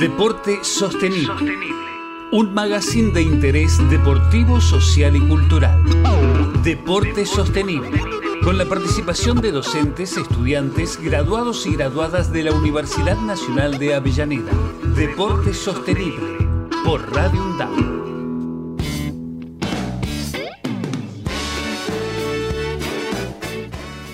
Deporte 0.00 0.64
Sostenible. 0.64 1.52
Un 2.32 2.54
magazine 2.54 3.12
de 3.12 3.20
interés 3.20 3.76
deportivo, 3.90 4.58
social 4.58 5.14
y 5.14 5.20
cultural. 5.20 5.84
Deporte 6.62 7.26
Sostenible. 7.26 8.00
Con 8.42 8.56
la 8.56 8.64
participación 8.64 9.42
de 9.42 9.52
docentes, 9.52 10.16
estudiantes, 10.16 10.98
graduados 10.98 11.66
y 11.66 11.74
graduadas 11.74 12.32
de 12.32 12.44
la 12.44 12.52
Universidad 12.52 13.18
Nacional 13.18 13.78
de 13.78 13.94
Avellaneda. 13.94 14.50
Deporte 14.96 15.52
Sostenible. 15.52 16.38
Por 16.82 17.14
Radio 17.14 17.42
UNDAM. 17.42 18.00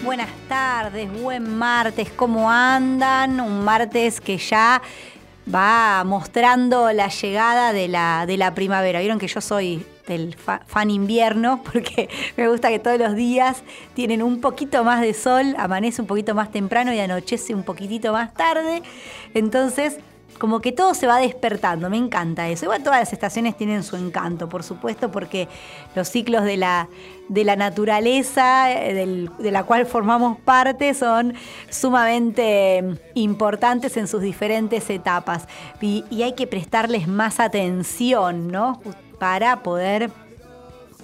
Buenas 0.03 0.31
tardes, 0.49 1.23
buen 1.23 1.57
martes, 1.57 2.11
¿cómo 2.17 2.51
andan? 2.51 3.41
Un 3.41 3.65
martes 3.65 4.21
que 4.21 4.37
ya 4.37 4.83
va 5.53 6.03
mostrando 6.05 6.93
la 6.93 7.09
llegada 7.09 7.73
de 7.73 7.89
la, 7.89 8.27
de 8.27 8.37
la 8.37 8.55
primavera. 8.55 9.01
Vieron 9.01 9.19
que 9.19 9.29
yo 9.29 9.41
soy 9.41 9.87
del 10.07 10.37
fan 10.37 10.91
invierno 10.91 11.63
porque 11.73 12.09
me 12.37 12.49
gusta 12.49 12.69
que 12.69 12.79
todos 12.79 12.99
los 12.99 13.15
días 13.15 13.63
tienen 13.95 14.23
un 14.23 14.41
poquito 14.41 14.85
más 14.85 15.01
de 15.01 15.15
sol, 15.15 15.55
amanece 15.59 16.01
un 16.01 16.07
poquito 16.07 16.35
más 16.35 16.51
temprano 16.51 16.93
y 16.93 17.01
anochece 17.01 17.55
un 17.55 17.63
poquitito 17.63 18.13
más 18.13 18.33
tarde. 18.35 18.83
Entonces 19.35 19.99
como 20.37 20.61
que 20.61 20.73
todo 20.73 20.95
se 20.95 21.07
va 21.07 21.19
despertando, 21.19 21.89
me 21.91 21.97
encanta 21.97 22.49
eso. 22.49 22.67
Igual 22.67 22.83
todas 22.83 23.01
las 23.01 23.13
estaciones 23.13 23.57
tienen 23.57 23.83
su 23.83 23.97
encanto, 23.97 24.49
por 24.49 24.63
supuesto, 24.63 25.11
porque 25.11 25.49
los 25.95 26.09
ciclos 26.09 26.45
de 26.45 26.57
la, 26.57 26.89
de 27.29 27.45
la 27.45 27.57
naturaleza 27.57 28.73
eh, 28.73 29.29
de 29.39 29.51
la 29.51 29.65
cual 29.65 29.87
formamos 29.87 30.39
parte 30.41 30.95
son 30.95 31.35
sumamente 31.71 32.85
importantes 33.15 33.97
en 33.97 34.09
sus 34.09 34.23
diferentes 34.23 34.89
etapas 34.91 35.47
y, 35.81 36.05
y 36.11 36.23
hay 36.23 36.35
que 36.35 36.47
prestarles 36.47 37.09
más 37.09 37.41
atención, 37.41 38.49
¿no? 38.49 38.81
Para 39.19 39.63
poder 39.63 40.11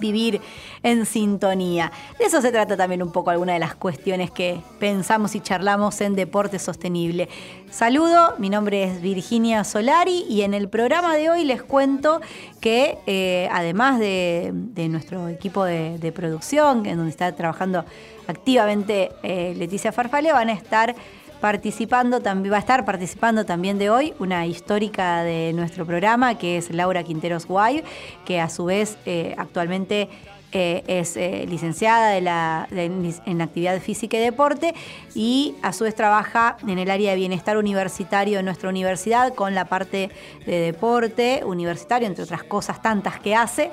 vivir 0.03 0.41
en 0.83 1.06
sintonía. 1.06 1.92
De 2.19 2.27
eso 2.27 2.42
se 2.42 2.50
trata 2.50 2.77
también 2.77 3.03
un 3.03 3.12
poco 3.12 3.31
alguna 3.31 3.55
de 3.55 3.61
las 3.61 3.75
cuestiones 3.75 4.31
que 4.31 4.61
pensamos 4.78 5.34
y 5.34 5.41
charlamos 5.41 6.00
en 6.00 6.14
Deporte 6.14 6.58
Sostenible. 6.58 7.28
Saludo, 7.70 8.34
mi 8.39 8.50
nombre 8.50 8.83
es 8.83 9.00
Virginia 9.00 9.64
Solari 9.64 10.27
y 10.28 10.42
en 10.42 10.53
el 10.53 10.69
programa 10.69 11.14
de 11.14 11.30
hoy 11.30 11.45
les 11.45 11.62
cuento 11.62 12.20
que 12.61 12.98
eh, 13.06 13.48
además 13.53 13.98
de, 13.98 14.53
nuestro 14.91 15.28
equipo 15.28 15.64
de, 15.64 16.12
producción, 16.14 16.84
en 16.84 16.97
donde 16.97 17.11
está 17.11 17.33
trabajando 17.34 17.84
activamente 18.27 19.11
eh, 19.23 19.55
Leticia 19.56 19.92
Farfale, 19.92 20.33
van 20.33 20.50
a 20.50 20.53
estar 20.53 20.95
participando, 21.42 22.20
también 22.20 22.52
va 22.52 22.58
a 22.58 22.60
estar 22.60 22.84
participando 22.84 23.44
también 23.44 23.76
de 23.76 23.90
hoy 23.90 24.14
una 24.20 24.46
histórica 24.46 25.24
de 25.24 25.52
nuestro 25.52 25.84
programa, 25.84 26.38
que 26.38 26.56
es 26.56 26.70
Laura 26.70 27.02
Quinteros 27.02 27.46
Guay, 27.46 27.82
que 28.24 28.40
a 28.40 28.48
su 28.48 28.66
vez 28.66 28.96
eh, 29.06 29.34
actualmente 29.36 30.08
eh, 30.52 30.84
es 30.86 31.16
eh, 31.16 31.44
licenciada 31.48 32.20
la, 32.20 32.68
en 32.70 33.40
actividad 33.40 33.80
física 33.80 34.18
y 34.18 34.20
deporte 34.20 34.72
y 35.16 35.56
a 35.62 35.72
su 35.72 35.82
vez 35.82 35.96
trabaja 35.96 36.58
en 36.62 36.78
el 36.78 36.88
área 36.92 37.10
de 37.10 37.16
bienestar 37.16 37.56
universitario 37.56 38.36
de 38.36 38.44
nuestra 38.44 38.68
universidad 38.68 39.34
con 39.34 39.56
la 39.56 39.64
parte 39.64 40.10
de 40.46 40.60
deporte 40.60 41.42
universitario, 41.44 42.06
entre 42.06 42.22
otras 42.22 42.44
cosas 42.44 42.80
tantas 42.80 43.18
que 43.18 43.34
hace, 43.34 43.72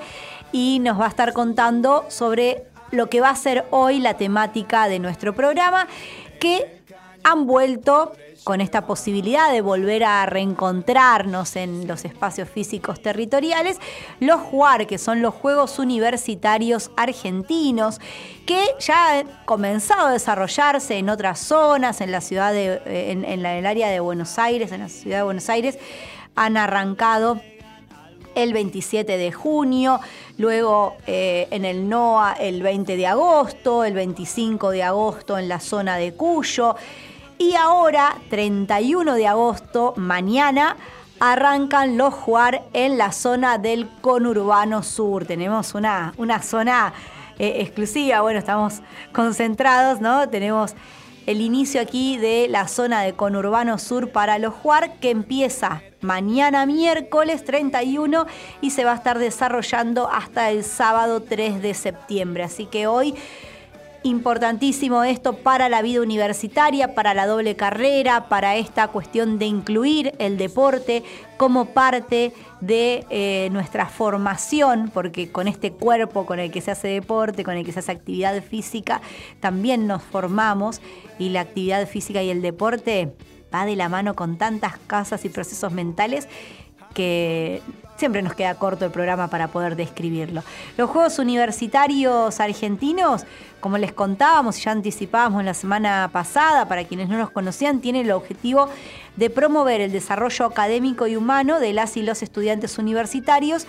y 0.50 0.80
nos 0.80 0.98
va 0.98 1.04
a 1.04 1.10
estar 1.10 1.32
contando 1.32 2.04
sobre 2.08 2.64
lo 2.90 3.08
que 3.08 3.20
va 3.20 3.30
a 3.30 3.36
ser 3.36 3.66
hoy 3.70 4.00
la 4.00 4.14
temática 4.14 4.88
de 4.88 4.98
nuestro 4.98 5.34
programa, 5.34 5.86
que 6.40 6.79
han 7.24 7.46
vuelto 7.46 8.12
con 8.44 8.60
esta 8.60 8.86
posibilidad 8.86 9.52
de 9.52 9.60
volver 9.60 10.04
a 10.04 10.24
reencontrarnos 10.26 11.56
en 11.56 11.86
los 11.86 12.04
espacios 12.04 12.48
físicos 12.48 13.02
territoriales, 13.02 13.78
los 14.18 14.40
JUAR, 14.40 14.86
que 14.86 14.98
son 14.98 15.20
los 15.20 15.34
Juegos 15.34 15.78
Universitarios 15.78 16.90
Argentinos, 16.96 18.00
que 18.46 18.62
ya 18.78 19.18
han 19.18 19.26
comenzado 19.44 20.08
a 20.08 20.12
desarrollarse 20.12 20.96
en 20.96 21.10
otras 21.10 21.38
zonas, 21.38 22.00
en 22.00 22.12
la 22.12 22.20
ciudad 22.20 22.52
de, 22.52 22.80
en, 22.86 23.24
el 23.24 23.66
área 23.66 23.88
de 23.88 24.00
Buenos 24.00 24.38
Aires, 24.38 24.72
en 24.72 24.80
la 24.80 24.88
ciudad 24.88 25.18
de 25.18 25.24
Buenos 25.24 25.48
Aires, 25.50 25.78
han 26.34 26.56
arrancado 26.56 27.40
el 28.34 28.52
27 28.52 29.18
de 29.18 29.32
junio, 29.32 30.00
luego 30.38 30.96
eh, 31.06 31.48
en 31.50 31.64
el 31.64 31.88
NOA 31.88 32.36
el 32.40 32.62
20 32.62 32.96
de 32.96 33.06
agosto, 33.06 33.84
el 33.84 33.92
25 33.92 34.70
de 34.70 34.82
agosto 34.82 35.36
en 35.36 35.48
la 35.48 35.60
zona 35.60 35.96
de 35.96 36.14
Cuyo. 36.14 36.76
Y 37.40 37.54
ahora, 37.54 38.18
31 38.28 39.14
de 39.14 39.26
agosto, 39.26 39.94
mañana, 39.96 40.76
arrancan 41.20 41.96
los 41.96 42.12
jugar 42.12 42.64
en 42.74 42.98
la 42.98 43.12
zona 43.12 43.56
del 43.56 43.88
conurbano 44.02 44.82
sur. 44.82 45.24
Tenemos 45.24 45.74
una, 45.74 46.12
una 46.18 46.42
zona 46.42 46.92
eh, 47.38 47.62
exclusiva, 47.62 48.20
bueno, 48.20 48.38
estamos 48.38 48.82
concentrados, 49.14 50.02
¿no? 50.02 50.28
Tenemos 50.28 50.74
el 51.24 51.40
inicio 51.40 51.80
aquí 51.80 52.18
de 52.18 52.46
la 52.46 52.68
zona 52.68 53.00
de 53.00 53.14
conurbano 53.14 53.78
sur 53.78 54.10
para 54.10 54.38
los 54.38 54.52
jugar 54.52 54.98
que 55.00 55.08
empieza 55.08 55.80
mañana 56.02 56.66
miércoles 56.66 57.46
31 57.46 58.26
y 58.60 58.70
se 58.70 58.84
va 58.84 58.92
a 58.92 58.96
estar 58.96 59.18
desarrollando 59.18 60.10
hasta 60.10 60.50
el 60.50 60.62
sábado 60.62 61.22
3 61.22 61.62
de 61.62 61.72
septiembre. 61.72 62.42
Así 62.42 62.66
que 62.66 62.86
hoy 62.86 63.14
Importantísimo 64.02 65.04
esto 65.04 65.34
para 65.34 65.68
la 65.68 65.82
vida 65.82 66.00
universitaria, 66.00 66.94
para 66.94 67.12
la 67.12 67.26
doble 67.26 67.54
carrera, 67.54 68.30
para 68.30 68.56
esta 68.56 68.88
cuestión 68.88 69.38
de 69.38 69.44
incluir 69.44 70.14
el 70.18 70.38
deporte 70.38 71.02
como 71.36 71.66
parte 71.66 72.32
de 72.62 73.04
eh, 73.10 73.50
nuestra 73.52 73.86
formación, 73.86 74.90
porque 74.94 75.30
con 75.30 75.48
este 75.48 75.72
cuerpo 75.72 76.24
con 76.24 76.38
el 76.38 76.50
que 76.50 76.62
se 76.62 76.70
hace 76.70 76.88
deporte, 76.88 77.44
con 77.44 77.58
el 77.58 77.64
que 77.64 77.72
se 77.72 77.80
hace 77.80 77.92
actividad 77.92 78.42
física, 78.42 79.02
también 79.40 79.86
nos 79.86 80.02
formamos 80.02 80.80
y 81.18 81.28
la 81.28 81.42
actividad 81.42 81.86
física 81.86 82.22
y 82.22 82.30
el 82.30 82.40
deporte 82.40 83.12
va 83.54 83.66
de 83.66 83.76
la 83.76 83.90
mano 83.90 84.14
con 84.14 84.38
tantas 84.38 84.78
casas 84.86 85.26
y 85.26 85.28
procesos 85.28 85.72
mentales 85.72 86.26
que 86.94 87.60
siempre 88.00 88.22
nos 88.22 88.34
queda 88.34 88.54
corto 88.54 88.86
el 88.86 88.90
programa 88.90 89.28
para 89.28 89.48
poder 89.48 89.76
describirlo. 89.76 90.42
Los 90.78 90.88
Juegos 90.88 91.18
Universitarios 91.18 92.40
Argentinos, 92.40 93.26
como 93.60 93.76
les 93.76 93.92
contábamos 93.92 94.58
y 94.58 94.62
ya 94.62 94.72
anticipábamos 94.72 95.44
la 95.44 95.52
semana 95.52 96.08
pasada, 96.10 96.66
para 96.66 96.84
quienes 96.84 97.10
no 97.10 97.18
los 97.18 97.30
conocían, 97.30 97.80
tienen 97.80 98.06
el 98.06 98.12
objetivo 98.12 98.70
de 99.16 99.28
promover 99.28 99.82
el 99.82 99.92
desarrollo 99.92 100.46
académico 100.46 101.06
y 101.06 101.16
humano 101.16 101.60
de 101.60 101.74
las 101.74 101.98
y 101.98 102.02
los 102.02 102.22
estudiantes 102.22 102.78
universitarios 102.78 103.66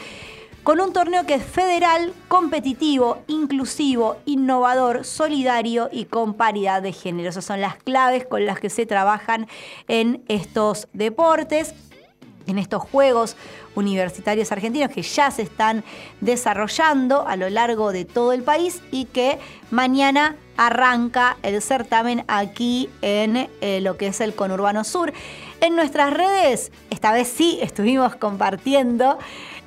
con 0.64 0.80
un 0.80 0.94
torneo 0.94 1.26
que 1.26 1.34
es 1.34 1.44
federal, 1.44 2.14
competitivo, 2.28 3.24
inclusivo, 3.28 4.18
innovador, 4.26 5.04
solidario 5.04 5.90
y 5.92 6.06
con 6.06 6.36
paridad 6.36 6.82
de 6.82 6.94
género. 6.94 7.30
Esas 7.30 7.44
son 7.44 7.60
las 7.60 7.76
claves 7.76 8.26
con 8.26 8.46
las 8.46 8.60
que 8.60 8.70
se 8.70 8.86
trabajan 8.86 9.48
en 9.88 10.24
estos 10.28 10.88
deportes 10.94 11.74
en 12.48 12.58
estos 12.58 12.84
Juegos 12.84 13.36
Universitarios 13.76 14.52
Argentinos 14.52 14.92
que 14.92 15.02
ya 15.02 15.32
se 15.32 15.44
están 15.44 15.84
desarrollando 16.20 17.28
a 17.28 17.36
lo 17.36 17.50
largo 17.50 17.92
de 17.92 18.06
todo 18.06 18.34
el 18.34 18.44
país 18.44 18.82
y 18.92 19.06
que 19.06 19.40
mañana 19.70 20.36
arranca 20.58 21.38
el 21.44 21.62
certamen 21.62 22.24
aquí 22.28 22.90
en 23.02 23.50
eh, 23.62 23.80
lo 23.82 23.98
que 23.98 24.08
es 24.08 24.22
el 24.22 24.36
Conurbano 24.36 24.84
Sur. 24.84 25.14
En 25.60 25.76
nuestras 25.76 26.14
redes, 26.14 26.72
esta 26.90 27.12
vez 27.12 27.28
sí 27.28 27.60
estuvimos 27.62 28.16
compartiendo 28.16 29.18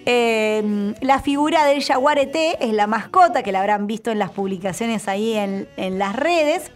Eh, 0.09 0.93
la 1.01 1.19
figura 1.19 1.65
del 1.65 1.83
jaguarete 1.83 2.65
es 2.65 2.71
la 2.71 2.87
mascota 2.87 3.43
que 3.43 3.51
la 3.51 3.59
habrán 3.59 3.87
visto 3.87 4.09
en 4.09 4.19
las 4.19 4.29
publicaciones 4.29 5.09
ahí 5.09 5.33
en 5.33 5.67
las 5.99 6.15
redes 6.15 6.71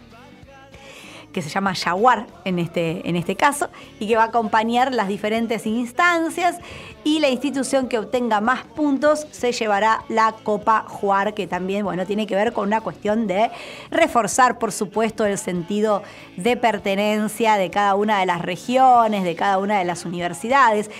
que 1.32 1.42
se 1.42 1.48
llama 1.48 1.74
Jaguar 1.74 2.26
en 2.44 2.58
este, 2.58 3.08
en 3.08 3.16
este 3.16 3.36
caso, 3.36 3.68
y 3.98 4.06
que 4.06 4.16
va 4.16 4.24
a 4.24 4.26
acompañar 4.26 4.94
las 4.94 5.08
diferentes 5.08 5.66
instancias 5.66 6.58
y 7.04 7.18
la 7.18 7.30
institución 7.30 7.88
que 7.88 7.98
obtenga 7.98 8.40
más 8.40 8.64
puntos 8.64 9.26
se 9.30 9.52
llevará 9.52 10.04
la 10.08 10.34
Copa 10.44 10.84
Juar, 10.88 11.34
que 11.34 11.46
también 11.46 11.84
bueno, 11.84 12.06
tiene 12.06 12.26
que 12.26 12.34
ver 12.34 12.52
con 12.52 12.68
una 12.68 12.80
cuestión 12.80 13.26
de 13.26 13.50
reforzar, 13.90 14.58
por 14.58 14.70
supuesto, 14.72 15.24
el 15.24 15.38
sentido 15.38 16.02
de 16.36 16.56
pertenencia 16.56 17.56
de 17.56 17.70
cada 17.70 17.94
una 17.94 18.20
de 18.20 18.26
las 18.26 18.42
regiones, 18.42 19.24
de 19.24 19.34
cada 19.34 19.58
una 19.58 19.78
de 19.78 19.84
las 19.84 20.04
universidades. 20.04 20.90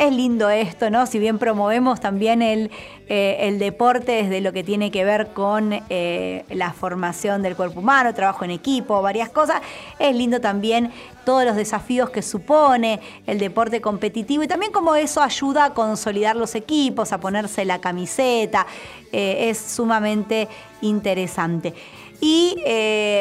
Es 0.00 0.14
lindo 0.14 0.48
esto, 0.48 0.88
¿no? 0.88 1.04
Si 1.04 1.18
bien 1.18 1.38
promovemos 1.38 2.00
también 2.00 2.40
el, 2.40 2.70
eh, 3.06 3.54
deporte 3.58 4.12
desde 4.12 4.40
lo 4.40 4.50
que 4.50 4.64
tiene 4.64 4.90
que 4.90 5.04
ver 5.04 5.34
con 5.34 5.78
eh, 5.90 6.46
la 6.48 6.72
formación 6.72 7.42
del 7.42 7.54
cuerpo 7.54 7.80
humano, 7.80 8.14
trabajo 8.14 8.46
en 8.46 8.50
equipo, 8.50 9.02
varias 9.02 9.28
cosas, 9.28 9.60
es 9.98 10.16
lindo 10.16 10.40
también 10.40 10.90
todos 11.26 11.44
los 11.44 11.54
desafíos 11.54 12.08
que 12.08 12.22
supone 12.22 12.98
el 13.26 13.38
deporte 13.38 13.82
competitivo 13.82 14.42
y 14.42 14.48
también 14.48 14.72
cómo 14.72 14.94
eso 14.94 15.20
ayuda 15.20 15.66
a 15.66 15.74
consolidar 15.74 16.34
los 16.34 16.54
equipos, 16.54 17.12
a 17.12 17.20
ponerse 17.20 17.66
la 17.66 17.82
camiseta. 17.82 18.66
Eh, 19.12 19.50
es 19.50 19.58
sumamente 19.58 20.48
interesante. 20.80 21.74
Y 22.20 22.56
eh, 22.66 23.20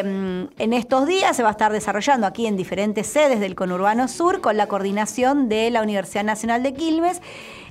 en 0.57 0.74
estos 0.74 1.07
días 1.07 1.36
se 1.36 1.44
va 1.44 1.50
a 1.50 1.51
estar 1.54 1.72
desarrollando 1.72 2.28
aquí 2.28 2.48
en 2.48 2.57
diferentes 2.57 3.07
sedes 3.07 3.40
del 3.40 3.56
Conurbano 3.56 4.10
Sur 4.10 4.42
con 4.42 4.57
la 4.57 4.68
coordinación 4.68 5.48
de 5.48 5.69
la 5.72 5.81
Universidad 5.81 6.25
Nacional 6.25 6.63
de 6.63 6.74
Quilmes. 6.74 7.22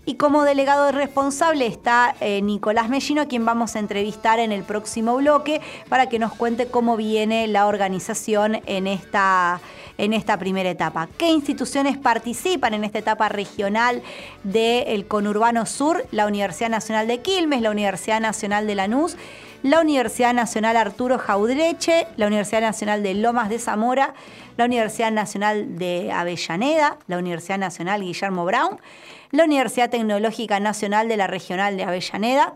Y 0.06 0.14
como 0.14 0.42
delegado 0.42 0.90
responsable 0.90 1.66
está 1.66 2.14
eh, 2.22 2.40
Nicolás 2.40 2.88
Mellino, 2.88 3.20
a 3.20 3.26
quien 3.26 3.44
vamos 3.44 3.76
a 3.76 3.78
entrevistar 3.78 4.38
en 4.38 4.52
el 4.52 4.62
próximo 4.62 5.16
bloque 5.16 5.60
para 5.90 6.08
que 6.08 6.19
nos 6.19 6.32
cuente 6.32 6.69
cómo 6.69 6.96
viene 6.96 7.46
la 7.46 7.66
organización 7.66 8.62
en 8.64 8.86
esta, 8.86 9.60
en 9.98 10.14
esta 10.14 10.38
primera 10.38 10.70
etapa. 10.70 11.10
¿Qué 11.19 11.28
instituciones 11.28 11.98
participan 11.98 12.72
en 12.72 12.84
esta 12.84 13.00
etapa 13.00 13.28
regional 13.28 14.00
del 14.44 15.06
Conurbano 15.06 15.66
Sur? 15.66 16.06
La 16.10 16.26
Universidad 16.26 16.70
Nacional 16.70 17.06
de 17.06 17.20
Quilmes, 17.20 17.60
la 17.60 17.70
Universidad 17.70 18.22
Nacional 18.22 18.66
de 18.66 18.76
Lanús 18.76 19.19
la 19.62 19.81
Universidad 19.81 20.34
Nacional 20.34 20.76
Arturo 20.76 21.19
Jaudreche, 21.19 22.06
la 22.16 22.26
Universidad 22.26 22.60
Nacional 22.60 23.02
de 23.02 23.14
Lomas 23.14 23.49
de 23.49 23.58
Zamora, 23.58 24.14
la 24.56 24.64
Universidad 24.64 25.10
Nacional 25.10 25.76
de 25.76 26.12
Avellaneda, 26.12 26.99
la 27.06 27.19
Universidad 27.19 27.58
Nacional 27.58 28.02
Guillermo 28.02 28.44
Brown, 28.44 28.81
la 29.31 29.44
Universidad 29.44 29.90
Tecnológica 29.90 30.60
Nacional 30.60 31.08
de 31.08 31.16
la 31.16 31.26
Regional 31.26 31.76
de 31.76 31.84
Avellaneda, 31.84 32.55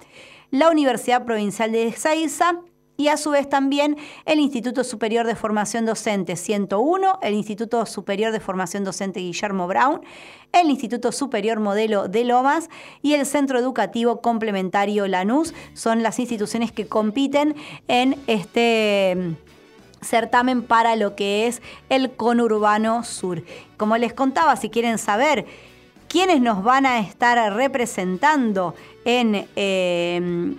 la 0.50 0.70
Universidad 0.70 1.25
Provincial 1.25 1.72
de 1.72 1.88
Ezeiza, 1.88 2.60
y 3.02 3.08
a 3.08 3.16
su 3.16 3.31
vez 3.31 3.49
también 3.49 3.96
el 4.26 4.38
Instituto 4.38 4.84
Superior 4.84 5.26
de 5.26 5.34
Formación 5.34 5.84
Docente 5.84 6.37
101, 6.37 7.19
el 7.20 7.34
Instituto 7.34 7.84
Superior 7.84 8.31
de 8.31 8.38
Formación 8.38 8.84
Docente 8.84 9.19
Guillermo 9.19 9.66
Brown, 9.66 10.02
el 10.52 10.70
Instituto 10.70 11.10
Superior 11.10 11.58
Modelo 11.58 12.06
de 12.06 12.22
Lomas 12.22 12.70
y 13.02 13.14
el 13.14 13.26
Centro 13.26 13.58
Educativo 13.58 14.20
Complementario 14.20 15.08
Lanús. 15.08 15.52
Son 15.75 16.04
las 16.04 16.20
instituciones 16.20 16.70
que 16.70 16.87
compiten 16.87 17.56
en 17.88 18.16
este 18.28 19.16
mm, 19.16 20.04
certamen 20.04 20.62
para 20.62 20.94
lo 20.94 21.16
que 21.16 21.49
es 21.49 21.60
el 21.88 22.12
conurbano 22.12 23.02
sur. 23.02 23.43
Como 23.76 23.96
les 23.96 24.12
contaba, 24.12 24.54
si 24.54 24.70
quieren 24.70 24.99
saber 24.99 25.44
quiénes 26.06 26.40
nos 26.40 26.62
van 26.62 26.87
a 26.87 27.00
estar 27.00 27.52
representando 27.52 28.76
en... 29.04 29.49
Eh, 29.56 30.54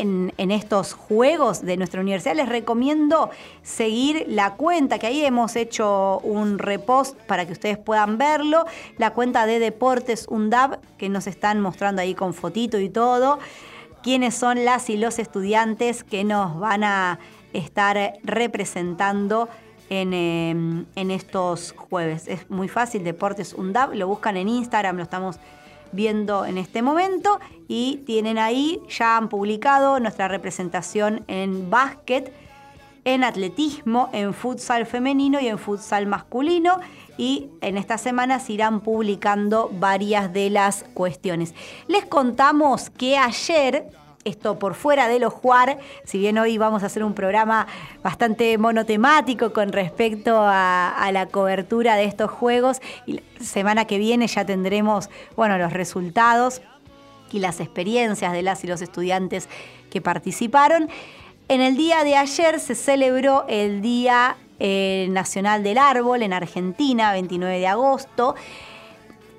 en, 0.00 0.50
estos 0.50 0.94
juegos 0.94 1.62
de 1.62 1.76
nuestra 1.76 2.00
universidad, 2.00 2.34
les 2.34 2.48
recomiendo 2.48 3.30
seguir 3.62 4.24
la 4.28 4.54
cuenta, 4.54 4.98
que 4.98 5.06
ahí 5.06 5.24
hemos 5.24 5.56
hecho 5.56 6.18
un 6.20 6.58
repost 6.58 7.16
para 7.22 7.46
que 7.46 7.52
ustedes 7.52 7.78
puedan 7.78 8.18
verlo, 8.18 8.64
la 8.98 9.12
cuenta 9.12 9.46
de 9.46 9.58
Deportes 9.58 10.26
UNDAB, 10.28 10.78
que 10.96 11.08
nos 11.08 11.26
están 11.26 11.60
mostrando 11.60 12.02
ahí 12.02 12.14
con 12.14 12.34
fotito 12.34 12.78
y 12.78 12.88
todo, 12.88 13.38
quiénes 14.02 14.34
son 14.34 14.64
las 14.64 14.90
y 14.90 14.96
los 14.96 15.18
estudiantes 15.18 16.04
que 16.04 16.24
nos 16.24 16.58
van 16.58 16.84
a 16.84 17.18
estar 17.52 18.14
representando 18.24 19.48
en, 19.90 20.14
em, 20.14 20.86
en 20.96 21.10
estos 21.10 21.74
jueves. 21.76 22.26
Es 22.26 22.48
muy 22.50 22.68
fácil, 22.68 23.04
Deportes 23.04 23.52
UNDAB, 23.52 23.94
lo 23.94 24.08
buscan 24.08 24.36
en 24.36 24.48
Instagram, 24.48 24.96
lo 24.96 25.02
estamos 25.02 25.38
viendo 25.92 26.44
en 26.44 26.58
este 26.58 26.82
momento 26.82 27.38
y 27.68 27.98
tienen 28.06 28.38
ahí, 28.38 28.80
ya 28.88 29.16
han 29.16 29.28
publicado 29.28 30.00
nuestra 30.00 30.28
representación 30.28 31.24
en 31.28 31.70
básquet, 31.70 32.32
en 33.04 33.24
atletismo, 33.24 34.10
en 34.12 34.34
futsal 34.34 34.86
femenino 34.86 35.40
y 35.40 35.48
en 35.48 35.58
futsal 35.58 36.06
masculino 36.06 36.78
y 37.18 37.48
en 37.60 37.76
estas 37.76 38.00
semanas 38.00 38.48
irán 38.50 38.80
publicando 38.80 39.70
varias 39.72 40.32
de 40.32 40.50
las 40.50 40.84
cuestiones. 40.94 41.54
Les 41.88 42.04
contamos 42.04 42.90
que 42.90 43.18
ayer 43.18 43.90
esto 44.24 44.58
por 44.58 44.74
fuera 44.74 45.08
de 45.08 45.18
los 45.18 45.32
Juar, 45.32 45.78
si 46.04 46.18
bien 46.18 46.38
hoy 46.38 46.58
vamos 46.58 46.82
a 46.82 46.86
hacer 46.86 47.04
un 47.04 47.14
programa 47.14 47.66
bastante 48.02 48.56
monotemático 48.58 49.52
con 49.52 49.72
respecto 49.72 50.38
a, 50.40 51.10
la 51.12 51.26
cobertura 51.26 51.96
de 51.96 52.04
estos 52.04 52.30
juegos, 52.30 52.80
y 53.06 53.14
la 53.14 53.22
semana 53.40 53.86
que 53.86 53.98
viene 53.98 54.26
ya 54.26 54.44
tendremos, 54.44 55.10
bueno, 55.36 55.58
los 55.58 55.72
resultados 55.72 56.62
y 57.32 57.40
las 57.40 57.60
experiencias 57.60 58.32
de 58.32 58.42
las 58.42 58.62
y 58.64 58.66
los 58.66 58.82
estudiantes 58.82 59.48
que 59.90 60.00
participaron. 60.00 60.88
En 61.48 61.60
el 61.60 61.76
día 61.76 62.04
de 62.04 62.16
ayer 62.16 62.60
se 62.60 62.74
celebró 62.74 63.44
el 63.48 63.82
Día 63.82 64.36
eh, 64.58 65.08
Nacional 65.10 65.62
del 65.62 65.78
Árbol 65.78 66.22
en 66.22 66.32
Argentina, 66.32 67.12
29 67.12 67.58
de 67.58 67.66
agosto, 67.66 68.36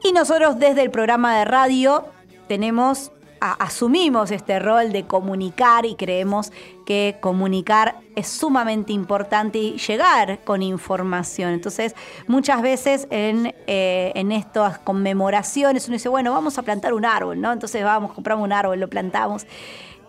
y 0.03 0.11
nosotros 0.11 0.59
desde 0.59 0.81
el 0.81 0.91
programa 0.91 1.37
de 1.37 1.45
radio 1.45 2.05
tenemos 2.47 3.11
asumimos 3.51 4.31
este 4.31 4.59
rol 4.59 4.91
de 4.91 5.05
comunicar 5.05 5.85
y 5.85 5.95
creemos 5.95 6.51
que 6.85 7.17
comunicar 7.19 7.95
es 8.15 8.27
sumamente 8.27 8.93
importante 8.93 9.57
y 9.59 9.77
llegar 9.77 10.43
con 10.43 10.61
información. 10.61 11.51
Entonces, 11.51 11.95
muchas 12.27 12.61
veces 12.61 13.07
en, 13.09 13.53
eh, 13.67 14.11
en 14.15 14.31
estas 14.31 14.79
conmemoraciones 14.79 15.87
uno 15.87 15.95
dice, 15.95 16.09
bueno, 16.09 16.31
vamos 16.31 16.57
a 16.57 16.61
plantar 16.61 16.93
un 16.93 17.05
árbol, 17.05 17.41
¿no? 17.41 17.51
Entonces 17.51 17.83
vamos, 17.83 18.13
compramos 18.13 18.45
un 18.45 18.53
árbol, 18.53 18.79
lo 18.79 18.89
plantamos 18.89 19.45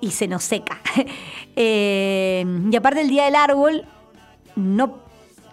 y 0.00 0.10
se 0.10 0.28
nos 0.28 0.44
seca. 0.44 0.80
Eh, 1.56 2.44
y 2.68 2.74
aparte 2.74 3.00
el 3.00 3.08
Día 3.08 3.26
del 3.26 3.36
Árbol 3.36 3.84
no 4.56 5.03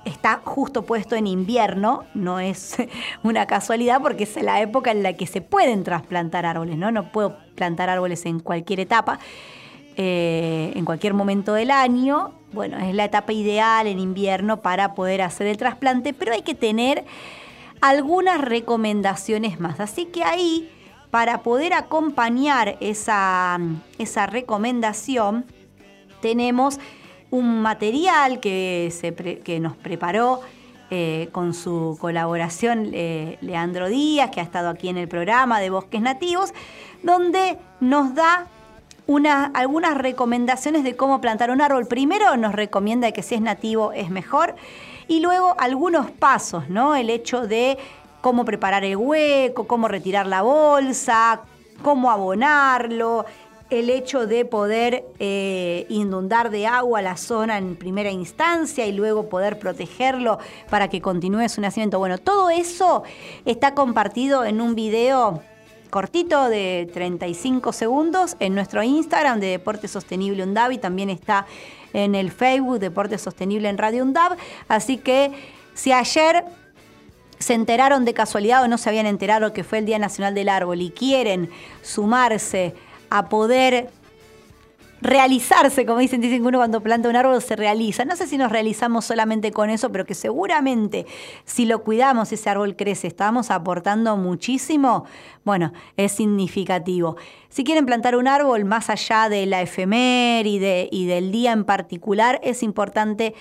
está 0.06 0.42
justo 0.44 0.84
puesto 0.84 1.16
en 1.16 1.28
invierno, 1.28 2.04
no 2.14 2.40
es 2.40 2.78
una 3.24 3.46
casualidad 3.46 4.02
porque 4.02 4.24
es 4.24 4.42
la 4.42 4.62
época 4.62 4.92
en 4.92 5.04
la 5.04 5.14
que 5.14 5.28
se 5.28 5.42
pueden 5.42 5.84
trasplantar 5.84 6.46
árboles, 6.46 6.78
¿no? 6.78 6.92
No 6.92 7.12
puedo 7.12 7.38
plantar 7.56 7.90
árboles 7.90 8.26
en 8.26 8.40
cualquier 8.40 8.80
etapa, 8.80 9.20
eh, 9.96 10.72
en 10.76 10.86
cualquier 10.86 11.14
momento 11.14 11.54
del 11.54 11.72
año. 11.72 12.34
Bueno, 12.52 12.78
es 12.78 12.94
la 12.96 13.06
etapa 13.06 13.34
ideal 13.34 13.88
en 13.88 14.00
invierno 14.00 14.62
para 14.62 14.94
poder 14.94 15.22
hacer 15.22 15.48
el 15.48 15.58
trasplante, 15.58 16.14
pero 16.14 16.34
hay 16.34 16.42
que 16.42 16.56
tener 16.56 17.06
algunas 17.80 18.42
recomendaciones 18.42 19.60
más. 19.60 19.80
Así 19.80 20.06
que 20.06 20.24
ahí 20.24 20.70
para 21.12 21.44
poder 21.44 21.74
acompañar 21.74 22.78
esa, 22.80 23.60
esa 23.98 24.28
recomendación, 24.28 25.46
tenemos 26.22 26.80
un 27.32 27.62
material 27.62 28.40
que, 28.40 28.92
se 28.92 29.14
que 29.14 29.60
nos 29.60 29.76
preparó 29.76 30.42
eh, 30.94 31.30
con 31.32 31.54
su 31.54 31.98
colaboración 32.02 32.92
eh, 32.94 33.38
Leandro 33.40 33.88
Díaz, 33.88 34.30
que 34.30 34.42
ha 34.42 34.44
estado 34.44 34.70
aquí 34.70 34.90
en 34.90 34.98
el 34.98 35.08
programa 35.08 35.62
de 35.62 35.70
Bosques 35.70 36.02
Nativos, 36.02 36.54
donde 37.02 37.58
nos 37.80 38.14
da 38.14 38.48
algunas 39.54 39.98
recomendaciones 39.98 40.84
de 40.84 40.96
cómo 40.96 41.22
plantar 41.22 41.50
un 41.50 41.62
árbol. 41.62 41.88
Primero 41.88 42.36
nos 42.38 42.54
recomienda 42.54 43.12
que 43.12 43.24
si 43.24 43.36
es 43.36 43.42
nativo 43.42 43.94
es 43.94 44.10
mejor 44.10 44.56
y 45.08 45.22
luego 45.22 45.56
algunos 45.60 46.12
pasos, 46.12 46.70
¿no? 46.70 46.96
El 46.96 47.10
hecho 47.10 47.48
de 47.48 47.78
cómo 48.22 48.46
preparar 48.46 48.84
el 48.84 48.98
hueco, 48.98 49.68
cómo 49.68 49.88
retirar 49.88 50.28
la 50.28 50.42
bolsa, 50.42 51.42
cómo 51.82 52.12
abonarlo, 52.12 53.26
el 53.72 53.90
hecho 53.90 54.28
de 54.28 54.44
poder 54.44 55.06
eh, 55.18 55.86
inundar 55.88 56.52
de 56.52 56.68
agua 56.68 57.02
la 57.02 57.16
zona 57.16 57.58
en 57.58 57.78
primera 57.78 58.12
instancia 58.12 58.86
y 58.86 58.92
luego 58.92 59.30
poder 59.30 59.58
protegerlo 59.60 60.40
para 60.70 60.90
que 60.90 61.02
continúe 61.02 61.48
su 61.48 61.62
nacimiento. 61.62 61.98
Bueno, 61.98 62.18
todo 62.18 62.50
eso 62.50 63.04
está 63.46 63.74
compartido 63.74 64.44
en 64.44 64.60
un 64.60 64.76
video 64.76 65.42
cortito 65.90 66.50
de 66.50 66.90
35 66.94 67.72
segundos 67.72 68.36
en 68.40 68.56
nuestro 68.56 68.84
Instagram 68.84 69.40
de 69.40 69.48
Deporte 69.48 69.88
Sostenible 69.88 70.44
UNDAV 70.44 70.74
y 70.74 70.78
también 70.78 71.10
está 71.10 71.48
en 71.94 72.14
el 72.14 72.32
Facebook 72.32 72.80
Deporte 72.80 73.18
Sostenible 73.18 73.70
en 73.70 73.78
Radio 73.78 74.04
UNDAV. 74.04 74.36
Así 74.68 74.98
que 74.98 75.32
si 75.74 75.94
ayer 75.94 76.44
se 77.40 77.54
enteraron 77.54 78.04
de 78.04 78.14
casualidad 78.14 78.64
o 78.64 78.68
no 78.68 78.78
se 78.78 78.90
habían 78.90 79.06
enterado 79.06 79.54
que 79.54 79.64
fue 79.64 79.78
el 79.78 79.86
Día 79.86 79.98
Nacional 79.98 80.36
del 80.36 80.50
Árbol 80.50 80.82
y 80.82 80.92
quieren 80.92 81.50
sumarse 81.82 82.76
a 83.12 83.30
poder 83.30 83.90
realizarse, 85.02 85.86
como 85.86 86.00
dicen, 86.00 86.22
dicen 86.22 86.42
que 86.42 86.48
uno 86.48 86.60
cuando 86.60 86.82
planta 86.82 87.10
un 87.10 87.16
árbol 87.16 87.42
se 87.42 87.56
realiza. 87.56 88.06
No 88.06 88.16
sé 88.16 88.28
si 88.28 88.38
nos 88.38 88.52
realizamos 88.52 89.06
solamente 89.06 89.52
con 89.52 89.70
eso, 89.70 89.92
pero 89.92 90.06
que 90.06 90.14
seguramente 90.14 91.06
si 91.44 91.66
lo 91.66 91.84
cuidamos, 91.84 92.32
ese 92.32 92.50
árbol 92.50 92.76
crece, 92.76 93.08
estamos 93.08 93.52
aportando 93.52 94.16
muchísimo, 94.16 95.06
bueno, 95.44 95.74
es 95.98 96.12
significativo. 96.12 97.18
Si 97.50 97.64
quieren 97.64 97.86
plantar 97.86 98.16
un 98.16 98.28
árbol 98.28 98.64
más 98.64 98.90
allá 98.90 99.28
de 99.28 99.46
la 99.46 99.62
efeméride 99.62 100.88
y 100.92 101.08
del 101.08 101.32
día 101.32 101.52
en 101.52 101.66
particular, 101.66 102.40
es 102.44 102.64
importante 102.64 103.34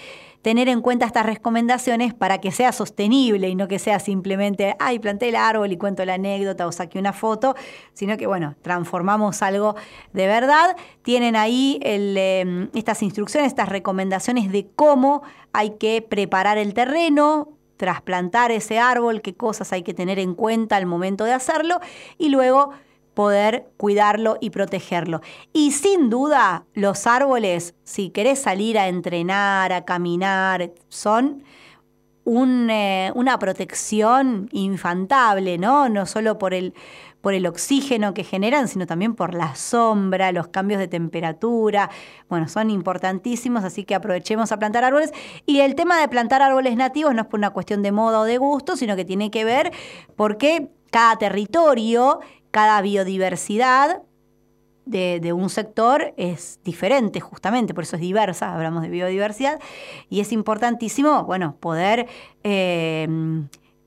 tener 0.42 0.68
en 0.68 0.80
cuenta 0.80 1.06
estas 1.06 1.26
recomendaciones 1.26 2.14
para 2.14 2.38
que 2.38 2.50
sea 2.50 2.72
sostenible 2.72 3.48
y 3.48 3.54
no 3.54 3.68
que 3.68 3.78
sea 3.78 3.98
simplemente, 3.98 4.74
ay, 4.78 4.98
planté 4.98 5.28
el 5.28 5.36
árbol 5.36 5.70
y 5.72 5.76
cuento 5.76 6.04
la 6.04 6.14
anécdota 6.14 6.66
o 6.66 6.72
saqué 6.72 6.98
una 6.98 7.12
foto, 7.12 7.54
sino 7.92 8.16
que, 8.16 8.26
bueno, 8.26 8.54
transformamos 8.62 9.42
algo 9.42 9.76
de 10.12 10.26
verdad. 10.26 10.76
Tienen 11.02 11.36
ahí 11.36 11.78
em, 11.82 12.68
estas 12.74 13.02
instrucciones, 13.02 13.48
estas 13.48 13.68
recomendaciones 13.68 14.50
de 14.50 14.68
cómo 14.74 15.22
hay 15.52 15.70
que 15.78 16.02
preparar 16.02 16.56
el 16.56 16.72
terreno, 16.72 17.50
trasplantar 17.76 18.50
ese 18.50 18.78
árbol, 18.78 19.22
qué 19.22 19.34
cosas 19.34 19.72
hay 19.72 19.82
que 19.82 19.94
tener 19.94 20.18
en 20.18 20.34
cuenta 20.34 20.76
al 20.76 20.86
momento 20.86 21.24
de 21.24 21.32
hacerlo 21.32 21.80
y 22.18 22.28
luego 22.28 22.70
poder 23.14 23.70
cuidarlo 23.76 24.36
y 24.40 24.50
protegerlo. 24.50 25.20
Y 25.52 25.72
sin 25.72 26.10
duda, 26.10 26.64
los 26.74 27.06
árboles, 27.06 27.74
si 27.84 28.10
querés 28.10 28.40
salir 28.40 28.78
a 28.78 28.88
entrenar, 28.88 29.72
a 29.72 29.84
caminar, 29.84 30.72
son 30.88 31.42
eh, 32.26 33.10
una 33.14 33.38
protección 33.38 34.48
infantable, 34.52 35.58
¿no? 35.58 35.88
No 35.88 36.06
solo 36.06 36.38
por 36.38 36.54
el, 36.54 36.74
por 37.20 37.34
el 37.34 37.46
oxígeno 37.46 38.14
que 38.14 38.22
generan, 38.22 38.68
sino 38.68 38.86
también 38.86 39.14
por 39.14 39.34
la 39.34 39.56
sombra, 39.56 40.30
los 40.30 40.48
cambios 40.48 40.78
de 40.78 40.86
temperatura. 40.86 41.90
Bueno, 42.28 42.46
son 42.46 42.70
importantísimos, 42.70 43.64
así 43.64 43.84
que 43.84 43.94
aprovechemos 43.94 44.52
a 44.52 44.58
plantar 44.58 44.84
árboles. 44.84 45.12
Y 45.44 45.60
el 45.60 45.74
tema 45.74 46.00
de 46.00 46.08
plantar 46.08 46.40
árboles 46.40 46.76
nativos 46.76 47.14
no 47.14 47.22
es 47.22 47.26
por 47.26 47.40
una 47.40 47.50
cuestión 47.50 47.82
de 47.82 47.90
moda 47.90 48.20
o 48.20 48.24
de 48.24 48.38
gusto, 48.38 48.76
sino 48.76 48.94
que 48.94 49.04
tiene 49.04 49.30
que 49.30 49.44
ver 49.44 49.72
porque 50.14 50.70
cada 50.90 51.16
territorio 51.16 52.20
cada 52.50 52.80
biodiversidad 52.82 54.02
de, 54.86 55.32
un 55.32 55.50
sector 55.50 56.14
es 56.16 56.58
diferente, 56.64 57.20
justamente, 57.20 57.74
por 57.74 57.84
eso 57.84 57.96
es 57.96 58.02
diversa, 58.02 58.52
hablamos 58.52 58.82
de 58.82 58.88
biodiversidad, 58.88 59.60
y 60.08 60.20
es 60.20 60.32
importantísimo, 60.32 61.24
bueno, 61.24 61.56
poder 61.60 62.08
eh, 62.42 63.06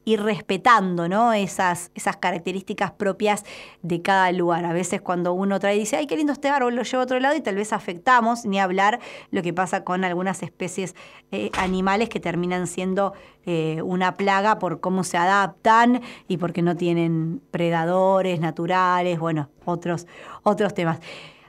ir 0.06 0.22
respetando 0.22 1.08
¿no? 1.08 1.34
esas, 1.34 1.92
esas 1.96 2.18
características 2.18 2.92
propias 2.92 3.44
de 3.82 4.02
cada 4.02 4.32
lugar. 4.32 4.66
A 4.66 4.74
veces 4.74 5.02
cuando 5.02 5.34
uno 5.34 5.60
trae 5.60 5.76
y 5.76 5.80
dice, 5.80 5.98
ay, 5.98 6.08
qué 6.08 6.18
lindo 6.18 6.34
este 6.34 6.50
árbol, 6.50 6.76
lo 6.76 6.84
llevo 6.84 7.02
a 7.02 7.04
otro 7.06 7.20
lado 7.20 7.36
y 7.36 7.42
tal 7.42 7.56
vez 7.56 7.74
afectamos, 7.74 8.46
ni 8.46 8.60
hablar 8.60 9.00
lo 9.32 9.42
que 9.42 9.54
pasa 9.54 9.84
con 9.84 10.04
algunas 10.04 10.44
especies 10.44 10.96
eh, 11.32 11.50
animales 11.58 12.10
que 12.10 12.20
terminan 12.20 12.68
siendo 12.68 13.14
eh, 13.46 13.82
una 13.84 14.16
plaga 14.16 14.60
por 14.60 14.80
cómo 14.80 15.04
se 15.04 15.18
adaptan 15.18 16.02
y 16.28 16.38
porque 16.38 16.62
no 16.62 16.76
tienen 16.76 17.42
predadores 17.52 18.40
naturales, 18.40 19.20
bueno, 19.20 19.50
otros, 19.66 20.08
otros 20.44 20.74
temas. 20.74 21.00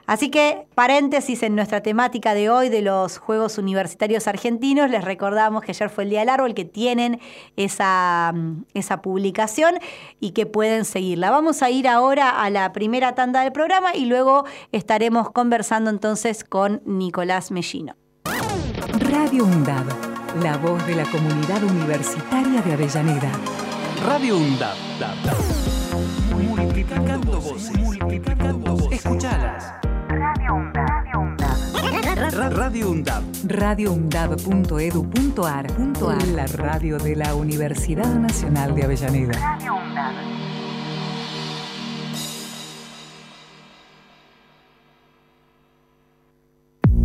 Así 0.07 0.29
que, 0.29 0.67
paréntesis 0.75 1.41
en 1.41 1.55
nuestra 1.55 1.81
temática 1.81 2.33
de 2.35 2.49
hoy 2.49 2.69
de 2.69 2.81
los 2.81 3.17
Juegos 3.17 3.57
Universitarios 3.57 4.27
Argentinos, 4.27 4.89
les 4.89 5.03
recordamos 5.03 5.63
que 5.63 5.71
ayer 5.71 5.89
fue 5.89 6.03
el 6.03 6.11
Día 6.11 6.19
del 6.19 6.29
Árbol, 6.29 6.53
que 6.53 6.65
tienen 6.65 7.19
esa, 7.55 8.31
mm, 8.33 8.65
esa 8.75 9.01
publicación 9.01 9.75
y 10.19 10.31
que 10.31 10.45
pueden 10.45 10.85
seguirla. 10.85 11.31
Vamos 11.31 11.63
a 11.63 11.71
ir 11.71 11.87
ahora 11.87 12.29
a 12.29 12.49
la 12.51 12.71
primera 12.71 13.15
tanda 13.15 13.41
del 13.41 13.51
programa 13.51 13.95
y 13.95 14.05
luego 14.05 14.45
estaremos 14.71 15.31
conversando 15.31 15.89
entonces 15.89 16.43
con 16.43 16.81
Nicolás 16.85 17.49
Mellino. 17.49 17.95
Radio 19.09 19.45
UNDAB, 19.45 19.85
la 20.41 20.57
voz 20.57 20.85
de 20.85 20.95
la 20.95 21.05
comunidad 21.05 21.63
universitaria 21.63 22.61
de 22.61 22.73
Avellaneda. 22.73 23.31
Radio 24.05 24.37
UNDAB. 24.37 24.75
Multiplicando 26.31 27.41
voces, 27.41 27.77
multiplicando 27.77 28.75
voces. 28.75 29.05
Escuchalas. 29.05 29.84
Radio 32.51 32.91
UNDAB. 32.91 33.23
radioundab.edu.ar. 33.45 35.65
La 36.35 36.45
radio 36.45 36.99
de 36.99 37.15
la 37.15 37.33
Universidad 37.33 38.13
Nacional 38.13 38.75
de 38.75 38.83
Avellaneda. 38.83 39.57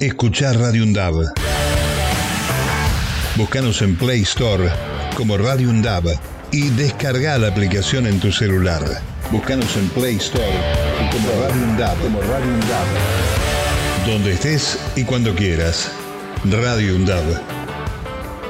Escuchar 0.00 0.56
Radio 0.56 0.84
Undab. 0.84 1.14
Búscanos 3.34 3.82
en 3.82 3.96
Play 3.96 4.22
Store 4.22 4.70
como 5.16 5.36
Radio 5.36 5.70
Undab 5.70 6.04
y 6.52 6.68
descarga 6.70 7.36
la 7.36 7.48
aplicación 7.48 8.06
en 8.06 8.20
tu 8.20 8.30
celular. 8.30 8.80
Búscanos 9.32 9.76
en 9.76 9.88
Play 9.88 10.14
Store 10.16 10.44
como 11.10 11.28
Radio 11.42 11.62
Undab. 11.64 11.98
Como 11.98 12.20
Radio 12.20 12.52
Donde 14.06 14.34
estés 14.34 14.78
y 14.94 15.02
cuando 15.02 15.34
quieras. 15.34 15.90
Radio 16.44 16.94
Undab. 16.94 17.24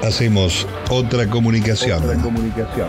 Hacemos 0.02 0.67
otra 0.90 1.28
comunicación. 1.28 2.05
Otra 2.05 2.21
comunicación. 2.21 2.88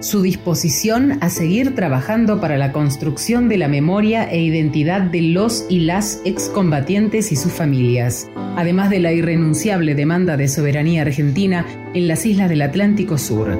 su 0.00 0.22
disposición 0.22 1.18
a 1.20 1.28
seguir 1.28 1.74
trabajando 1.74 2.40
para 2.40 2.56
la 2.56 2.72
construcción 2.72 3.48
de 3.48 3.58
la 3.58 3.68
memoria 3.68 4.30
e 4.30 4.40
identidad 4.40 5.02
de 5.02 5.22
los 5.22 5.66
y 5.68 5.80
las 5.80 6.20
excombatientes 6.24 7.32
y 7.32 7.36
sus 7.36 7.52
familias, 7.52 8.30
además 8.56 8.90
de 8.90 9.00
la 9.00 9.12
irrenunciable 9.12 9.94
demanda 9.94 10.36
de 10.36 10.48
soberanía 10.48 11.02
argentina 11.02 11.66
en 11.94 12.06
las 12.06 12.26
islas 12.26 12.48
del 12.48 12.62
Atlántico 12.62 13.18
Sur. 13.18 13.58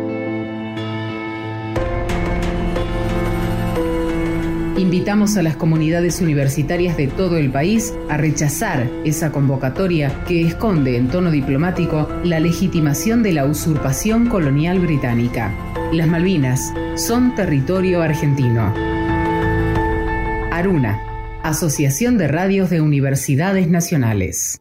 Invitamos 4.77 5.37
a 5.37 5.43
las 5.43 5.57
comunidades 5.57 6.21
universitarias 6.21 6.97
de 6.97 7.09
todo 7.09 7.37
el 7.37 7.51
país 7.51 7.93
a 8.09 8.17
rechazar 8.17 8.89
esa 9.05 9.33
convocatoria 9.33 10.25
que 10.25 10.47
esconde 10.47 10.97
en 10.97 11.09
tono 11.09 11.33
diplomático 11.33 12.09
la 12.23 12.39
legitimación 12.39 13.25
de 13.25 13.33
la 13.33 13.45
usurpación 13.45 14.29
colonial 14.29 14.79
británica. 14.79 15.53
Las 15.93 16.07
Malvinas 16.07 16.75
son 16.97 17.35
territorio 17.35 18.03
argentino. 18.03 18.75
Aruna, 20.53 21.01
Asociación 21.43 22.19
de 22.19 22.29
Radios 22.29 22.69
de 22.69 22.83
Universidades 22.83 23.69
Nacionales. 23.69 24.61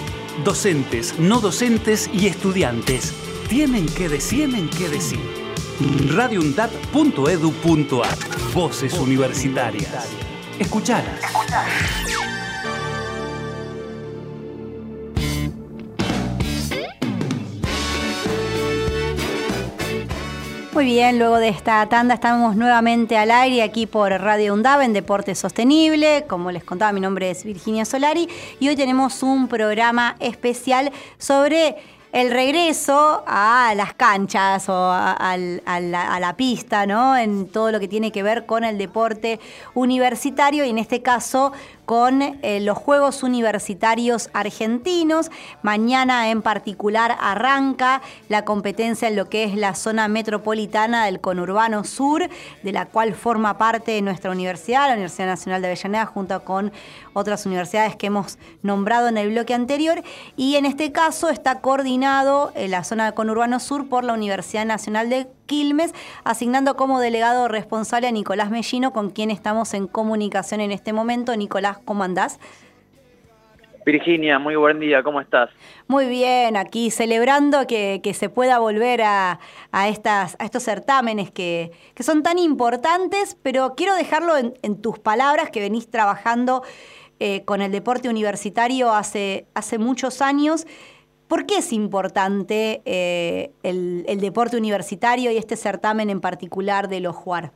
docentes, 0.43 1.19
no 1.19 1.39
docentes 1.39 2.09
y 2.13 2.27
estudiantes 2.27 3.13
tienen 3.51 3.85
que 3.85 4.07
decir, 4.07 4.49
tienen 4.49 4.69
que 4.69 4.87
decir. 4.87 5.19
Voces 8.53 8.93
universitarias. 8.93 10.07
Escuchalas. 10.57 11.19
Muy 20.81 20.93
bien, 20.93 21.19
luego 21.19 21.37
de 21.37 21.49
esta 21.49 21.87
tanda 21.89 22.15
estamos 22.15 22.55
nuevamente 22.55 23.15
al 23.15 23.29
aire 23.29 23.61
aquí 23.61 23.85
por 23.85 24.09
Radio 24.09 24.55
UNDAV 24.55 24.81
en 24.81 24.93
Deporte 24.93 25.35
Sostenible. 25.35 26.25
Como 26.27 26.49
les 26.49 26.63
contaba, 26.63 26.91
mi 26.91 26.99
nombre 26.99 27.29
es 27.29 27.43
Virginia 27.43 27.85
Solari 27.85 28.27
y 28.59 28.67
hoy 28.67 28.75
tenemos 28.75 29.21
un 29.21 29.47
programa 29.47 30.15
especial 30.19 30.91
sobre 31.19 31.75
el 32.13 32.31
regreso 32.31 33.23
a 33.27 33.73
las 33.75 33.93
canchas 33.93 34.67
o 34.69 34.91
a, 34.91 35.37
la, 35.37 36.35
pista, 36.35 36.87
¿no? 36.87 37.15
En 37.15 37.47
todo 37.47 37.71
lo 37.71 37.79
que 37.79 37.87
tiene 37.87 38.11
que 38.11 38.23
ver 38.23 38.47
con 38.47 38.63
el 38.63 38.79
deporte 38.79 39.39
universitario 39.75 40.65
y 40.65 40.71
en 40.71 40.79
este 40.79 41.03
caso 41.03 41.53
con 41.85 42.21
eh, 42.21 42.59
los 42.61 42.77
Juegos 42.77 43.23
Universitarios 43.23 44.29
Argentinos. 44.33 45.31
Mañana 45.61 46.29
en 46.29 46.41
particular 46.41 47.17
arranca 47.19 48.01
la 48.29 48.45
competencia 48.45 49.07
en 49.07 49.15
lo 49.15 49.29
que 49.29 49.43
es 49.43 49.55
la 49.55 49.75
zona 49.75 50.07
metropolitana 50.07 51.05
del 51.05 51.19
conurbano 51.19 51.83
sur, 51.83 52.29
de 52.63 52.71
la 52.71 52.85
cual 52.85 53.13
forma 53.13 53.57
parte 53.57 54.01
nuestra 54.01 54.31
universidad, 54.31 54.87
la 54.87 54.93
Universidad 54.93 55.27
Nacional 55.27 55.61
de 55.61 55.67
Avellaneda, 55.69 56.05
junto 56.05 56.43
con 56.43 56.71
otras 57.13 57.45
universidades 57.45 57.95
que 57.95 58.07
hemos 58.07 58.37
nombrado 58.61 59.07
en 59.07 59.17
el 59.17 59.29
bloque 59.31 59.53
anterior. 59.53 60.03
Y 60.35 60.55
en 60.55 60.65
este 60.65 60.91
caso 60.91 61.29
está 61.29 61.61
coordinado 61.61 62.51
en 62.55 62.71
la 62.71 62.83
zona 62.83 63.05
del 63.05 63.13
conurbano 63.13 63.59
sur 63.59 63.89
por 63.89 64.03
la 64.03 64.13
Universidad 64.13 64.65
Nacional 64.65 65.09
de 65.09 65.27
Quilmes, 65.51 65.93
asignando 66.23 66.77
como 66.77 67.01
delegado 67.01 67.49
responsable 67.49 68.07
a 68.07 68.11
Nicolás 68.11 68.51
Mellino, 68.51 68.93
con 68.93 69.09
quien 69.09 69.29
estamos 69.29 69.73
en 69.73 69.85
comunicación 69.85 70.61
en 70.61 70.71
este 70.71 70.93
momento. 70.93 71.35
Nicolás, 71.35 71.77
¿cómo 71.83 72.05
andás? 72.05 72.39
Virginia, 73.85 74.39
muy 74.39 74.55
buen 74.55 74.79
día, 74.79 75.03
¿cómo 75.03 75.19
estás? 75.19 75.49
Muy 75.89 76.05
bien, 76.05 76.55
aquí 76.55 76.89
celebrando 76.89 77.67
que, 77.67 77.99
se 78.13 78.29
pueda 78.29 78.59
volver 78.59 79.01
a, 79.01 79.39
estas, 79.89 80.37
a 80.39 80.45
estos 80.45 80.63
certámenes 80.63 81.31
que, 81.31 81.73
son 81.99 82.23
tan 82.23 82.39
importantes, 82.39 83.37
pero 83.43 83.73
quiero 83.75 83.95
dejarlo 83.95 84.37
en, 84.37 84.81
tus 84.81 84.99
palabras 84.99 85.49
que 85.49 85.59
venís 85.59 85.91
trabajando 85.91 86.63
eh, 87.19 87.43
con 87.43 87.61
el 87.61 87.73
deporte 87.73 88.07
universitario 88.07 88.93
hace, 88.93 89.47
hace 89.53 89.77
muchos 89.79 90.21
años. 90.21 90.65
¿Por 91.31 91.45
qué 91.45 91.59
es 91.59 91.71
importante 91.71 92.81
eh, 92.83 93.51
el, 93.63 94.19
deporte 94.19 94.57
universitario 94.57 95.31
y 95.31 95.37
este 95.37 95.55
certamen 95.55 96.09
en 96.09 96.19
particular 96.19 96.89
de 96.89 96.99
los 96.99 97.15
Juar? 97.15 97.53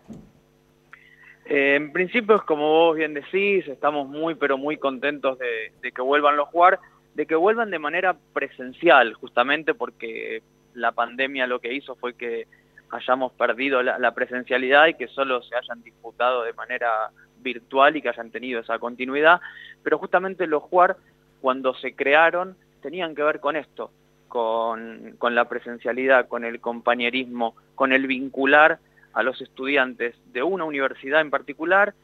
Eh, 1.46 1.76
en 1.76 1.92
principio 1.92 2.38
es 2.38 2.42
como 2.44 2.70
vos 2.70 2.96
bien 2.96 3.14
decís, 3.14 3.68
estamos 3.68 4.08
muy 4.08 4.36
pero 4.36 4.58
muy 4.58 4.78
contentos 4.78 5.38
de, 5.40 5.92
que 5.92 6.02
vuelvan 6.02 6.38
los 6.38 6.48
Juar, 6.48 6.80
de 7.16 7.26
que 7.26 7.36
vuelvan 7.36 7.70
de 7.70 7.80
manera 7.80 8.16
presencial, 8.32 9.14
justamente 9.16 9.74
porque 9.74 10.42
la 10.74 10.94
pandemia 10.94 11.46
lo 11.46 11.60
que 11.60 11.74
hizo 11.74 11.96
fue 11.96 12.14
que 12.14 12.48
hayamos 12.92 13.34
perdido 13.34 13.84
la, 13.84 14.00
la 14.00 14.14
presencialidad 14.14 14.88
y 14.88 14.94
que 14.94 15.10
solo 15.10 15.44
se 15.44 15.54
hayan 15.54 15.84
disputado 15.84 16.44
de 16.44 16.54
manera 16.54 17.10
virtual 17.42 17.98
y 17.98 18.02
que 18.02 18.08
hayan 18.08 18.32
tenido 18.32 18.62
esa 18.62 18.80
continuidad, 18.80 19.42
pero 19.84 19.98
justamente 19.98 20.48
los 20.48 20.64
Juar 20.64 20.96
cuando 21.42 21.74
se 21.76 21.94
crearon 21.94 22.56
tenían 22.86 23.16
que 23.16 23.24
ver 23.24 23.40
con 23.40 23.56
esto, 23.56 23.90
con, 24.28 25.18
la 25.20 25.50
presencialidad, 25.50 26.28
con 26.28 26.46
el 26.46 26.62
compañerismo, 26.62 27.56
con 27.74 27.94
el 27.94 28.06
vincular 28.06 28.78
a 29.14 29.24
los 29.24 29.42
estudiantes 29.42 30.14
de 30.34 30.44
una 30.44 30.66
universidad 30.66 31.22
en 31.22 31.32
particular, 31.32 31.96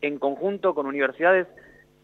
en 0.00 0.18
conjunto 0.18 0.74
con 0.74 0.86
universidades 0.86 1.46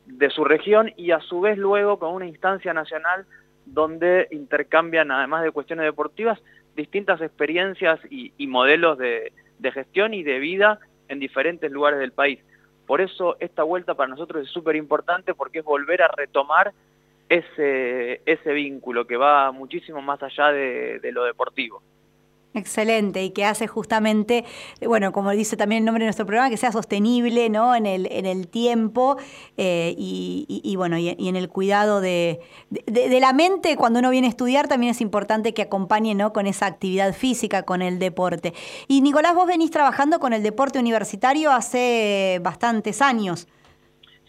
de 0.06 0.30
su 0.30 0.44
región 0.44 0.92
y 0.96 1.10
a 1.10 1.18
su 1.18 1.40
vez 1.40 1.58
luego 1.58 1.98
con 1.98 2.14
una 2.14 2.28
instancia 2.28 2.72
nacional 2.72 3.26
donde 3.66 4.28
intercambian, 4.30 5.10
además 5.10 5.42
de 5.42 5.50
cuestiones 5.50 5.84
deportivas, 5.84 6.38
distintas 6.76 7.20
experiencias 7.20 7.98
y, 8.08 8.46
modelos 8.46 8.98
de, 8.98 9.32
de, 9.58 9.72
gestión 9.72 10.14
y 10.14 10.22
de 10.22 10.38
vida 10.38 10.78
en 11.08 11.18
diferentes 11.18 11.72
lugares 11.72 11.98
del 11.98 12.12
país. 12.12 12.38
Por 12.86 13.00
eso 13.00 13.36
esta 13.40 13.64
vuelta 13.64 13.94
para 13.94 14.10
nosotros 14.10 14.44
es 14.44 14.48
súper 14.52 14.76
importante 14.76 15.34
porque 15.34 15.58
es 15.58 15.64
volver 15.64 16.02
a 16.02 16.08
retomar 16.16 16.72
ese, 17.32 18.20
ese 18.26 18.52
vínculo 18.52 19.06
que 19.06 19.16
va 19.16 19.52
muchísimo 19.52 20.02
más 20.02 20.22
allá 20.22 20.48
de, 20.52 21.00
lo 21.12 21.24
deportivo. 21.24 21.82
Excelente, 22.54 23.24
y 23.24 23.30
que 23.30 23.46
hace 23.46 23.66
justamente, 23.66 24.44
bueno, 24.86 25.10
como 25.12 25.30
dice 25.30 25.56
también 25.56 25.80
el 25.80 25.86
nombre 25.86 26.02
de 26.02 26.08
nuestro 26.08 26.26
programa, 26.26 26.50
que 26.50 26.58
sea 26.58 26.70
sostenible 26.70 27.48
¿no? 27.48 27.74
en, 27.74 27.86
el, 27.86 28.06
en 28.12 28.26
el 28.26 28.46
tiempo 28.48 29.16
eh, 29.56 29.94
y, 29.96 30.74
bueno, 30.76 30.98
y, 30.98 31.16
en 31.18 31.36
el 31.36 31.48
cuidado 31.48 32.02
de, 32.02 32.40
de, 32.68 33.20
la 33.20 33.32
mente. 33.32 33.76
Cuando 33.76 34.00
uno 34.00 34.10
viene 34.10 34.26
a 34.26 34.30
estudiar, 34.30 34.68
también 34.68 34.90
es 34.90 35.00
importante 35.00 35.54
que 35.54 35.62
acompañe 35.62 36.14
¿no? 36.14 36.34
con 36.34 36.46
esa 36.46 36.66
actividad 36.66 37.14
física, 37.14 37.62
con 37.62 37.80
el 37.80 37.98
deporte. 37.98 38.52
Y 38.86 39.00
Nicolás, 39.00 39.34
vos 39.34 39.46
venís 39.46 39.70
trabajando 39.70 40.20
con 40.20 40.34
el 40.34 40.42
deporte 40.42 40.78
universitario 40.78 41.50
hace 41.52 42.38
bastantes 42.42 43.00
años. 43.00 43.48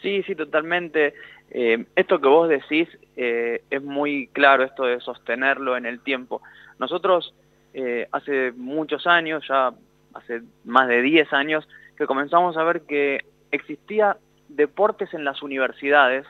Sí, 0.01 0.23
sí, 0.23 0.35
totalmente. 0.35 1.13
Eh, 1.55 1.85
esto 1.95 2.19
que 2.19 2.27
vos 2.27 2.49
decís 2.49 2.89
eh, 3.15 3.61
es 3.69 3.83
muy 3.83 4.27
claro, 4.33 4.63
esto 4.63 4.85
de 4.85 4.99
sostenerlo 4.99 5.77
en 5.77 5.85
el 5.85 5.99
tiempo. 5.99 6.41
Nosotros 6.79 7.35
eh, 7.75 8.07
hace 8.11 8.51
muchos 8.53 9.05
años, 9.05 9.45
ya 9.47 9.71
hace 10.15 10.41
más 10.65 10.87
de 10.87 11.03
10 11.03 11.31
años, 11.31 11.67
que 11.95 12.07
comenzamos 12.07 12.57
a 12.57 12.63
ver 12.63 12.81
que 12.81 13.23
existía 13.51 14.17
deportes 14.49 15.13
en 15.13 15.23
las 15.23 15.43
universidades, 15.43 16.25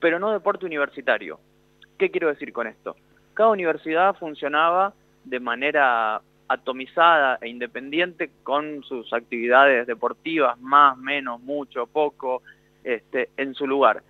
pero 0.00 0.18
no 0.18 0.32
deporte 0.32 0.66
universitario. 0.66 1.38
¿Qué 1.96 2.10
quiero 2.10 2.26
decir 2.26 2.52
con 2.52 2.66
esto? 2.66 2.96
Cada 3.34 3.50
universidad 3.50 4.16
funcionaba 4.16 4.92
de 5.22 5.38
manera 5.38 6.20
atomizada 6.48 7.38
e 7.40 7.48
independiente 7.48 8.30
con 8.42 8.82
sus 8.82 9.12
actividades 9.12 9.86
deportivas, 9.86 10.58
más, 10.60 10.96
menos, 10.98 11.40
mucho, 11.42 11.86
poco, 11.86 12.42
este, 12.82 13.28
en 13.36 13.54
su 13.54 13.64
lugar 13.64 14.02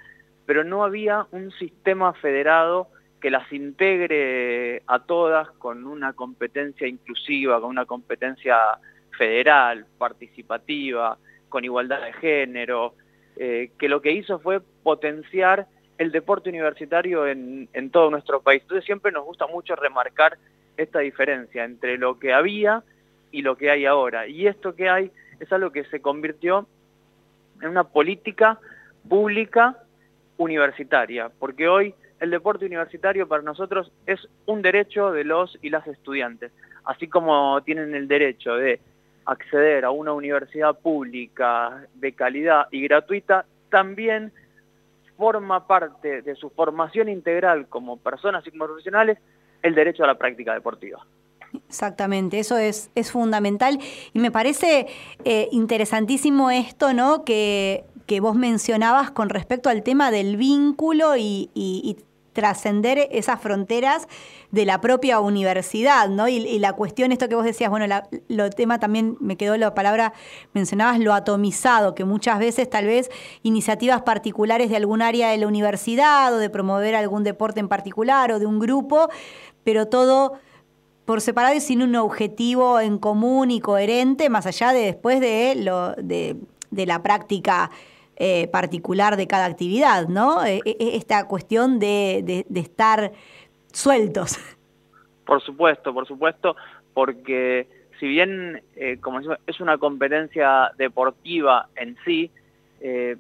pero 0.48 0.64
no 0.64 0.82
había 0.82 1.26
un 1.30 1.50
sistema 1.50 2.14
federado 2.14 2.88
que 3.20 3.30
las 3.30 3.52
integre 3.52 4.82
a 4.86 5.00
todas 5.00 5.50
con 5.58 5.86
una 5.86 6.14
competencia 6.14 6.86
inclusiva, 6.86 7.60
con 7.60 7.68
una 7.68 7.84
competencia 7.84 8.56
federal, 9.18 9.84
participativa, 9.98 11.18
con 11.50 11.66
igualdad 11.66 12.00
de 12.00 12.14
género, 12.14 12.94
eh, 13.36 13.72
que 13.78 13.90
lo 13.90 14.00
que 14.00 14.12
hizo 14.12 14.38
fue 14.38 14.62
potenciar 14.82 15.66
el 15.98 16.12
deporte 16.12 16.48
universitario 16.48 17.26
en, 17.26 17.68
en 17.74 17.90
todo 17.90 18.10
nuestro 18.10 18.40
país. 18.40 18.62
Entonces 18.62 18.86
siempre 18.86 19.12
nos 19.12 19.26
gusta 19.26 19.46
mucho 19.48 19.76
remarcar 19.76 20.38
esta 20.78 21.00
diferencia 21.00 21.62
entre 21.66 21.98
lo 21.98 22.18
que 22.18 22.32
había 22.32 22.82
y 23.30 23.42
lo 23.42 23.58
que 23.58 23.70
hay 23.70 23.84
ahora. 23.84 24.26
Y 24.26 24.46
esto 24.46 24.74
que 24.74 24.88
hay 24.88 25.10
es 25.40 25.52
algo 25.52 25.72
que 25.72 25.84
se 25.84 26.00
convirtió 26.00 26.66
en 27.60 27.68
una 27.68 27.84
política 27.84 28.58
pública 29.06 29.76
universitaria, 30.38 31.30
porque 31.38 31.68
hoy 31.68 31.94
el 32.20 32.30
deporte 32.30 32.64
universitario 32.64 33.28
para 33.28 33.42
nosotros 33.42 33.92
es 34.06 34.26
un 34.46 34.62
derecho 34.62 35.12
de 35.12 35.24
los 35.24 35.58
y 35.62 35.70
las 35.70 35.86
estudiantes, 35.86 36.52
así 36.84 37.08
como 37.08 37.60
tienen 37.62 37.94
el 37.94 38.08
derecho 38.08 38.54
de 38.54 38.80
acceder 39.26 39.84
a 39.84 39.90
una 39.90 40.12
universidad 40.12 40.78
pública 40.78 41.84
de 41.94 42.12
calidad 42.12 42.66
y 42.70 42.82
gratuita, 42.82 43.44
también 43.68 44.32
forma 45.16 45.66
parte 45.66 46.22
de 46.22 46.34
su 46.36 46.48
formación 46.50 47.08
integral 47.08 47.66
como 47.68 47.98
personas 47.98 48.46
y 48.46 48.50
como 48.50 48.66
profesionales 48.66 49.18
el 49.62 49.74
derecho 49.74 50.04
a 50.04 50.06
la 50.06 50.16
práctica 50.16 50.54
deportiva. 50.54 51.04
Exactamente, 51.68 52.38
eso 52.38 52.56
es, 52.56 52.90
es 52.94 53.10
fundamental 53.10 53.78
y 54.12 54.18
me 54.18 54.30
parece 54.30 54.86
eh, 55.24 55.48
interesantísimo 55.50 56.50
esto, 56.50 56.92
¿no? 56.92 57.24
Que, 57.24 57.84
que, 58.08 58.20
vos 58.20 58.34
mencionabas 58.34 59.10
con 59.10 59.28
respecto 59.28 59.68
al 59.68 59.82
tema 59.82 60.10
del 60.10 60.36
vínculo 60.36 61.16
y, 61.16 61.96
trascender 62.34 63.08
esas 63.10 63.40
fronteras 63.40 64.06
de 64.52 64.64
la 64.64 64.80
propia 64.80 65.18
universidad, 65.18 66.08
¿no? 66.08 66.28
Y, 66.28 66.60
la 66.60 66.72
cuestión, 66.72 67.10
esto 67.10 67.28
que 67.28 67.34
vos 67.34 67.44
decías, 67.44 67.68
bueno, 67.68 67.92
lo 68.28 68.50
tema 68.50 68.78
también 68.78 69.16
me 69.18 69.36
quedó 69.36 69.56
la 69.56 69.74
palabra, 69.74 70.12
mencionabas 70.52 71.00
lo 71.00 71.14
atomizado, 71.14 71.96
que 71.96 72.04
muchas 72.04 72.38
veces 72.38 72.70
tal 72.70 72.86
vez 72.86 73.10
iniciativas 73.42 74.02
particulares 74.02 74.70
de 74.70 74.76
algún 74.76 75.02
área 75.02 75.30
de 75.30 75.38
la 75.38 75.48
universidad 75.48 76.32
o 76.32 76.38
de 76.38 76.48
promover 76.48 76.94
algún 76.94 77.24
deporte 77.24 77.58
en 77.58 77.66
particular 77.66 78.30
o 78.30 78.38
de 78.38 78.46
un 78.46 78.60
grupo, 78.60 79.08
pero 79.64 79.88
todo 79.88 80.38
por 81.08 81.22
separado 81.22 81.54
y 81.54 81.60
sin 81.62 81.80
un 81.80 81.96
objetivo 81.96 82.80
en 82.80 82.98
común 82.98 83.50
y 83.50 83.60
coherente, 83.60 84.28
más 84.28 84.44
allá 84.44 84.74
de 84.74 84.80
después 84.80 85.20
de, 85.20 85.54
lo, 85.54 85.94
de, 85.94 86.36
la 86.70 87.02
práctica 87.02 87.70
eh, 88.20 88.48
particular 88.48 89.16
de 89.16 89.28
cada 89.28 89.44
actividad, 89.44 90.08
¿no? 90.08 90.44
E, 90.44 90.60
e, 90.64 90.96
esta 90.96 91.28
cuestión 91.28 91.78
de, 91.78 92.44
estar 92.52 93.12
sueltos. 93.72 94.38
Por 95.24 95.40
supuesto, 95.40 95.94
por 95.94 96.04
supuesto, 96.08 96.56
porque 96.94 97.68
si 98.00 98.08
bien, 98.08 98.60
eh, 98.74 98.98
como 99.00 99.20
es 99.20 99.60
una 99.60 99.78
competencia 99.78 100.72
deportiva 100.76 101.68
en 101.76 101.96
sí, 102.04 102.32
eh, 102.80 103.16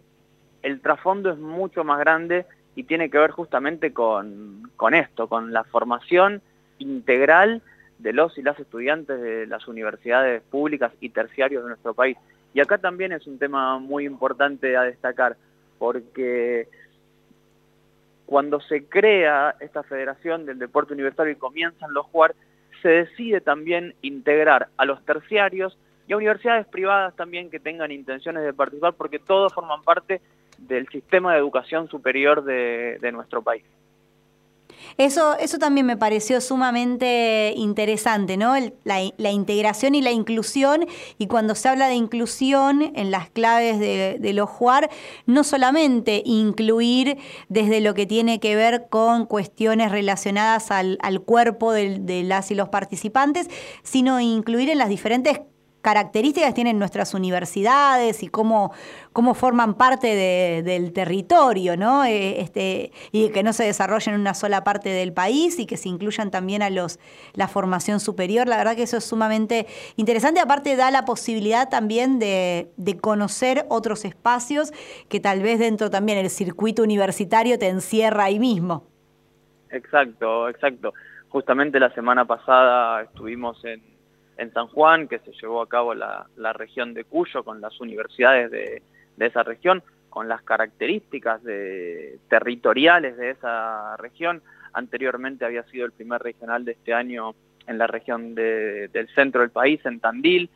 el 0.62 0.80
trasfondo 0.80 1.30
es 1.30 1.38
mucho 1.38 1.84
más 1.84 2.00
grande 2.00 2.46
y 2.74 2.82
tiene 2.82 3.08
que 3.08 3.18
ver 3.18 3.30
justamente 3.30 3.92
con 3.92 4.94
esto, 4.94 5.28
con 5.28 5.52
la 5.52 5.62
formación 5.62 6.42
integral 6.80 7.62
de 7.98 8.12
los 8.12 8.36
y 8.36 8.42
las 8.42 8.58
estudiantes 8.58 9.20
de 9.20 9.46
las 9.46 9.68
universidades 9.68 10.42
públicas 10.42 10.92
y 11.00 11.10
terciarios 11.10 11.62
de 11.62 11.68
nuestro 11.68 11.94
país. 11.94 12.16
Y 12.54 12.60
acá 12.60 12.78
también 12.78 13.12
es 13.12 13.26
un 13.26 13.38
tema 13.38 13.78
muy 13.78 14.04
importante 14.06 14.76
a 14.76 14.82
destacar, 14.82 15.36
porque 15.78 16.68
cuando 18.26 18.60
se 18.60 18.84
crea 18.84 19.54
esta 19.60 19.82
federación 19.82 20.44
del 20.44 20.58
deporte 20.58 20.92
universitario 20.92 21.32
y 21.32 21.36
comienzan 21.36 21.94
los 21.94 22.06
jugar, 22.06 22.34
se 22.82 22.88
decide 22.88 23.40
también 23.40 23.94
integrar 24.02 24.68
a 24.76 24.84
los 24.84 25.04
terciarios 25.04 25.78
y 26.06 26.12
a 26.12 26.16
universidades 26.16 26.66
privadas 26.66 27.14
también 27.16 27.50
que 27.50 27.60
tengan 27.60 27.90
intenciones 27.90 28.44
de 28.44 28.52
participar, 28.52 28.94
porque 28.94 29.18
todos 29.18 29.52
forman 29.52 29.82
parte 29.82 30.20
del 30.58 30.88
sistema 30.88 31.32
de 31.32 31.38
educación 31.38 31.88
superior 31.88 32.44
de, 32.44 32.98
de 33.00 33.12
nuestro 33.12 33.42
país. 33.42 33.64
Eso, 34.98 35.38
eso 35.38 35.58
también 35.58 35.86
me 35.86 35.96
pareció 35.96 36.40
sumamente 36.40 37.54
interesante, 37.56 38.36
¿no? 38.36 38.54
la, 38.82 39.30
integración 39.30 39.94
y 39.94 40.02
la 40.02 40.10
inclusión. 40.10 40.86
Y 41.18 41.28
cuando 41.28 41.54
se 41.54 41.68
habla 41.68 41.86
de 41.86 41.94
inclusión 41.94 42.90
en 42.96 43.12
las 43.12 43.30
claves 43.30 43.78
de, 43.78 44.16
de 44.18 44.40
jugar, 44.40 44.90
no 45.24 45.44
solamente 45.44 46.20
incluir 46.24 47.16
desde 47.48 47.80
lo 47.80 47.94
que 47.94 48.06
tiene 48.06 48.40
que 48.40 48.56
ver 48.56 48.88
con 48.90 49.26
cuestiones 49.26 49.92
relacionadas 49.92 50.72
al, 50.72 50.98
cuerpo 51.24 51.70
de, 51.72 52.00
de 52.00 52.24
las 52.24 52.50
y 52.50 52.56
los 52.56 52.68
participantes, 52.68 53.48
sino 53.84 54.18
incluir 54.18 54.68
en 54.68 54.78
las 54.78 54.88
diferentes 54.88 55.42
características 55.82 56.54
tienen 56.54 56.78
nuestras 56.78 57.14
universidades 57.14 58.22
y 58.22 58.28
cómo, 58.28 58.72
cómo 59.12 59.34
forman 59.34 59.74
parte 59.74 60.62
del 60.62 60.92
territorio, 60.92 61.76
¿no? 61.76 62.04
Eh, 62.04 62.40
este, 62.40 62.92
y 63.12 63.30
que 63.30 63.42
no 63.42 63.52
se 63.52 63.64
desarrollen 63.64 64.14
en 64.14 64.20
una 64.20 64.34
sola 64.34 64.64
parte 64.64 64.88
del 64.88 65.12
país 65.12 65.58
y 65.58 65.66
que 65.66 65.76
se 65.76 65.88
incluyan 65.88 66.30
también 66.30 66.62
a 66.62 66.70
los 66.70 66.98
la 67.34 67.48
formación 67.48 68.00
superior. 68.00 68.48
La 68.48 68.56
verdad 68.56 68.76
que 68.76 68.82
eso 68.82 68.96
es 68.96 69.04
sumamente 69.04 69.66
interesante. 69.96 70.40
Aparte 70.40 70.76
da 70.76 70.90
la 70.90 71.04
posibilidad 71.04 71.68
también 71.68 72.18
de, 72.18 72.68
conocer 73.00 73.64
otros 73.68 74.04
espacios 74.04 74.72
que 75.08 75.20
tal 75.20 75.40
vez 75.40 75.58
dentro 75.58 75.90
también 75.90 76.18
el 76.18 76.30
circuito 76.30 76.82
universitario 76.82 77.58
te 77.58 77.68
encierra 77.68 78.24
ahí 78.24 78.38
mismo. 78.38 78.86
Exacto, 79.70 80.48
exacto. 80.48 80.92
Justamente 81.28 81.78
la 81.78 81.90
semana 81.94 82.24
pasada 82.24 83.02
estuvimos 83.02 83.62
en 83.64 83.97
en 84.38 84.52
San 84.52 84.68
Juan, 84.68 85.08
que 85.08 85.18
se 85.18 85.32
llevó 85.32 85.60
a 85.60 85.68
cabo 85.68 85.94
la, 85.94 86.26
región 86.54 86.94
de 86.94 87.04
Cuyo 87.04 87.44
con 87.44 87.60
las 87.60 87.78
universidades 87.80 88.50
de, 88.50 88.82
esa 89.18 89.42
región, 89.42 89.82
con 90.08 90.28
las 90.28 90.42
características 90.42 91.42
de, 91.42 92.18
territoriales 92.30 93.16
de 93.16 93.30
esa 93.30 93.96
región. 93.96 94.40
Anteriormente 94.72 95.44
había 95.44 95.64
sido 95.64 95.84
el 95.86 95.92
primer 95.92 96.22
regional 96.22 96.64
de 96.64 96.72
este 96.72 96.94
año 96.94 97.34
en 97.66 97.78
la 97.78 97.88
región 97.88 98.34
del 98.34 99.08
centro 99.14 99.40
del 99.42 99.50
país, 99.50 99.84
en 99.84 100.00
Tandil. 100.00 100.48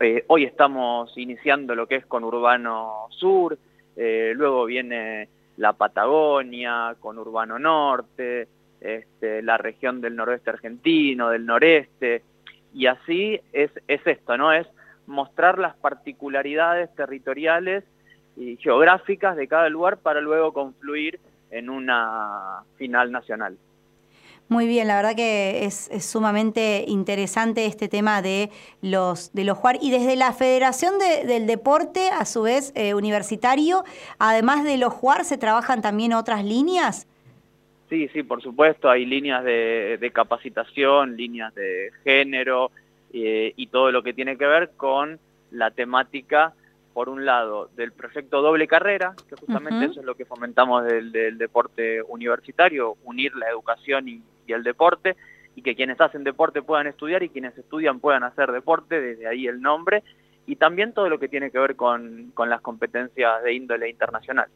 Eh, 0.00 0.24
hoy 0.26 0.44
estamos 0.44 1.16
iniciando 1.16 1.74
lo 1.74 1.86
que 1.86 1.96
es 1.96 2.06
con 2.06 2.24
Urbano 2.24 3.06
Sur, 3.10 3.56
eh, 3.96 4.32
luego 4.34 4.64
viene 4.64 5.28
la 5.56 5.72
Patagonia, 5.74 6.96
con 6.98 7.18
Urbano 7.18 7.58
Norte, 7.58 8.48
este, 8.80 9.42
la 9.42 9.58
región 9.58 10.00
del 10.00 10.16
noroeste 10.16 10.50
argentino, 10.50 11.28
del 11.28 11.44
noreste, 11.44 12.22
y 12.72 12.86
así 12.86 13.40
es, 13.52 13.70
es 13.88 14.06
esto, 14.06 14.36
¿no? 14.36 14.52
Es 14.52 14.66
mostrar 15.06 15.58
las 15.58 15.76
particularidades 15.76 16.94
territoriales 16.94 17.84
y 18.36 18.56
geográficas 18.56 19.36
de 19.36 19.48
cada 19.48 19.68
lugar 19.68 19.98
para 19.98 20.20
luego 20.20 20.52
confluir 20.52 21.20
en 21.50 21.68
una 21.68 22.62
final 22.76 23.10
nacional. 23.10 23.58
Muy 24.48 24.66
bien, 24.66 24.88
la 24.88 24.96
verdad 24.96 25.14
que 25.14 25.64
es, 25.64 25.90
sumamente 26.04 26.84
interesante 26.88 27.66
este 27.66 27.86
tema 27.86 28.20
de 28.20 28.50
los 28.82 29.32
de 29.32 29.44
los 29.44 29.56
jugar 29.56 29.78
y 29.80 29.92
desde 29.92 30.16
la 30.16 30.32
Federación 30.32 30.94
del 30.98 31.46
Deporte, 31.46 32.10
a 32.10 32.24
su 32.24 32.42
vez 32.42 32.72
eh, 32.74 32.94
universitario, 32.94 33.84
además 34.18 34.64
de 34.64 34.76
los 34.76 34.92
jugar, 34.92 35.24
se 35.24 35.38
trabajan 35.38 35.82
también 35.82 36.12
otras 36.12 36.44
líneas. 36.44 37.06
Sí, 37.90 38.08
sí, 38.12 38.22
por 38.22 38.40
supuesto, 38.40 38.88
hay 38.88 39.04
líneas 39.04 39.42
de, 39.42 40.10
capacitación, 40.14 41.16
líneas 41.16 41.52
de 41.56 41.90
género 42.04 42.70
eh, 43.12 43.52
y 43.56 43.66
todo 43.66 43.90
lo 43.90 44.04
que 44.04 44.14
tiene 44.14 44.38
que 44.38 44.46
ver 44.46 44.70
con 44.76 45.18
la 45.50 45.72
temática, 45.72 46.54
por 46.94 47.08
un 47.08 47.26
lado, 47.26 47.68
del 47.74 47.90
proyecto 47.90 48.42
Doble 48.42 48.68
Carrera, 48.68 49.16
que 49.28 49.34
justamente 49.34 49.86
eso 49.86 49.98
es 49.98 50.06
lo 50.06 50.14
que 50.14 50.24
fomentamos 50.24 50.84
del, 50.84 51.36
deporte 51.36 52.00
universitario, 52.02 52.96
unir 53.02 53.34
la 53.34 53.50
educación 53.50 54.08
y, 54.08 54.22
el 54.46 54.62
deporte, 54.62 55.16
y 55.56 55.62
que 55.62 55.74
quienes 55.74 56.00
hacen 56.00 56.22
deporte 56.22 56.62
puedan 56.62 56.86
estudiar 56.86 57.24
y 57.24 57.28
quienes 57.28 57.58
estudian 57.58 57.98
puedan 57.98 58.22
hacer 58.22 58.52
deporte, 58.52 59.00
desde 59.00 59.26
ahí 59.26 59.48
el 59.48 59.60
nombre, 59.60 60.04
y 60.46 60.54
también 60.56 60.92
todo 60.92 61.08
lo 61.08 61.18
que 61.18 61.28
tiene 61.28 61.50
que 61.50 61.58
ver 61.58 61.74
con 61.74 62.32
las 62.36 62.60
competencias 62.60 63.42
de 63.42 63.52
índole 63.52 63.90
internacional. 63.90 64.48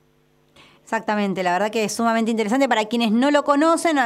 Exactamente, 0.85 1.43
la 1.43 1.53
verdad 1.55 1.71
que 1.71 1.85
es 1.85 1.95
sumamente 1.95 2.31
interesante. 2.31 2.69
Para 2.69 2.85
quienes 2.85 3.11
no 3.11 3.31
lo 3.31 3.43
conocen, 3.43 3.97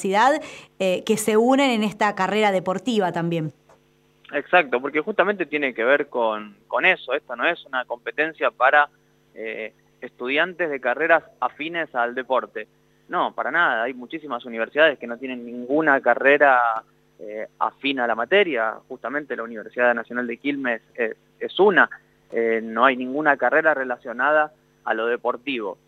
eh, 0.79 1.03
que 1.05 1.17
se 1.17 1.37
unen 1.37 1.71
en 1.71 1.83
esta 1.83 2.15
carrera 2.15 2.53
deportiva 2.53 3.13
también. 3.13 3.53
Exacto, 4.33 4.81
porque 4.81 5.01
justamente 5.01 5.47
tiene 5.47 5.75
que 5.75 5.85
ver 5.85 6.09
con, 6.09 6.57
eso. 6.85 7.15
Esta 7.15 7.37
no 7.37 7.47
es 7.47 7.65
una 7.67 7.85
competencia 7.85 8.51
para 8.51 8.89
eh, 9.35 9.73
estudiantes 10.01 10.71
de 10.71 10.81
carreras 10.81 11.23
afines 11.41 11.95
al 11.95 12.15
deporte. 12.15 12.67
No, 13.09 13.33
para 13.33 13.51
nada. 13.51 13.85
Hay 13.85 13.95
muchísimas 13.95 14.45
universidades 14.45 14.99
que 14.99 15.07
no 15.07 15.19
tienen 15.19 15.45
ninguna 15.45 16.01
carrera 16.01 16.83
eh, 17.21 17.47
afín 17.59 18.01
a 18.01 18.07
la 18.07 18.15
materia. 18.15 18.75
Justamente 18.89 19.37
la 19.37 19.45
Universidad 19.45 19.95
Nacional 19.95 20.27
de 20.27 20.37
Quilmes 20.39 20.83
es, 20.97 21.61
una. 21.61 21.89
no 22.63 22.85
hay 22.85 22.97
ninguna 22.97 23.37
carrera 23.37 23.75
relacionada 23.75 24.53
a 24.85 24.95
lo 24.95 25.07
deportivo 25.07 25.79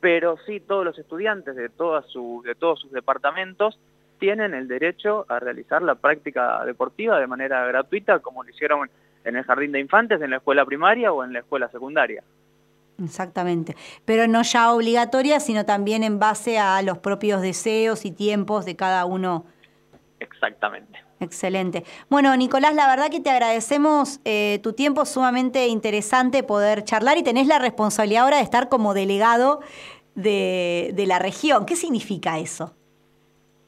pero 0.00 0.36
sí 0.46 0.60
todos 0.60 0.84
los 0.84 0.98
estudiantes 0.98 1.54
de, 1.54 1.70
su, 2.08 2.42
de 2.44 2.54
todos 2.54 2.80
sus 2.80 2.92
departamentos 2.92 3.78
tienen 4.18 4.54
el 4.54 4.68
derecho 4.68 5.26
a 5.28 5.38
realizar 5.38 5.82
la 5.82 5.94
práctica 5.94 6.64
deportiva 6.64 7.18
de 7.18 7.26
manera 7.26 7.64
gratuita, 7.66 8.18
como 8.18 8.42
lo 8.42 8.50
hicieron 8.50 8.90
en 9.24 9.36
el 9.36 9.44
jardín 9.44 9.72
de 9.72 9.80
infantes, 9.80 10.20
en 10.20 10.30
la 10.30 10.36
escuela 10.36 10.64
primaria 10.64 11.12
o 11.12 11.24
en 11.24 11.32
la 11.32 11.40
escuela 11.40 11.68
secundaria. 11.68 12.22
Exactamente, 13.02 13.76
pero 14.04 14.28
no 14.28 14.42
ya 14.42 14.72
obligatoria, 14.72 15.40
sino 15.40 15.64
también 15.64 16.04
en 16.04 16.18
base 16.18 16.58
a 16.58 16.82
los 16.82 16.98
propios 16.98 17.40
deseos 17.40 18.04
y 18.04 18.12
tiempos 18.12 18.66
de 18.66 18.76
cada 18.76 19.06
uno. 19.06 19.46
Exactamente. 20.18 21.09
Excelente. 21.20 21.84
Bueno, 22.08 22.34
Nicolás, 22.34 22.74
la 22.74 22.88
verdad 22.88 23.10
que 23.10 23.20
te 23.20 23.28
agradecemos 23.28 24.20
eh, 24.24 24.58
tu 24.62 24.72
tiempo, 24.72 25.04
sumamente 25.04 25.68
interesante 25.68 26.42
poder 26.42 26.82
charlar 26.82 27.18
y 27.18 27.22
tenés 27.22 27.46
la 27.46 27.58
responsabilidad 27.58 28.24
ahora 28.24 28.38
de 28.38 28.42
estar 28.42 28.70
como 28.70 28.94
delegado 28.94 29.60
de, 30.14 31.04
la 31.06 31.18
región. 31.18 31.66
¿Qué 31.66 31.76
significa 31.76 32.38
eso? 32.38 32.74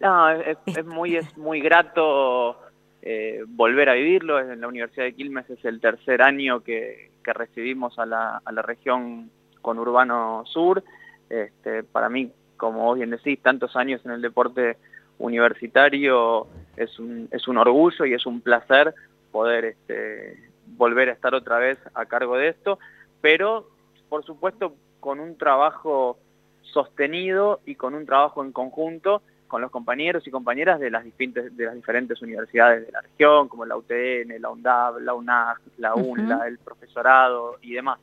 No, 0.00 0.30
es, 0.30 0.56
muy, 0.86 1.16
es 1.16 1.36
muy 1.36 1.60
grato 1.60 2.56
eh, 3.02 3.44
volver 3.46 3.90
a 3.90 3.94
vivirlo. 3.94 4.40
En 4.40 4.58
la 4.58 4.68
Universidad 4.68 5.04
de 5.04 5.14
Quilmes 5.14 5.48
es 5.50 5.62
el 5.66 5.78
tercer 5.78 6.22
año 6.22 6.62
que, 6.62 7.10
recibimos 7.22 7.98
a 7.98 8.06
la, 8.06 8.42
a 8.44 8.50
la 8.50 8.62
región 8.62 9.30
conurbano 9.60 10.42
sur. 10.46 10.82
Este, 11.28 11.84
para 11.84 12.08
mí, 12.08 12.32
como 12.56 12.84
vos 12.84 12.96
bien 12.96 13.10
decís, 13.10 13.38
tantos 13.42 13.76
años 13.76 14.00
en 14.04 14.12
el 14.12 14.22
deporte 14.22 14.76
universitario 15.18 16.48
es 16.76 16.98
un, 16.98 17.28
es 17.30 17.48
un 17.48 17.58
orgullo 17.58 18.04
y 18.04 18.14
es 18.14 18.26
un 18.26 18.40
placer 18.40 18.94
poder 19.30 19.64
este, 19.64 20.38
volver 20.66 21.08
a 21.08 21.12
estar 21.12 21.34
otra 21.34 21.58
vez 21.58 21.78
a 21.94 22.06
cargo 22.06 22.36
de 22.36 22.48
esto, 22.48 22.78
pero 23.20 23.68
por 24.08 24.24
supuesto 24.24 24.74
con 25.00 25.20
un 25.20 25.36
trabajo 25.36 26.18
sostenido 26.62 27.60
y 27.66 27.74
con 27.74 27.94
un 27.94 28.06
trabajo 28.06 28.44
en 28.44 28.52
conjunto 28.52 29.22
con 29.52 29.60
los 29.60 29.70
compañeros 29.70 30.26
y 30.26 30.30
compañeras 30.30 30.80
de 30.80 30.90
las, 30.90 31.04
diferentes, 31.04 31.54
de 31.54 31.66
las 31.66 31.74
diferentes 31.74 32.22
universidades 32.22 32.86
de 32.86 32.92
la 32.92 33.02
región, 33.02 33.48
como 33.48 33.66
la 33.66 33.76
UTN, 33.76 34.40
la 34.40 34.48
UNDAB, 34.48 35.00
la 35.00 35.12
UNAG, 35.12 35.58
la 35.76 35.94
UNLA, 35.94 36.48
el 36.48 36.56
profesorado 36.56 37.58
y 37.60 37.74
demás. 37.74 38.00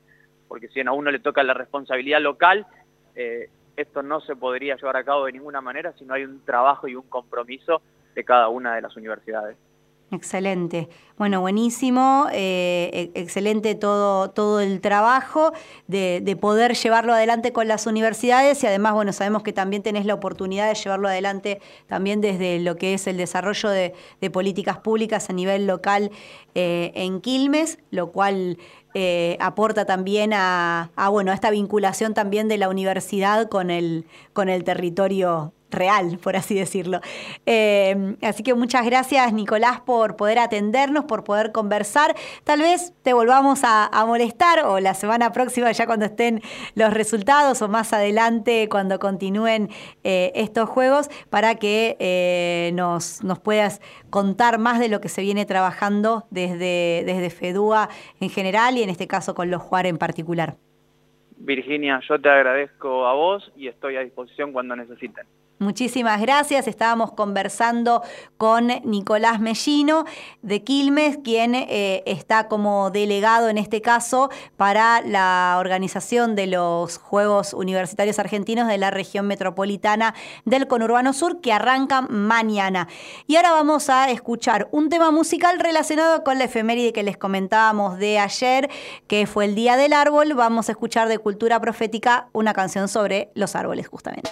Porque 0.47 0.67
si 0.67 0.79
a 0.79 0.91
uno 0.91 1.09
le 1.09 1.17
toca 1.17 1.41
la 1.41 1.55
responsabilidad 1.55 2.21
local, 2.21 2.67
eh, 3.15 3.49
esto 3.77 4.03
no 4.03 4.21
se 4.21 4.35
podría 4.35 4.75
llevar 4.75 4.97
a 4.97 5.03
cabo 5.03 5.25
de 5.25 5.31
ninguna 5.31 5.59
manera 5.59 5.91
si 5.93 6.05
no 6.05 6.13
hay 6.13 6.23
un 6.23 6.45
trabajo 6.45 6.87
y 6.87 6.93
un 6.93 7.09
compromiso 7.09 7.81
de 8.15 8.23
cada 8.23 8.49
una 8.49 8.75
de 8.75 8.81
las 8.81 8.95
universidades. 8.95 9.57
Excelente. 10.11 10.89
Bueno, 11.19 11.39
buenísimo, 11.41 12.27
eh, 12.31 13.11
e-, 13.13 13.21
excelente 13.21 13.75
todo, 13.75 14.31
todo 14.31 14.59
el 14.59 14.81
trabajo 14.81 15.53
de, 15.87 16.37
poder 16.41 16.73
llevarlo 16.73 17.13
adelante 17.13 17.53
con 17.53 17.67
las 17.67 17.85
universidades 17.85 18.63
y 18.63 18.67
además, 18.67 18.93
bueno, 18.93 19.13
sabemos 19.13 19.43
que 19.43 19.53
también 19.53 19.83
tenés 19.83 20.05
la 20.05 20.15
oportunidad 20.15 20.67
de 20.67 20.73
llevarlo 20.73 21.07
adelante 21.09 21.61
también 21.85 22.21
desde 22.21 22.59
lo 22.59 22.75
que 22.75 22.95
es 22.95 23.05
el 23.05 23.17
desarrollo 23.17 23.69
de, 23.69 23.93
políticas 24.31 24.77
públicas 24.77 25.29
a 25.29 25.33
nivel 25.33 25.67
local 25.67 26.11
eh, 26.55 26.91
en 26.95 27.21
Quilmes, 27.21 27.77
lo 27.91 28.11
cual 28.11 28.57
eh, 28.95 29.37
aporta 29.39 29.85
también 29.85 30.31
a, 30.33 30.89
bueno, 31.11 31.31
a 31.31 31.35
esta 31.35 31.51
vinculación 31.51 32.15
también 32.15 32.47
de 32.47 32.57
la 32.57 32.69
universidad 32.69 33.47
con 33.47 33.69
el, 33.69 34.05
con 34.33 34.49
el 34.49 34.63
territorio 34.63 35.53
real, 35.71 36.17
por 36.21 36.35
así 36.35 36.55
decirlo. 36.55 37.01
Eh, 37.45 38.15
así 38.21 38.43
que 38.43 38.53
muchas 38.53 38.85
gracias, 38.85 39.33
Nicolás, 39.33 39.81
por 39.81 40.15
poder 40.15 40.39
atendernos, 40.39 41.05
por 41.05 41.23
poder 41.23 41.51
conversar. 41.51 42.15
Tal 42.43 42.61
vez 42.61 42.93
te 43.03 43.13
volvamos 43.13 43.61
a, 43.63 43.89
molestar 44.07 44.65
o 44.65 44.79
la 44.79 44.93
semana 44.95 45.31
próxima, 45.31 45.71
ya 45.71 45.85
cuando 45.85 46.05
estén 46.05 46.41
los 46.73 46.93
resultados, 46.93 47.61
o 47.61 47.67
más 47.67 47.93
adelante, 47.93 48.67
cuando 48.69 48.97
continúen 48.97 49.69
eh, 50.03 50.31
estos 50.33 50.67
juegos, 50.67 51.09
para 51.29 51.55
que 51.55 52.71
nos, 52.73 53.23
nos 53.23 53.39
puedas 53.39 53.81
contar 54.09 54.57
más 54.57 54.79
de 54.79 54.89
lo 54.89 55.01
que 55.01 55.09
se 55.09 55.21
viene 55.21 55.45
trabajando 55.45 56.25
desde, 56.31 57.03
desde 57.05 57.29
FEDUA 57.29 57.89
en 58.19 58.29
general 58.29 58.77
y 58.77 58.83
en 58.83 58.89
este 58.89 59.07
caso 59.07 59.33
con 59.33 59.51
los 59.51 59.61
Juar 59.61 59.85
en 59.85 59.97
particular. 59.97 60.55
Virginia, 61.37 62.01
yo 62.07 62.19
te 62.19 62.29
agradezco 62.29 63.05
a 63.07 63.13
vos 63.13 63.51
y 63.55 63.67
estoy 63.67 63.95
a 63.95 64.01
disposición 64.01 64.51
cuando 64.51 64.75
necesiten. 64.75 65.25
Muchísimas 65.59 66.21
gracias. 66.21 66.69
Estábamos 66.69 67.11
conversando 67.11 68.01
con 68.37 68.67
Nicolás 68.85 69.41
Mellino 69.41 70.05
de 70.41 70.63
Quilmes, 70.63 71.17
quien 71.21 71.53
eh, 71.53 72.01
está 72.05 72.47
como 72.47 72.91
delegado 72.91 73.49
en 73.49 73.57
este 73.57 73.81
caso 73.81 74.29
para 74.55 75.01
la 75.01 75.57
organización 75.59 76.37
de 76.37 76.47
los 76.47 76.97
Juegos 76.97 77.53
Universitarios 77.53 78.19
Argentinos 78.19 78.69
de 78.69 78.77
la 78.77 78.89
región 78.89 79.27
metropolitana 79.27 80.15
del 80.45 80.65
Conurbano 80.65 81.11
Sur, 81.11 81.41
que 81.41 81.51
arrancan 81.51 82.07
mañana. 82.09 82.87
Y 83.27 83.35
ahora 83.35 83.51
vamos 83.51 83.89
a 83.89 84.09
escuchar 84.11 84.69
un 84.71 84.87
tema 84.87 85.11
musical 85.11 85.59
relacionado 85.59 86.23
con 86.23 86.39
la 86.39 86.45
efeméride 86.45 86.93
que 86.93 87.03
les 87.03 87.17
comentábamos 87.17 87.97
de 87.97 88.17
ayer, 88.17 88.69
que 89.07 89.27
fue 89.27 89.43
el 89.43 89.55
Día 89.55 89.75
del 89.75 89.91
Árbol. 89.91 90.35
Vamos 90.35 90.69
a 90.69 90.71
escuchar 90.71 91.09
de 91.09 91.17
Cultura 91.17 91.59
Profética 91.59 92.29
una 92.31 92.53
canción 92.53 92.87
sobre 92.87 93.29
los 93.35 93.57
árboles, 93.57 93.89
justamente. 93.89 94.29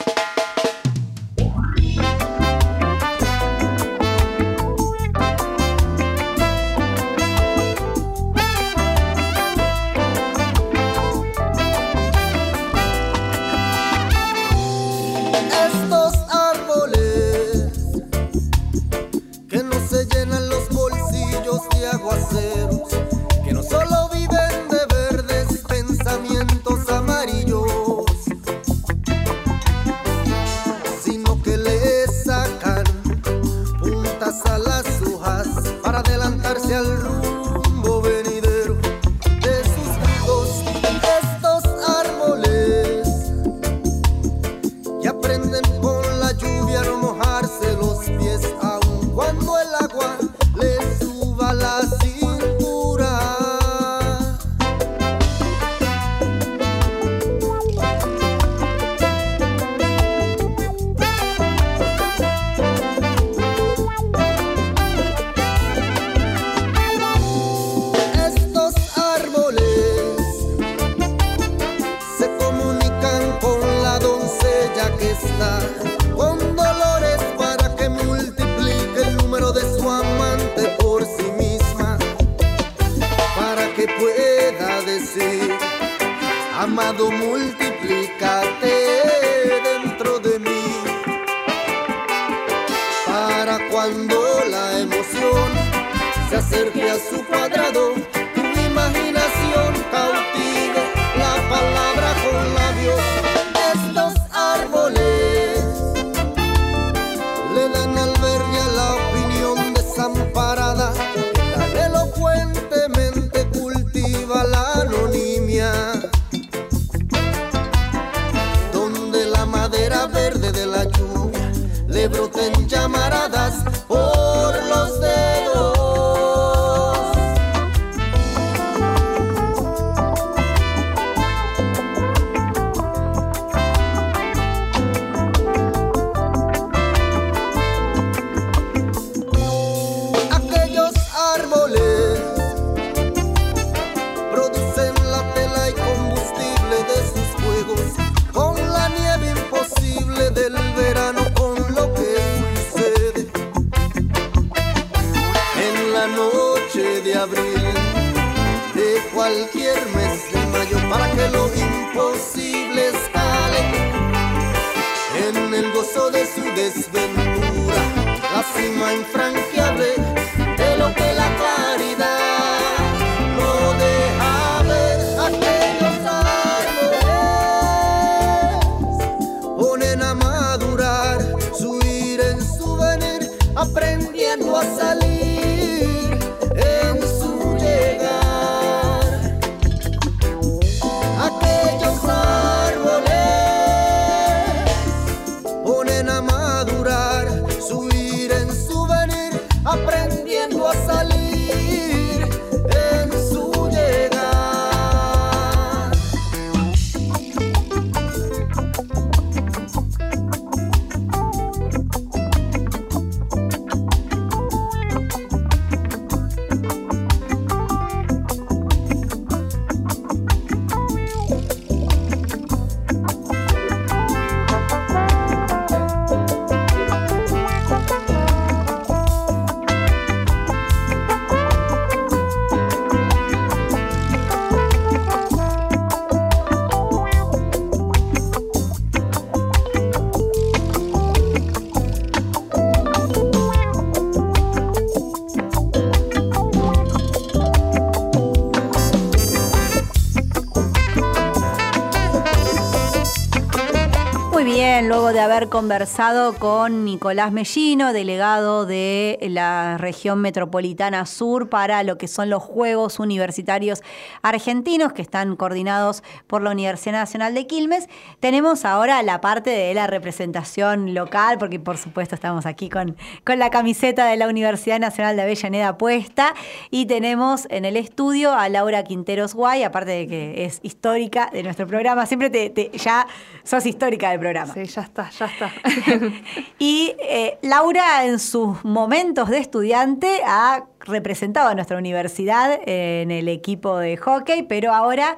Haber 255.38 255.50
conversado 255.50 256.34
con 256.34 256.84
Nicolás 256.84 257.32
Mellino, 257.32 257.93
delegado 257.93 258.65
de 258.65 259.19
la 259.30 259.78
región 259.78 260.19
metropolitana 260.19 261.06
sur 261.06 261.47
para 261.47 261.84
lo 261.84 262.00
que 262.00 262.08
son 262.08 262.32
los 262.32 262.41
Juegos 262.41 263.00
Universitarios 263.00 263.84
Argentinos, 264.29 264.93
que 264.93 265.01
están 265.01 265.35
coordinados 265.35 266.03
por 266.27 266.41
la 266.41 266.51
Universidad 266.51 266.93
Nacional 266.93 267.33
de 267.33 267.47
Quilmes, 267.47 267.87
tenemos 268.19 268.65
ahora 268.65 269.01
la 269.03 269.21
parte 269.21 269.49
de 269.49 269.73
la 269.73 269.87
representación 269.87 270.93
local, 270.93 271.37
porque 271.37 271.59
por 271.59 271.77
supuesto 271.77 272.15
estamos 272.15 272.45
aquí 272.45 272.69
con, 272.69 272.97
con 273.25 273.39
la 273.39 273.49
camiseta 273.49 274.05
de 274.05 274.17
la 274.17 274.27
Universidad 274.27 274.79
Nacional 274.79 275.15
de 275.15 275.21
Avellaneda 275.23 275.77
puesta, 275.77 276.33
y 276.71 276.85
tenemos 276.85 277.47
en 277.49 277.65
el 277.65 277.77
estudio 277.77 278.33
a 278.33 278.49
Laura 278.49 278.83
Quinteros 278.83 279.33
Guay, 279.35 279.63
aparte 279.63 279.91
de 279.91 280.07
que 280.07 280.45
es 280.45 280.59
histórica 280.63 281.29
de 281.31 281.43
nuestro 281.43 281.67
programa, 281.67 282.05
siempre 282.05 282.29
te, 282.29 282.49
te- 282.49 282.71
ya 282.77 283.07
sos 283.43 283.65
histórica 283.65 284.09
del 284.11 284.19
programa. 284.19 284.53
Sí, 284.53 284.65
ya 284.65 284.81
está, 284.81 285.09
ya 285.09 285.25
está. 285.25 285.51
Y 286.59 286.95
eh, 286.99 287.37
Laura 287.41 288.05
en 288.05 288.19
sus 288.19 288.63
momentos 288.65 289.29
de 289.29 289.37
estudiante 289.37 290.21
ha 290.25 290.65
representado 290.88 291.50
a 291.50 291.56
nuestra 291.56 291.78
universidad 291.78 292.60
en 292.65 293.12
el 293.12 293.28
equipo 293.28 293.78
de 293.78 293.97
hockey, 293.97 294.43
pero 294.43 294.73
ahora 294.73 295.15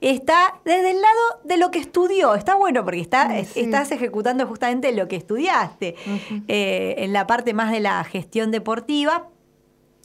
está 0.00 0.60
desde 0.64 0.90
el 0.90 1.00
lado 1.00 1.40
de 1.44 1.56
lo 1.56 1.70
que 1.70 1.78
estudió. 1.78 2.34
Está 2.34 2.54
bueno 2.54 2.84
porque 2.84 3.00
está, 3.00 3.44
sí. 3.44 3.60
estás 3.60 3.90
ejecutando 3.92 4.46
justamente 4.46 4.92
lo 4.92 5.08
que 5.08 5.16
estudiaste 5.16 5.96
eh, 6.48 6.94
en 6.98 7.12
la 7.12 7.26
parte 7.26 7.54
más 7.54 7.70
de 7.70 7.80
la 7.80 8.02
gestión 8.04 8.50
deportiva 8.50 9.28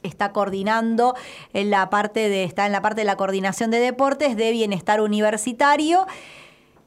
está 0.03 0.33
coordinando 0.33 1.15
en 1.53 1.69
la 1.69 1.89
parte 1.89 2.27
de 2.29 2.43
está 2.43 2.65
en 2.65 2.73
la 2.73 2.81
parte 2.81 3.01
de 3.01 3.05
la 3.05 3.15
coordinación 3.15 3.71
de 3.71 3.79
deportes 3.79 4.35
de 4.35 4.51
bienestar 4.51 4.99
universitario 4.99 6.05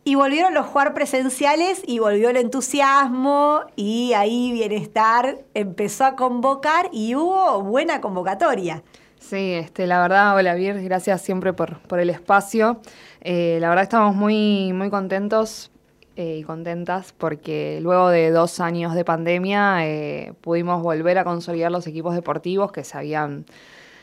y 0.06 0.14
volvieron 0.14 0.54
los 0.54 0.66
jugar 0.66 0.94
presenciales 0.94 1.82
y 1.84 1.98
volvió 1.98 2.30
el 2.30 2.36
entusiasmo 2.36 3.62
y 3.74 4.12
ahí 4.12 4.52
bienestar 4.52 5.38
empezó 5.52 6.04
a 6.04 6.14
convocar 6.14 6.88
y 6.92 7.16
hubo 7.16 7.60
buena 7.62 8.00
convocatoria. 8.00 8.84
Sí, 9.18 9.54
este, 9.54 9.88
la 9.88 10.00
verdad, 10.00 10.36
hola 10.36 10.54
Vir, 10.54 10.80
gracias 10.84 11.22
siempre 11.22 11.52
por, 11.52 11.80
por 11.80 11.98
el 11.98 12.10
espacio. 12.10 12.80
Eh, 13.20 13.58
la 13.60 13.68
verdad 13.68 13.82
estamos 13.82 14.14
muy, 14.14 14.72
muy 14.72 14.90
contentos 14.90 15.72
eh, 16.14 16.36
y 16.38 16.44
contentas 16.44 17.12
porque 17.12 17.80
luego 17.82 18.08
de 18.08 18.30
dos 18.30 18.60
años 18.60 18.94
de 18.94 19.04
pandemia 19.04 19.84
eh, 19.88 20.34
pudimos 20.40 20.84
volver 20.84 21.18
a 21.18 21.24
consolidar 21.24 21.72
los 21.72 21.84
equipos 21.88 22.14
deportivos 22.14 22.70
que 22.70 22.84
se 22.84 22.96
habían 22.96 23.44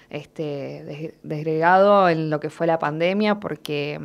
este, 0.10 0.84
des- 0.84 1.14
desgregado 1.24 2.10
en 2.10 2.30
lo 2.30 2.42
que 2.42 2.50
fue 2.50 2.68
la 2.68 2.78
pandemia 2.78 3.40
porque 3.40 4.02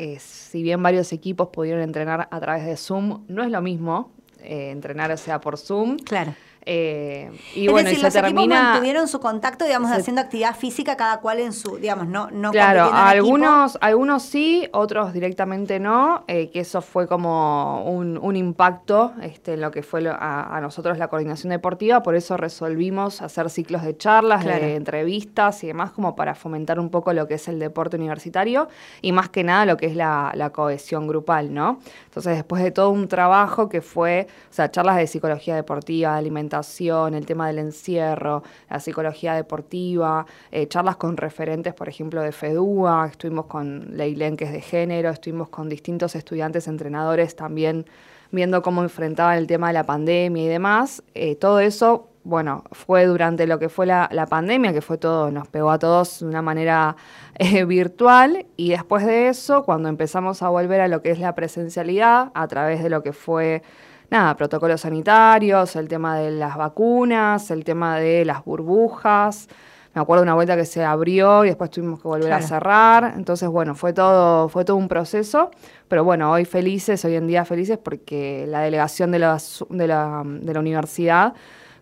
eh, 0.00 0.18
si 0.18 0.62
bien 0.62 0.82
varios 0.82 1.12
equipos 1.12 1.48
pudieron 1.48 1.82
entrenar 1.82 2.26
a 2.30 2.40
través 2.40 2.64
de 2.64 2.74
Zoom, 2.78 3.26
no 3.28 3.42
es 3.42 3.50
lo 3.50 3.60
mismo 3.60 4.12
eh, 4.38 4.70
entrenar 4.70 5.10
o 5.10 5.16
sea 5.18 5.42
por 5.42 5.58
Zoom. 5.58 5.98
Claro. 5.98 6.34
Eh, 6.66 7.30
y 7.54 7.66
es 7.66 7.72
bueno, 7.72 7.88
decir, 7.88 8.00
y 8.00 8.02
los 8.02 8.12
se 8.12 8.18
equipos 8.18 8.42
termina... 8.42 8.62
mantuvieron 8.72 9.08
su 9.08 9.18
contacto, 9.18 9.64
digamos, 9.64 9.90
se- 9.90 9.96
haciendo 9.96 10.20
actividad 10.20 10.54
física 10.54 10.96
cada 10.96 11.20
cual 11.20 11.40
en 11.40 11.52
su, 11.52 11.78
digamos, 11.78 12.06
no, 12.06 12.30
no 12.30 12.50
Claro, 12.50 12.82
equipo. 12.82 12.96
algunos, 12.96 13.78
algunos 13.80 14.22
sí, 14.22 14.68
otros 14.72 15.12
directamente 15.12 15.80
no, 15.80 16.24
eh, 16.28 16.50
que 16.50 16.60
eso 16.60 16.82
fue 16.82 17.06
como 17.08 17.84
un, 17.90 18.18
un 18.18 18.36
impacto 18.36 19.12
este, 19.22 19.54
en 19.54 19.62
lo 19.62 19.70
que 19.70 19.82
fue 19.82 20.02
lo- 20.02 20.12
a, 20.12 20.56
a 20.56 20.60
nosotros 20.60 20.98
la 20.98 21.08
coordinación 21.08 21.50
deportiva, 21.50 22.02
por 22.02 22.14
eso 22.14 22.36
resolvimos 22.36 23.22
hacer 23.22 23.48
ciclos 23.50 23.82
de 23.82 23.96
charlas, 23.96 24.42
Claro. 24.44 24.64
de 24.64 24.76
entrevistas 24.76 25.64
y 25.64 25.68
demás, 25.68 25.92
como 25.92 26.14
para 26.14 26.34
fomentar 26.34 26.78
un 26.78 26.90
poco 26.90 27.12
lo 27.12 27.26
que 27.26 27.34
es 27.34 27.48
el 27.48 27.58
deporte 27.58 27.96
universitario 27.96 28.68
y 29.00 29.12
más 29.12 29.28
que 29.30 29.44
nada 29.44 29.64
lo 29.66 29.76
que 29.76 29.86
es 29.86 29.96
la, 29.96 30.30
la 30.34 30.50
cohesión 30.50 31.06
grupal, 31.08 31.54
¿no? 31.54 31.78
Entonces, 32.04 32.34
después 32.36 32.62
de 32.62 32.70
todo 32.70 32.90
un 32.90 33.08
trabajo 33.08 33.68
que 33.68 33.80
fue, 33.80 34.26
o 34.50 34.52
sea, 34.52 34.70
charlas 34.70 34.96
de 34.96 35.06
psicología 35.06 35.54
deportiva, 35.56 36.16
de 36.16 36.22
el 36.52 37.26
tema 37.26 37.46
del 37.46 37.58
encierro, 37.58 38.42
la 38.68 38.80
psicología 38.80 39.34
deportiva, 39.34 40.26
eh, 40.50 40.66
charlas 40.66 40.96
con 40.96 41.16
referentes, 41.16 41.74
por 41.74 41.88
ejemplo, 41.88 42.22
de 42.22 42.32
FEDUA, 42.32 43.08
estuvimos 43.10 43.46
con 43.46 43.96
Leilen, 43.96 44.36
que 44.36 44.44
es 44.44 44.52
de 44.52 44.60
género, 44.60 45.10
estuvimos 45.10 45.48
con 45.48 45.68
distintos 45.68 46.14
estudiantes, 46.16 46.66
entrenadores 46.66 47.36
también 47.36 47.86
viendo 48.32 48.62
cómo 48.62 48.82
enfrentaban 48.82 49.38
el 49.38 49.46
tema 49.46 49.68
de 49.68 49.74
la 49.74 49.84
pandemia 49.84 50.44
y 50.44 50.48
demás. 50.48 51.02
Eh, 51.14 51.36
todo 51.36 51.60
eso, 51.60 52.08
bueno, 52.24 52.64
fue 52.72 53.06
durante 53.06 53.46
lo 53.46 53.58
que 53.58 53.68
fue 53.68 53.86
la, 53.86 54.08
pandemia, 54.28 54.72
que 54.72 54.80
fue 54.80 54.98
todo, 54.98 55.30
nos 55.30 55.48
pegó 55.48 55.70
a 55.70 55.78
todos 55.78 56.20
de 56.20 56.26
una 56.26 56.42
manera 56.42 56.96
eh, 57.34 57.64
virtual, 57.64 58.46
y 58.56 58.70
después 58.70 59.06
de 59.06 59.28
eso, 59.28 59.64
cuando 59.64 59.88
empezamos 59.88 60.42
a 60.42 60.48
volver 60.48 60.80
a 60.80 60.88
lo 60.88 61.02
que 61.02 61.10
es 61.10 61.18
la 61.18 61.34
presencialidad, 61.34 62.30
a 62.34 62.46
través 62.48 62.82
de 62.82 62.90
lo 62.90 63.02
que 63.02 63.12
fue 63.12 63.62
nada, 64.10 64.36
protocolos 64.36 64.80
sanitarios, 64.80 65.76
el 65.76 65.88
tema 65.88 66.18
de 66.18 66.32
las 66.32 66.56
vacunas, 66.56 67.50
el 67.50 67.64
tema 67.64 67.98
de 67.98 68.24
las 68.24 68.44
burbujas, 68.44 69.48
me 69.94 70.00
acuerdo 70.00 70.22
de 70.22 70.26
una 70.26 70.34
vuelta 70.34 70.56
que 70.56 70.66
se 70.66 70.84
abrió 70.84 71.44
y 71.44 71.48
después 71.48 71.70
tuvimos 71.70 72.00
que 72.00 72.06
volver 72.06 72.32
a 72.32 72.40
cerrar. 72.42 73.14
Entonces, 73.16 73.48
bueno, 73.48 73.74
fue 73.74 73.92
todo, 73.92 74.48
fue 74.48 74.64
todo 74.64 74.76
un 74.76 74.86
proceso. 74.86 75.50
Pero 75.88 76.04
bueno, 76.04 76.30
hoy 76.30 76.44
felices, 76.44 77.04
hoy 77.04 77.16
en 77.16 77.26
día 77.26 77.44
felices 77.44 77.76
porque 77.76 78.46
la 78.46 78.60
delegación 78.60 79.10
de, 79.10 79.18
la, 79.18 79.38
de 79.68 79.86
la, 79.88 80.22
de 80.24 80.54
la 80.54 80.60
universidad 80.60 81.34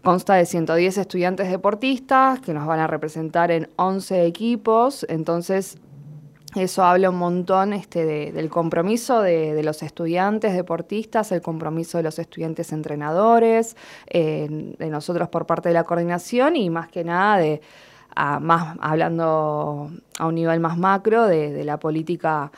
consta 0.03 0.35
de 0.35 0.47
110 0.47 0.97
estudiantes 0.97 1.51
deportistas 1.51 2.41
que 2.41 2.55
nos 2.55 2.67
van 2.67 2.81
a 2.81 2.87
representar 2.87 3.51
en 3.51 3.69
11 3.77 4.25
equipos. 4.25 5.05
Entonces, 5.11 5.77
eso 6.59 6.85
habla 6.85 7.11
un 7.11 7.17
montón 7.17 7.73
este, 7.73 8.05
del 8.33 8.49
compromiso 8.51 9.23
de, 9.23 9.63
los 9.63 9.83
estudiantes 9.83 10.55
deportistas, 10.55 11.33
el 11.33 11.43
compromiso 11.43 11.99
de 11.99 12.05
los 12.05 12.19
estudiantes 12.19 12.73
entrenadores, 12.73 13.77
de 14.13 14.89
nosotros 14.91 15.29
por 15.29 15.47
parte 15.47 15.71
de 15.71 15.75
la 15.75 15.85
coordinación 15.85 16.57
y 16.57 16.71
más 16.71 16.89
que 16.89 17.05
nada 17.05 17.39
de, 17.39 17.61
más 18.41 18.77
hablando 18.81 19.91
a 20.19 20.27
un 20.27 20.35
nivel 20.35 20.61
más 20.61 20.77
macro 20.77 21.27
de, 21.27 21.65
la 21.65 21.79
política 21.79 22.51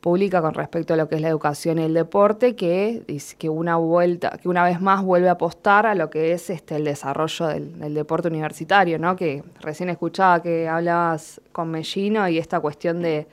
pública 0.00 0.42
con 0.42 0.52
respecto 0.52 0.94
a 0.94 0.96
lo 0.96 1.08
que 1.08 1.14
es 1.14 1.22
la 1.22 1.28
educación 1.28 1.78
y 1.78 1.82
el 1.82 1.94
deporte, 1.94 2.54
que, 2.56 3.02
que 3.38 3.48
una 3.48 3.76
vuelta, 3.76 4.38
que 4.42 4.48
una 4.48 4.64
vez 4.64 4.80
más 4.80 5.02
vuelve 5.02 5.28
a 5.28 5.32
apostar 5.32 5.86
a 5.86 5.94
lo 5.94 6.10
que 6.10 6.32
es 6.32 6.50
este 6.50 6.76
el 6.76 6.84
desarrollo 6.84 7.46
del, 7.46 7.94
deporte 7.94 8.28
universitario, 8.28 8.98
¿no? 8.98 9.16
Que 9.16 9.42
recién 9.60 9.88
escuchaba 9.88 10.42
que 10.42 10.68
hablabas 10.68 11.40
con 11.52 11.70
Mellino 11.70 12.28
y 12.28 12.38
esta 12.38 12.60
cuestión 12.60 13.00
de, 13.00 13.26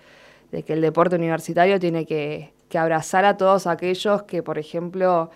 que 0.51 0.73
el 0.73 0.81
deporte 0.81 1.15
universitario 1.15 1.79
tiene 1.79 2.05
que, 2.05 2.53
que 2.69 2.77
abrazar 2.77 3.25
a 3.25 3.37
todos 3.37 3.67
aquellos 3.67 4.23
que, 4.23 4.43
por 4.43 4.57
ejemplo, 4.57 5.31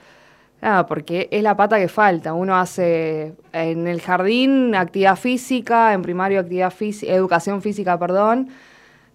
Ah, 0.61 0.85
porque 0.87 1.27
es 1.31 1.43
la 1.43 1.55
pata 1.55 1.77
que 1.77 1.87
falta. 1.87 2.33
Uno 2.33 2.55
hace 2.55 3.35
en 3.53 3.87
el 3.87 4.01
jardín 4.01 4.73
actividad 4.73 5.15
física, 5.15 5.93
en 5.93 6.01
primario 6.01 6.39
actividad 6.39 6.71
física, 6.71 7.13
educación 7.13 7.61
física, 7.61 7.99
perdón, 7.99 8.49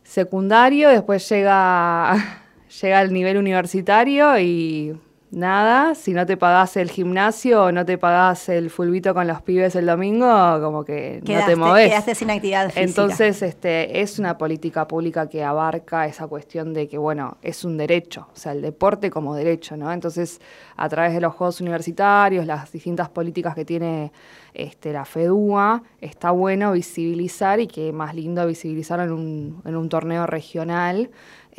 secundario, 0.05 0.91
después 0.91 1.29
llega, 1.29 2.15
llega 2.81 2.99
al 3.01 3.13
nivel 3.13 3.37
universitario 3.37 4.39
y 4.39 4.97
nada, 5.31 5.95
si 5.95 6.13
no 6.13 6.27
te 6.27 6.37
pagás 6.37 6.77
el 6.77 6.91
gimnasio 6.91 7.65
o 7.65 7.73
no 7.73 7.85
te 7.85 7.99
pagás 7.99 8.49
el 8.49 8.71
fulbito 8.71 9.15
con 9.15 9.27
los 9.27 9.43
pibes 9.43 9.77
el 9.77 9.87
domingo, 9.87 10.27
como 10.61 10.85
que 10.85 11.23
no 11.25 11.47
te 11.47 11.57
movés. 11.57 11.89
Quedaste 11.89 12.15
sin 12.15 12.31
actividad 12.31 12.67
física. 12.67 12.83
Entonces, 12.83 13.43
este, 13.43 14.01
es 14.01 14.19
una 14.19 14.37
política 14.39 14.87
pública 14.89 15.29
que 15.29 15.45
abarca 15.45 16.07
esa 16.07 16.27
cuestión 16.27 16.73
de 16.75 16.89
que, 16.89 16.99
bueno, 16.99 17.37
es 17.43 17.65
un 17.65 17.77
derecho, 17.77 18.29
o 18.33 18.37
sea, 18.37 18.53
el 18.53 18.63
deporte 18.63 19.11
como 19.11 19.35
derecho, 19.35 19.77
¿no? 19.77 19.93
Entonces, 19.93 20.41
a 20.77 20.89
través 20.89 21.15
de 21.15 21.21
los 21.21 21.35
Juegos 21.35 21.61
Universitarios, 21.61 22.47
las 22.47 22.73
distintas 22.73 23.09
políticas 23.09 23.55
que 23.55 23.65
tiene 23.65 24.13
este, 24.55 24.93
la 24.93 25.05
FEDUA, 25.05 25.83
está 26.01 26.33
bueno 26.33 26.73
visibilizar 26.73 27.61
y 27.61 27.67
que 27.67 27.93
más 27.93 28.15
lindo 28.15 28.45
visibilizar 28.47 29.01
en 29.01 29.13
un, 29.13 29.63
en 29.65 29.77
un 29.77 29.89
torneo 29.89 30.27
regional 30.27 31.11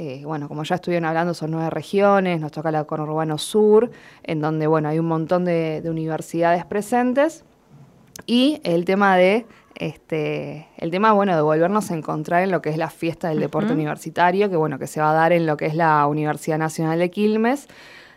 eh, 0.03 0.23
bueno, 0.25 0.47
como 0.47 0.63
ya 0.63 0.73
estuvieron 0.73 1.05
hablando, 1.05 1.35
son 1.35 1.51
nueve 1.51 1.69
regiones, 1.69 2.41
nos 2.41 2.51
toca 2.51 2.71
la 2.71 2.85
conurbano 2.85 3.37
sur, 3.37 3.91
en 4.23 4.41
donde, 4.41 4.65
bueno, 4.65 4.89
hay 4.89 4.97
un 4.97 5.05
montón 5.05 5.45
de, 5.45 5.79
universidades 5.85 6.65
presentes. 6.65 7.45
Y 8.25 8.59
el 8.63 8.83
tema 8.83 9.15
de 9.15 9.45
este, 9.75 10.67
el 10.77 10.89
tema, 10.89 11.11
bueno, 11.11 11.35
de 11.35 11.43
volvernos 11.43 11.91
a 11.91 11.95
encontrar 11.95 12.41
en 12.41 12.49
lo 12.49 12.63
que 12.63 12.71
es 12.71 12.77
la 12.77 12.89
fiesta 12.89 13.29
del 13.29 13.39
deporte 13.39 13.73
universitario, 13.73 14.49
que 14.49 14.55
bueno, 14.55 14.79
que 14.79 14.87
se 14.87 14.99
va 15.01 15.11
a 15.11 15.13
dar 15.13 15.33
en 15.33 15.45
lo 15.45 15.55
que 15.55 15.67
es 15.67 15.75
la 15.75 16.07
Universidad 16.07 16.57
Nacional 16.57 16.97
de 16.97 17.11
Quilmes, 17.11 17.67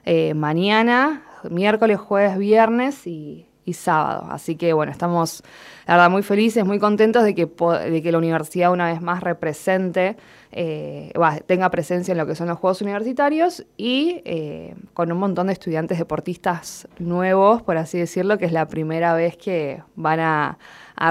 eh, 0.07 0.33
mañana, 0.33 1.23
miércoles, 1.51 2.01
jueves, 2.01 2.39
viernes 2.39 3.07
y, 3.07 3.47
y, 3.67 3.75
sábado. 3.75 4.29
Así 4.31 4.57
que 4.57 4.73
bueno, 4.73 4.91
estamos, 4.91 5.43
la 5.87 5.95
verdad, 5.95 6.11
muy 6.11 6.23
felices, 6.23 6.65
muy 6.65 6.79
contentos 6.79 7.25
de 7.25 7.35
que, 7.35 7.47
de 7.47 8.03
que 8.03 8.13
la 8.13 8.19
universidad 8.19 8.73
una 8.73 8.93
vez 8.93 9.01
más 9.01 9.23
represente 9.23 10.17
eh, 10.57 11.13
tenga 11.47 11.69
presencia 11.69 12.13
en 12.13 12.19
lo 12.19 12.27
que 12.27 12.37
son 12.37 12.47
los 12.47 12.59
Juegos 12.59 12.81
Universitarios 12.81 13.67
y 13.77 14.23
eh, 14.25 14.77
con 14.93 15.11
un 15.11 15.19
montón 15.19 15.49
de 15.49 15.53
estudiantes 15.53 15.99
deportistas 15.99 16.87
nuevos, 17.01 17.61
por 17.63 17.77
así 17.77 17.99
decirlo, 17.99 18.39
que 18.39 18.45
es 18.45 18.53
la 18.53 18.69
primera 18.69 19.15
vez 19.15 19.37
que 19.37 19.83
van 19.97 20.21
a, 20.21 20.59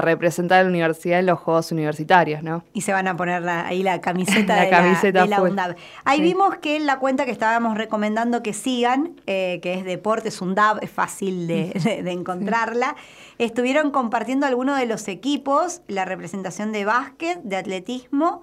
representar 0.00 0.60
a 0.60 0.62
la 0.62 0.70
universidad 0.70 1.18
en 1.18 1.26
los 1.26 1.38
Juegos 1.38 1.70
Universitarios, 1.70 2.42
¿no? 2.42 2.64
Y 2.72 2.80
se 2.80 2.94
van 2.94 3.06
a 3.06 3.18
poner 3.18 3.46
ahí 3.46 3.82
la 3.82 4.00
camiseta, 4.00 4.62
de, 4.64 4.70
la, 4.70 5.36
de 5.36 5.40
UNDAB. 5.42 5.76
Ahí 6.06 6.22
vimos 6.22 6.56
que 6.56 6.76
en 6.76 6.86
la 6.86 6.98
cuenta 6.98 7.26
que 7.26 7.30
estábamos 7.30 7.76
recomendando 7.76 8.42
que 8.42 8.54
sigan, 8.54 9.20
eh, 9.26 9.60
que 9.62 9.74
es 9.74 9.84
Deportes 9.84 10.40
UNDAB, 10.40 10.78
es 10.82 10.90
fácil 10.90 11.46
de, 11.46 11.72
encontrarla, 12.10 12.96
estuvieron 13.38 13.90
compartiendo 13.90 14.46
algunos 14.46 14.78
de 14.78 14.86
los 14.86 15.08
equipos, 15.08 15.82
la 15.88 16.04
representación 16.04 16.72
de 16.72 16.84
básquet, 16.84 17.42
de 17.42 17.56
atletismo, 17.56 18.42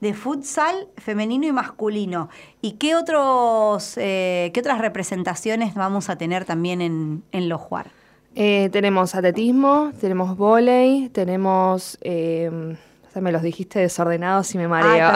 de 0.00 0.14
futsal 0.14 0.88
femenino 0.96 1.46
y 1.46 1.52
masculino. 1.52 2.28
¿Y 2.60 2.72
qué, 2.72 2.96
otros, 2.96 3.96
eh, 3.98 4.50
qué 4.52 4.60
otras 4.60 4.78
representaciones 4.78 5.74
vamos 5.74 6.10
a 6.10 6.16
tener 6.16 6.44
también 6.44 6.80
en, 6.80 7.22
en 7.30 7.48
los 7.48 7.60
Juar? 7.60 7.92
Eh, 8.34 8.70
tenemos 8.72 9.14
atletismo, 9.14 9.92
tenemos 10.00 10.36
volei, 10.36 11.08
tenemos... 11.10 11.98
Eh, 12.00 12.76
me 13.14 13.30
los 13.30 13.42
dijiste 13.42 13.78
desordenados 13.78 14.54
y 14.54 14.58
me 14.58 14.68
mareo. 14.68 15.10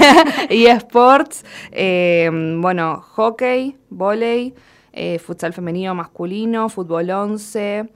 y 0.50 0.66
sports, 0.66 1.44
eh, 1.72 2.30
bueno, 2.60 3.02
hockey, 3.02 3.76
volei, 3.88 4.54
futsal 5.18 5.52
femenino, 5.52 5.92
masculino, 5.92 6.68
fútbol 6.68 7.10
11, 7.10 7.90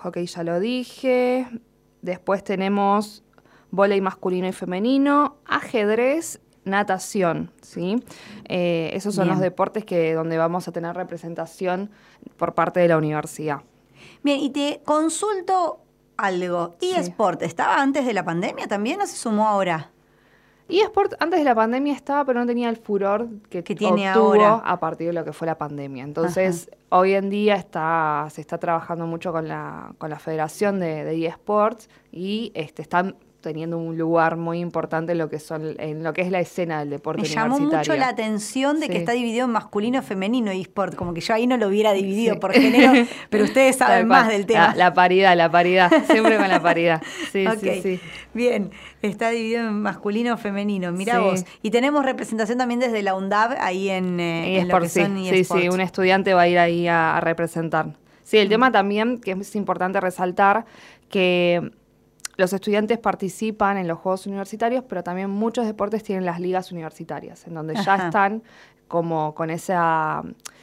hockey 0.00 0.26
ya 0.26 0.42
lo 0.42 0.60
dije. 0.60 1.46
Después 2.02 2.44
tenemos 2.44 3.24
volei 3.74 4.00
masculino 4.00 4.46
y 4.46 4.52
femenino, 4.52 5.36
ajedrez, 5.46 6.40
natación, 6.64 7.50
¿sí? 7.60 8.02
Eh, 8.48 8.90
esos 8.94 9.14
son 9.14 9.28
los 9.28 9.40
deportes 9.40 9.84
que 9.84 10.14
donde 10.14 10.38
vamos 10.38 10.68
a 10.68 10.72
tener 10.72 10.94
representación 10.94 11.90
por 12.36 12.54
parte 12.54 12.80
de 12.80 12.88
la 12.88 12.96
universidad. 12.96 13.62
Bien, 14.22 14.40
y 14.40 14.50
te 14.50 14.80
consulto 14.84 15.80
algo. 16.16 16.76
¿Y 16.80 16.92
Sport 16.92 17.42
estaba 17.42 17.82
antes 17.82 18.06
de 18.06 18.14
la 18.14 18.24
pandemia 18.24 18.66
también 18.66 19.00
o 19.00 19.06
se 19.06 19.16
sumó 19.16 19.48
ahora? 19.48 19.90
eSport 20.68 21.14
antes 21.18 21.38
de 21.38 21.44
la 21.44 21.54
pandemia 21.54 21.94
estaba, 21.94 22.24
pero 22.24 22.40
no 22.40 22.46
tenía 22.46 22.68
el 22.68 22.76
furor 22.76 23.28
que, 23.50 23.62
tiene 23.62 24.08
ahora 24.08 24.54
a 24.64 24.80
partir 24.80 25.08
de 25.08 25.12
lo 25.12 25.24
que 25.24 25.32
fue 25.32 25.46
la 25.46 25.58
pandemia. 25.58 26.04
Entonces, 26.04 26.70
hoy 26.88 27.12
en 27.14 27.30
día 27.30 27.56
está, 27.56 28.26
se 28.30 28.40
está 28.40 28.58
trabajando 28.58 29.06
mucho 29.06 29.32
con 29.32 29.48
la, 29.48 29.92
con 29.98 30.10
la 30.10 30.18
Federación 30.18 30.80
de, 30.80 31.04
de 31.04 31.26
eSports 31.26 31.88
y 32.10 32.50
este, 32.54 32.82
están 32.82 33.16
teniendo 33.44 33.78
un 33.78 33.96
lugar 33.96 34.36
muy 34.36 34.58
importante 34.58 35.12
en 35.12 35.18
lo 35.18 35.28
que 35.28 35.38
son 35.38 35.76
en 35.78 36.02
lo 36.02 36.12
que 36.12 36.22
es 36.22 36.30
la 36.30 36.40
escena 36.40 36.80
del 36.80 36.90
deporte 36.90 37.22
Me 37.22 37.28
llamó 37.28 37.60
mucho 37.60 37.94
la 37.94 38.08
atención 38.08 38.80
de 38.80 38.88
que 38.88 38.96
está 38.96 39.12
dividido 39.12 39.44
en 39.44 39.52
masculino, 39.52 40.02
femenino 40.02 40.52
y 40.52 40.62
sport, 40.62 40.96
como 40.96 41.14
que 41.14 41.20
yo 41.20 41.34
ahí 41.34 41.46
no 41.46 41.56
lo 41.56 41.68
hubiera 41.68 41.92
dividido 41.92 42.40
por 42.40 42.52
género, 42.52 43.06
pero 43.30 43.44
ustedes 43.44 43.76
saben 43.76 44.08
más 44.08 44.28
del 44.28 44.46
tema. 44.46 44.74
La, 44.74 44.92
paridad, 44.94 45.36
la 45.36 45.50
paridad, 45.50 45.90
siempre 46.10 46.36
con 46.38 46.48
la 46.48 46.60
paridad. 46.60 47.02
Sí, 47.30 47.44
sí, 47.60 47.80
sí. 47.82 48.00
Bien, 48.32 48.70
está 49.02 49.30
dividido 49.30 49.68
en 49.68 49.82
masculino, 49.82 50.36
femenino. 50.36 50.90
Mira 50.90 51.20
vos. 51.20 51.44
Y 51.62 51.70
tenemos 51.70 52.04
representación 52.04 52.58
también 52.58 52.80
desde 52.80 53.02
la 53.02 53.14
UNDAB 53.14 53.56
ahí 53.60 53.90
en, 53.90 54.18
eh, 54.18 54.60
en 54.60 54.68
lo 54.68 54.80
que 54.80 54.88
son 54.88 55.16
Sí, 55.24 55.44
sí, 55.44 55.68
un 55.68 55.80
estudiante 55.80 56.34
va 56.34 56.42
a 56.42 56.48
ir 56.48 56.58
ahí 56.58 56.88
a, 56.88 57.16
a 57.16 57.20
representar. 57.20 57.94
Sí, 58.22 58.38
el 58.38 58.48
tema 58.48 58.72
también 58.72 59.18
que 59.18 59.32
es 59.32 59.54
importante 59.54 60.00
resaltar 60.00 60.64
que 61.10 61.70
los 62.36 62.52
estudiantes 62.52 62.98
participan 62.98 63.76
en 63.76 63.88
los 63.88 63.98
Juegos 63.98 64.26
Universitarios, 64.26 64.84
pero 64.88 65.02
también 65.02 65.30
muchos 65.30 65.66
deportes 65.66 66.02
tienen 66.02 66.24
las 66.24 66.40
ligas 66.40 66.72
universitarias, 66.72 67.46
en 67.46 67.54
donde 67.54 67.74
ya 67.74 67.96
están 67.96 68.42
como 68.88 69.34
con 69.34 69.50
esa 69.50 70.22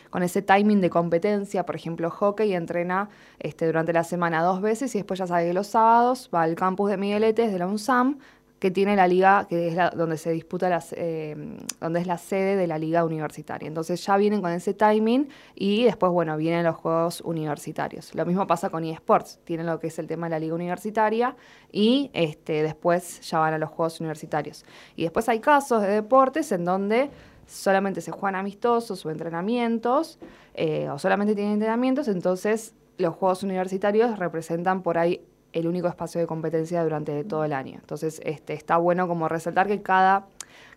con 0.10 0.24
ese 0.24 0.42
timing 0.42 0.82
de 0.82 0.90
competencia, 0.90 1.66
por 1.66 1.76
ejemplo, 1.76 2.10
hockey 2.10 2.54
entrena 2.54 3.10
este, 3.40 3.66
durante 3.66 3.94
la 3.94 4.04
semana 4.04 4.44
dos 4.44 4.62
veces 4.62 4.94
y 4.94 5.00
después 5.00 5.18
ya 5.18 5.26
sabe 5.26 5.48
que 5.48 5.54
los 5.54 5.68
sábados 5.68 6.30
va 6.36 6.44
al 6.44 6.56
campus 6.56 6.90
de 6.90 6.98
Migueletes 6.98 7.52
de 7.52 7.58
la 7.58 7.66
UNSAM 7.66 8.20
que 8.62 8.70
tiene 8.70 8.96
la 8.96 9.08
liga, 9.08 9.48
que 9.50 9.70
es 9.70 9.74
la, 9.74 9.90
donde 9.90 10.18
se 10.18 10.32
disputa 10.32 10.70
las, 10.70 10.94
eh, 10.96 11.36
donde 11.80 12.00
es 12.00 12.06
la 12.06 12.20
sede 12.20 12.56
de 12.56 12.68
la 12.68 12.78
liga 12.78 13.04
universitaria. 13.04 13.68
Entonces 13.68 14.06
ya 14.06 14.16
vienen 14.18 14.40
con 14.40 14.52
ese 14.52 14.76
timing 14.76 15.30
y 15.56 15.86
después, 15.86 16.12
bueno, 16.12 16.38
vienen 16.38 16.64
los 16.64 16.76
juegos 16.76 17.22
universitarios. 17.22 18.14
Lo 18.14 18.24
mismo 18.24 18.46
pasa 18.46 18.70
con 18.70 18.84
eSports, 18.84 19.40
tienen 19.46 19.66
lo 19.66 19.80
que 19.80 19.88
es 19.88 19.98
el 19.98 20.06
tema 20.06 20.28
de 20.28 20.30
la 20.30 20.40
liga 20.40 20.54
universitaria 20.54 21.36
y 21.72 22.12
este, 22.14 22.62
después 22.62 23.22
ya 23.22 23.40
van 23.40 23.56
a 23.56 23.58
los 23.58 23.72
juegos 23.72 24.00
universitarios. 24.00 24.64
Y 24.96 25.02
después 25.02 25.28
hay 25.28 25.40
casos 25.40 25.82
de 25.82 25.88
deportes 25.88 26.52
en 26.52 26.64
donde 26.64 27.10
solamente 27.48 28.00
se 28.00 28.12
juegan 28.12 28.36
amistosos 28.36 29.04
o 29.04 29.10
entrenamientos, 29.10 30.20
eh, 30.54 30.88
o 30.88 31.00
solamente 31.00 31.34
tienen 31.34 31.54
entrenamientos, 31.54 32.08
entonces 32.08 32.76
los 33.00 33.16
Juegos 33.16 33.42
Universitarios 33.42 34.20
representan 34.20 34.84
por 34.84 35.00
ahí 35.00 35.26
el 35.54 35.68
único 35.68 35.88
espacio 35.88 36.22
de 36.22 36.28
competencia 36.28 36.84
durante 36.84 37.24
todo 37.24 37.44
el 37.44 37.54
año. 37.54 37.80
Entonces, 37.80 38.22
este, 38.24 38.54
está 38.54 38.78
bueno 38.78 39.08
como 39.08 39.28
resaltar 39.28 39.68
que 39.68 39.82
cada, 39.82 40.28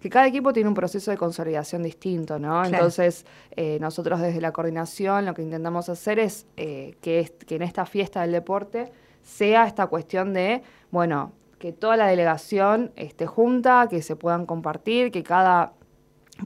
que 0.00 0.10
cada 0.10 0.26
equipo 0.26 0.52
tiene 0.52 0.68
un 0.68 0.74
proceso 0.74 1.10
de 1.10 1.16
consolidación 1.16 1.82
distinto, 1.82 2.38
¿no? 2.38 2.64
Entonces, 2.64 3.24
eh, 3.52 3.78
nosotros 3.80 4.20
desde 4.20 4.40
la 4.40 4.52
coordinación 4.52 5.26
lo 5.26 5.34
que 5.34 5.42
intentamos 5.42 5.88
hacer 5.88 6.18
es 6.18 6.46
eh, 6.56 6.96
que, 7.00 7.32
que 7.46 7.56
en 7.56 7.62
esta 7.62 7.86
fiesta 7.86 8.22
del 8.22 8.32
deporte 8.32 8.92
sea 9.22 9.66
esta 9.66 9.86
cuestión 9.86 10.34
de, 10.34 10.62
bueno, 10.90 11.32
que 11.58 11.72
toda 11.72 11.96
la 11.96 12.06
delegación 12.06 12.92
esté 12.96 13.26
junta, 13.26 13.86
que 13.88 14.02
se 14.02 14.16
puedan 14.16 14.44
compartir, 14.44 15.10
que 15.10 15.22
cada 15.22 15.72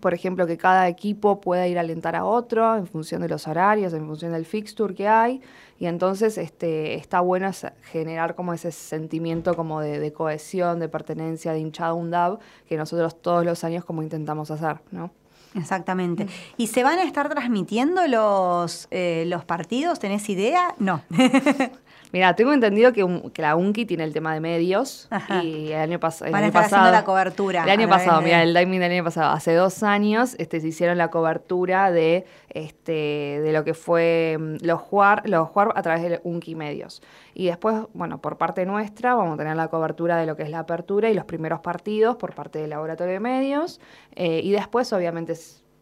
por 0.00 0.12
ejemplo, 0.12 0.46
que 0.46 0.58
cada 0.58 0.88
equipo 0.88 1.40
pueda 1.40 1.66
ir 1.66 1.78
a 1.78 1.80
alentar 1.80 2.14
a 2.14 2.24
otro 2.24 2.76
en 2.76 2.86
función 2.86 3.22
de 3.22 3.28
los 3.28 3.48
horarios, 3.48 3.92
en 3.94 4.06
función 4.06 4.32
del 4.32 4.44
fixture 4.44 4.94
que 4.94 5.08
hay, 5.08 5.40
y 5.78 5.86
entonces 5.86 6.38
este, 6.38 6.94
está 6.94 7.20
bueno 7.20 7.50
generar 7.92 8.34
como 8.34 8.52
ese 8.52 8.72
sentimiento 8.72 9.54
como 9.54 9.80
de, 9.80 10.12
cohesión, 10.12 10.80
de 10.80 10.88
pertenencia, 10.88 11.52
de 11.52 11.60
hinchada 11.60 11.94
un 11.94 12.10
DAB, 12.10 12.38
que 12.68 12.76
nosotros 12.76 13.20
todos 13.22 13.44
los 13.44 13.62
años 13.64 13.84
como 13.84 14.02
intentamos 14.02 14.50
hacer, 14.50 14.80
¿no? 14.90 15.10
Exactamente. 15.54 16.26
¿Y 16.56 16.66
se 16.66 16.82
van 16.82 16.98
a 16.98 17.04
estar 17.04 17.28
transmitiendo 17.28 18.06
los, 18.06 18.86
eh, 18.90 19.24
los 19.26 19.44
partidos? 19.44 19.98
¿Tenés 19.98 20.28
idea? 20.28 20.74
No. 20.78 21.02
Mira, 22.12 22.34
tengo 22.34 22.52
entendido 22.52 22.92
que, 22.92 23.06
la 23.36 23.56
UNCI 23.56 23.84
tiene 23.84 24.04
el 24.04 24.12
tema 24.12 24.32
de 24.32 24.40
medios 24.40 25.08
y 25.42 25.72
el 25.72 25.80
año, 25.80 26.00
pasado. 26.00 26.30
Van 26.30 26.44
a 26.44 26.46
estar 26.46 26.64
haciendo 26.64 26.90
la 26.90 27.04
cobertura. 27.04 27.64
El 27.64 27.70
año 27.70 27.88
pasado, 27.88 28.20
mira, 28.22 28.42
el 28.42 28.54
timing 28.54 28.80
del 28.80 28.92
año 28.92 29.04
pasado, 29.04 29.30
hace 29.32 29.54
dos 29.54 29.82
años 29.82 30.34
este, 30.38 30.60
se 30.60 30.68
hicieron 30.68 30.96
la 30.96 31.08
cobertura 31.10 31.90
de, 31.90 32.24
este, 32.48 32.92
de 32.92 33.52
lo 33.52 33.64
que 33.64 33.74
fue 33.74 34.36
mm, 34.38 34.64
los 34.64 34.80
jugar, 34.80 35.28
los 35.28 35.48
jugar 35.48 35.72
a 35.74 35.82
través 35.82 36.02
de 36.02 36.20
UNCI 36.24 36.54
Medios. 36.54 37.02
Y 37.34 37.46
después, 37.46 37.76
bueno, 37.92 38.20
por 38.20 38.38
parte 38.38 38.64
nuestra 38.64 39.14
vamos 39.14 39.34
a 39.34 39.36
tener 39.36 39.56
la 39.56 39.68
cobertura 39.68 40.16
de 40.16 40.26
lo 40.26 40.36
que 40.36 40.42
es 40.44 40.50
la 40.50 40.60
apertura 40.60 41.10
y 41.10 41.14
los 41.14 41.24
primeros 41.24 41.60
partidos 41.60 42.16
por 42.16 42.34
parte 42.34 42.58
del 42.58 42.70
Laboratorio 42.70 43.14
de 43.14 43.20
Medios. 43.20 43.80
Eh, 44.16 44.40
y 44.42 44.50
después, 44.50 44.92
obviamente, 44.92 45.34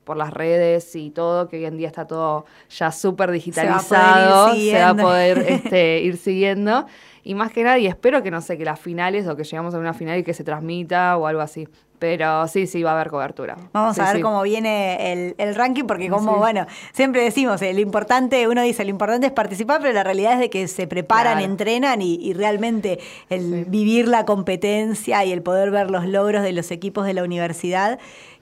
por 0.07 0.16
las 0.16 0.32
redes 0.32 0.94
y 0.94 1.11
todo, 1.11 1.48
que 1.48 1.57
hoy 1.57 1.64
en 1.64 1.76
día 1.76 1.88
está 1.88 2.07
todo 2.07 2.46
ya 2.70 2.92
súper 2.92 3.32
digitalizado, 3.32 4.54
se 4.54 4.78
va 4.78 4.90
a 4.90 4.94
poder, 4.94 5.38
este, 5.48 6.00
ir, 6.00 6.16
siguiendo. 6.16 6.86
Y 7.24 7.34
más 7.34 7.50
que 7.50 7.64
nada, 7.64 7.76
y 7.76 7.88
espero 7.88 8.22
que 8.22 8.30
no 8.30 8.40
sé, 8.40 8.57
que 8.57 8.64
las 8.64 8.78
finales 8.78 9.26
o 9.26 9.34
que 9.34 9.42
llegamos 9.42 9.74
a 9.74 9.78
una 9.80 9.92
final 9.94 10.16
y 10.20 10.22
que 10.22 10.32
se 10.32 10.44
transmita 10.44 11.16
o 11.16 11.26
algo 11.26 11.40
así. 11.40 11.66
Pero 11.98 12.46
sí, 12.46 12.68
sí, 12.68 12.84
va 12.84 12.90
a 12.90 12.94
haber 12.94 13.11
cobertura. 13.11 13.57
Vamos 13.72 13.98
a 13.98 14.12
ver 14.12 14.22
cómo 14.22 14.42
viene 14.42 15.34
el, 15.38 15.54
ranking, 15.57 15.84
porque 15.84 16.09
como, 16.09 16.36
bueno, 16.36 16.66
siempre 16.92 17.24
decimos, 17.24 17.61
el 17.62 17.80
importante, 17.80 18.46
uno 18.46 18.62
dice, 18.62 18.84
lo 18.84 18.90
importante 18.90 19.26
es 19.26 19.32
participar, 19.32 19.80
pero 19.80 19.92
la 19.92 20.04
realidad 20.04 20.34
es 20.34 20.38
de 20.38 20.50
que 20.50 20.68
se 20.68 20.86
preparan, 20.86 21.40
entrenan 21.40 22.00
y, 22.00 22.32
realmente 22.34 23.00
el 23.28 23.64
vivir 23.64 24.07
la 24.07 24.24
competencia 24.24 25.24
y 25.24 25.32
el 25.32 25.42
poder 25.42 25.72
ver 25.72 25.90
los 25.90 26.07
logros 26.07 26.44
de 26.44 26.52
los 26.52 26.70
equipos 26.70 27.07
de 27.07 27.14
la 27.14 27.24
universidad 27.24 27.98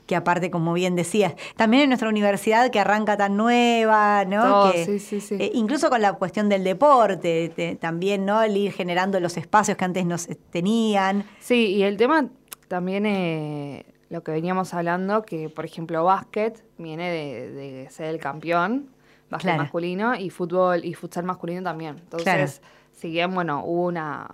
que 0.07 0.16
aparte, 0.16 0.50
como 0.50 0.72
bien 0.74 0.96
decías, 0.96 1.34
también 1.57 1.84
en 1.84 1.90
nuestra 1.90 2.09
universidad 2.09 2.70
que 2.70 2.78
arranca 2.78 3.16
tan 3.16 3.36
nueva, 3.36 4.24
¿no? 4.24 4.72
sí, 4.72 4.98
sí, 4.98 5.20
sí. 5.20 5.36
Eh, 5.38 5.50
incluso 5.55 5.88
con 5.90 6.02
la 6.02 6.14
cuestión 6.14 6.48
del 6.48 6.64
deporte, 6.64 7.78
también, 7.80 8.24
¿no? 8.24 8.42
El 8.42 8.57
ir 8.57 8.72
generando 8.72 9.18
los 9.20 9.36
espacios 9.36 9.76
que 9.76 9.84
antes 9.84 10.05
nos 10.05 10.28
tenían. 10.50 11.24
Sí, 11.40 11.74
y 11.74 11.82
el 11.82 11.96
tema 11.96 12.28
también, 12.68 13.07
eh, 13.07 13.86
lo 14.11 14.22
que 14.22 14.32
veníamos 14.32 14.74
hablando, 14.74 15.22
que 15.22 15.48
por 15.48 15.64
ejemplo 15.64 16.05
básquet 16.05 16.64
viene 16.78 17.11
de, 17.11 17.88
ser 17.90 18.07
el 18.07 18.18
campeón, 18.18 18.90
básquet 19.30 19.57
masculino, 19.57 20.14
y 20.14 20.30
fútbol 20.30 20.84
y 20.84 20.94
futsal 20.94 21.24
masculino 21.24 21.62
también. 21.62 21.96
Entonces 21.96 22.61
si 23.05 23.11
bien, 23.11 23.34
bueno, 23.34 23.62
hubo 23.66 23.84
una, 23.84 24.26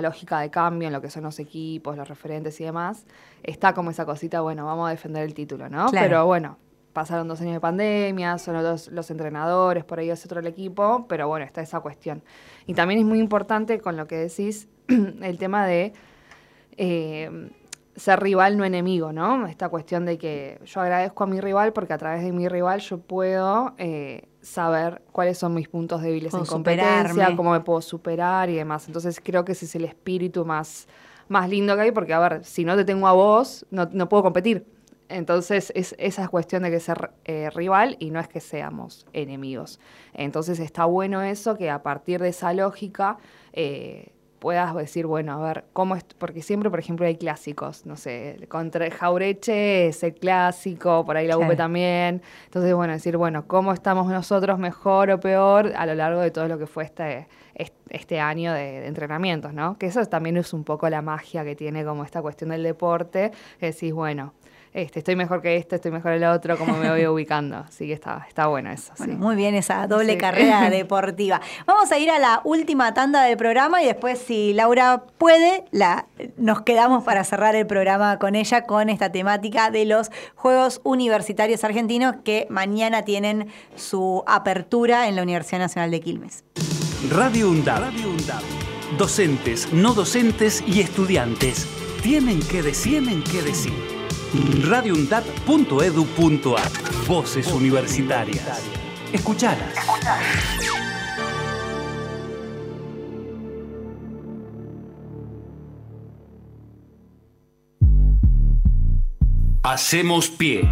lógica 0.00 0.38
de 0.38 0.48
cambio 0.48 0.86
en 0.86 0.92
lo 0.92 1.02
que 1.02 1.10
son 1.10 1.24
los 1.24 1.40
equipos, 1.40 1.96
los 1.96 2.08
referentes 2.08 2.60
y 2.60 2.62
demás, 2.62 3.04
está 3.42 3.74
como 3.74 3.90
esa 3.90 4.06
cosita, 4.06 4.42
bueno, 4.42 4.64
vamos 4.64 4.86
a 4.86 4.90
defender 4.90 5.24
el 5.24 5.34
título, 5.34 5.68
¿no? 5.68 5.86
Pero 5.90 6.24
bueno, 6.24 6.56
pasaron 6.92 7.26
dos 7.26 7.40
años 7.40 7.54
de 7.54 7.58
pandemia, 7.60 8.38
son 8.38 8.62
los, 8.62 8.86
los 8.92 9.10
entrenadores, 9.10 9.82
por 9.82 9.98
ahí 9.98 10.08
es 10.08 10.24
otro 10.24 10.38
el 10.38 10.46
equipo, 10.46 11.04
pero 11.08 11.26
bueno, 11.26 11.44
está 11.44 11.62
esa 11.62 11.80
cuestión. 11.80 12.22
Y 12.64 12.74
también 12.74 13.00
es 13.00 13.06
muy 13.06 13.18
importante 13.18 13.80
con 13.80 13.96
lo 13.96 14.06
que 14.06 14.14
decís 14.18 14.68
el 14.86 15.38
tema 15.38 15.66
de 15.66 15.92
eh, 16.76 17.50
ser 17.96 18.20
rival 18.20 18.56
no 18.56 18.64
enemigo, 18.64 19.12
¿no? 19.12 19.46
Esta 19.46 19.68
cuestión 19.68 20.04
de 20.04 20.18
que 20.18 20.60
yo 20.64 20.80
agradezco 20.80 21.24
a 21.24 21.26
mi 21.26 21.40
rival 21.40 21.72
porque 21.72 21.92
a 21.92 21.98
través 21.98 22.22
de 22.22 22.32
mi 22.32 22.48
rival 22.48 22.80
yo 22.80 22.98
puedo... 22.98 23.74
Eh, 23.78 24.28
saber 24.42 25.02
cuáles 25.12 25.38
son 25.38 25.54
mis 25.54 25.68
puntos 25.68 26.02
débiles 26.02 26.34
en 26.34 26.44
competencia, 26.44 27.34
cómo 27.36 27.52
me 27.52 27.60
puedo 27.60 27.80
superar 27.80 28.50
y 28.50 28.56
demás. 28.56 28.86
Entonces 28.88 29.20
creo 29.22 29.44
que 29.44 29.52
ese 29.52 29.64
es 29.64 29.74
el 29.76 29.84
espíritu 29.84 30.44
más, 30.44 30.88
más 31.28 31.48
lindo 31.48 31.74
que 31.76 31.82
hay, 31.82 31.92
porque 31.92 32.12
a 32.12 32.18
ver, 32.18 32.44
si 32.44 32.64
no 32.64 32.76
te 32.76 32.84
tengo 32.84 33.06
a 33.06 33.12
vos, 33.12 33.64
no, 33.70 33.88
no 33.92 34.08
puedo 34.08 34.24
competir. 34.24 34.66
Entonces 35.08 35.72
es 35.74 35.94
esa 35.98 36.28
cuestión 36.28 36.62
de 36.62 36.70
que 36.70 36.80
ser 36.80 37.12
eh, 37.24 37.50
rival 37.50 37.96
y 37.98 38.10
no 38.10 38.18
es 38.18 38.28
que 38.28 38.40
seamos 38.40 39.06
enemigos. 39.12 39.78
Entonces 40.14 40.58
está 40.58 40.86
bueno 40.86 41.22
eso, 41.22 41.56
que 41.56 41.70
a 41.70 41.82
partir 41.82 42.20
de 42.20 42.30
esa 42.30 42.52
lógica 42.52 43.18
eh, 43.52 44.12
puedas 44.42 44.74
decir, 44.74 45.06
bueno, 45.06 45.34
a 45.34 45.46
ver, 45.46 45.64
¿cómo 45.72 45.94
es? 45.94 46.02
Porque 46.18 46.42
siempre, 46.42 46.68
por 46.68 46.80
ejemplo, 46.80 47.06
hay 47.06 47.14
clásicos, 47.14 47.86
no 47.86 47.94
sé, 47.94 48.44
contra 48.48 48.90
Jaureche 48.90 49.86
es 49.86 50.02
el 50.02 50.14
clásico, 50.14 51.04
por 51.04 51.16
ahí 51.16 51.28
la 51.28 51.38
UP 51.38 51.54
también. 51.56 52.22
Entonces, 52.46 52.74
bueno, 52.74 52.92
decir, 52.92 53.16
bueno, 53.16 53.46
¿cómo 53.46 53.72
estamos 53.72 54.08
nosotros 54.08 54.58
mejor 54.58 55.12
o 55.12 55.20
peor 55.20 55.72
a 55.76 55.86
lo 55.86 55.94
largo 55.94 56.20
de 56.20 56.32
todo 56.32 56.48
lo 56.48 56.58
que 56.58 56.66
fue 56.66 56.82
este, 56.82 57.28
este 57.88 58.18
año 58.18 58.52
de, 58.52 58.80
de 58.80 58.86
entrenamientos, 58.88 59.54
¿no? 59.54 59.78
Que 59.78 59.86
eso 59.86 60.04
también 60.06 60.36
es 60.36 60.52
un 60.52 60.64
poco 60.64 60.90
la 60.90 61.02
magia 61.02 61.44
que 61.44 61.54
tiene 61.54 61.84
como 61.84 62.02
esta 62.02 62.20
cuestión 62.20 62.50
del 62.50 62.64
deporte, 62.64 63.30
que 63.60 63.66
decís, 63.66 63.92
bueno, 63.92 64.32
este, 64.74 65.00
estoy 65.00 65.16
mejor 65.16 65.42
que 65.42 65.56
esto, 65.56 65.74
estoy 65.76 65.90
mejor 65.90 66.12
el 66.12 66.24
otro, 66.24 66.56
cómo 66.56 66.76
me 66.76 66.88
voy 66.88 67.06
ubicando. 67.06 67.58
Así 67.58 67.86
que 67.86 67.92
está, 67.92 68.24
está 68.26 68.46
bueno 68.46 68.70
eso. 68.70 68.92
Muy 69.06 69.36
bien 69.36 69.54
esa 69.54 69.86
doble 69.86 70.16
carrera 70.16 70.70
deportiva. 70.70 71.40
Vamos 71.66 71.92
a 71.92 71.98
ir 71.98 72.10
a 72.10 72.18
la 72.18 72.40
última 72.44 72.94
tanda 72.94 73.22
del 73.22 73.36
programa 73.36 73.82
y 73.82 73.86
después, 73.86 74.18
si 74.18 74.54
Laura 74.54 75.04
puede, 75.18 75.64
la, 75.70 76.06
nos 76.36 76.62
quedamos 76.62 77.04
para 77.04 77.24
cerrar 77.24 77.54
el 77.54 77.66
programa 77.66 78.18
con 78.18 78.34
ella 78.34 78.64
con 78.64 78.88
esta 78.88 79.12
temática 79.12 79.70
de 79.70 79.84
los 79.84 80.10
Juegos 80.34 80.80
Universitarios 80.84 81.64
Argentinos 81.64 82.16
que 82.24 82.46
mañana 82.48 83.02
tienen 83.02 83.48
su 83.76 84.24
apertura 84.26 85.08
en 85.08 85.16
la 85.16 85.22
Universidad 85.22 85.58
Nacional 85.58 85.90
de 85.90 86.00
Quilmes. 86.00 86.44
Radio 87.10 87.50
UNDAB. 87.50 87.82
Docentes, 88.98 89.72
no 89.72 89.94
docentes 89.94 90.62
y 90.66 90.80
estudiantes 90.80 91.66
tienen 92.02 92.40
que 92.40 92.62
decir, 92.62 93.00
tienen 93.00 93.22
que 93.22 93.42
decir 93.42 93.91
radiundad.edu.ar 94.62 97.06
Voces 97.06 97.52
universitarias. 97.52 98.62
Escuchalas. 99.12 99.74
Hacemos 109.62 110.28
pie. 110.28 110.68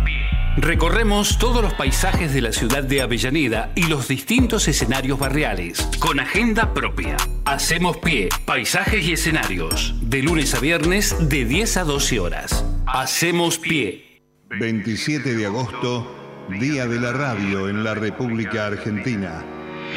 Recorremos 0.60 1.38
todos 1.38 1.62
los 1.62 1.72
paisajes 1.72 2.34
de 2.34 2.42
la 2.42 2.52
ciudad 2.52 2.84
de 2.84 3.00
Avellaneda 3.00 3.72
y 3.74 3.84
los 3.84 4.08
distintos 4.08 4.68
escenarios 4.68 5.18
barriales, 5.18 5.88
con 5.98 6.20
agenda 6.20 6.74
propia. 6.74 7.16
Hacemos 7.46 7.96
pie, 7.96 8.28
paisajes 8.44 9.02
y 9.06 9.14
escenarios, 9.14 9.94
de 10.02 10.22
lunes 10.22 10.54
a 10.54 10.60
viernes 10.60 11.16
de 11.30 11.46
10 11.46 11.78
a 11.78 11.84
12 11.84 12.20
horas. 12.20 12.62
Hacemos 12.86 13.56
pie. 13.56 14.20
27 14.50 15.34
de 15.34 15.46
agosto, 15.46 16.46
Día 16.50 16.86
de 16.86 17.00
la 17.00 17.14
Radio 17.14 17.70
en 17.70 17.82
la 17.82 17.94
República 17.94 18.66
Argentina, 18.66 19.42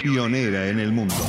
pionera 0.02 0.70
en 0.70 0.80
el 0.80 0.94
mundo. 0.94 1.28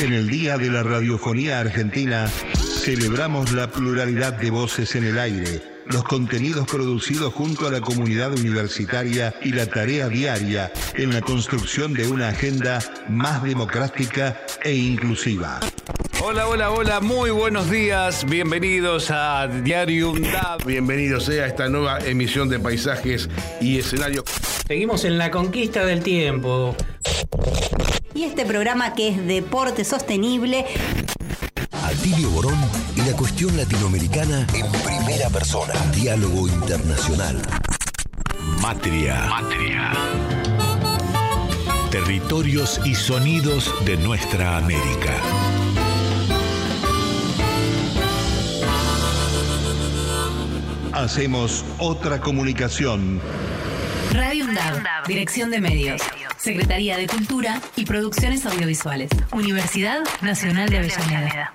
En 0.00 0.12
el 0.12 0.28
Día 0.28 0.58
de 0.58 0.68
la 0.68 0.82
Radiofonía 0.82 1.60
Argentina, 1.60 2.26
celebramos 2.26 3.52
la 3.52 3.70
pluralidad 3.70 4.32
de 4.32 4.50
voces 4.50 4.96
en 4.96 5.04
el 5.04 5.20
aire, 5.20 5.75
los 5.86 6.04
contenidos 6.04 6.66
producidos 6.66 7.32
junto 7.32 7.66
a 7.66 7.70
la 7.70 7.80
comunidad 7.80 8.32
universitaria 8.32 9.34
y 9.42 9.52
la 9.52 9.66
tarea 9.66 10.08
diaria 10.08 10.72
en 10.94 11.12
la 11.12 11.20
construcción 11.20 11.92
de 11.94 12.08
una 12.08 12.28
agenda 12.28 12.82
más 13.08 13.42
democrática 13.42 14.40
e 14.64 14.74
inclusiva. 14.74 15.60
Hola, 16.22 16.48
hola, 16.48 16.70
hola, 16.70 17.00
muy 17.00 17.30
buenos 17.30 17.70
días. 17.70 18.24
Bienvenidos 18.24 19.10
a 19.10 19.46
Diario 19.46 20.10
UNDAB. 20.10 20.64
Bienvenidos 20.64 21.28
a 21.28 21.46
esta 21.46 21.68
nueva 21.68 21.98
emisión 22.00 22.48
de 22.48 22.58
Paisajes 22.58 23.28
y 23.60 23.78
Escenario. 23.78 24.24
Seguimos 24.66 25.04
en 25.04 25.18
la 25.18 25.30
conquista 25.30 25.84
del 25.84 26.02
tiempo. 26.02 26.74
Y 28.14 28.24
este 28.24 28.44
programa 28.44 28.94
que 28.94 29.08
es 29.08 29.26
Deporte 29.26 29.84
Sostenible. 29.84 30.64
Atilio 31.84 32.30
Borón 32.30 32.58
y 32.96 33.02
la 33.02 33.16
cuestión 33.16 33.56
latinoamericana 33.56 34.46
en 34.54 34.66
primera 35.16 35.30
persona. 35.30 35.72
Diálogo 35.94 36.46
internacional. 36.46 37.40
Matria. 38.60 39.26
Matria. 39.30 39.92
Territorios 41.90 42.78
y 42.84 42.94
sonidos 42.94 43.72
de 43.86 43.96
nuestra 43.96 44.58
América. 44.58 45.14
Hacemos 50.92 51.64
otra 51.78 52.20
comunicación. 52.20 53.18
Radio 54.12 54.44
UNDAV, 54.44 55.06
Dirección 55.06 55.50
de 55.50 55.60
Medios, 55.62 56.02
Secretaría 56.36 56.98
de 56.98 57.06
Cultura 57.06 57.62
y 57.74 57.86
Producciones 57.86 58.44
Audiovisuales, 58.44 59.08
Universidad 59.32 60.00
Nacional 60.20 60.68
de 60.68 60.78
Avellaneda. 60.78 61.54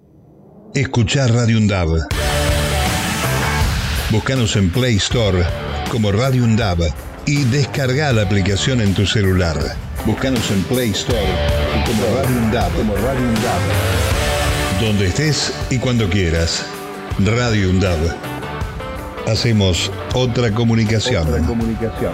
escuchar 0.73 1.33
Radio 1.33 1.57
Undab. 1.57 1.89
Búscanos 4.09 4.55
en 4.55 4.69
Play 4.71 4.95
Store 4.97 5.43
como 5.89 6.11
Radio 6.11 6.43
Undab 6.43 6.77
y 7.25 7.43
descarga 7.45 8.11
la 8.13 8.23
aplicación 8.23 8.81
en 8.81 8.93
tu 8.93 9.05
celular. 9.05 9.57
Búscanos 10.05 10.49
en 10.51 10.63
Play 10.63 10.91
Store 10.91 11.19
como 11.85 12.03
Radio 12.15 12.37
Undab. 12.37 12.71
Como 12.73 12.95
Radio 12.95 13.21
Undab. 13.21 13.61
Donde 14.81 15.07
estés 15.07 15.53
y 15.69 15.77
cuando 15.77 16.09
quieras. 16.09 16.65
Radio 17.19 17.69
Undab. 17.69 17.99
Hacemos 19.27 19.91
otra 20.13 20.51
comunicación. 20.51 21.27
Otra 21.27 21.45
comunicación. 21.45 22.13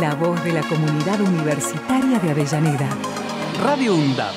La 0.00 0.14
voz 0.14 0.42
de 0.42 0.52
la 0.52 0.62
comunidad 0.62 1.20
universitaria 1.20 2.18
de 2.18 2.30
Avellaneda. 2.30 2.88
Radio 3.62 3.94
UNDAP. 3.94 4.32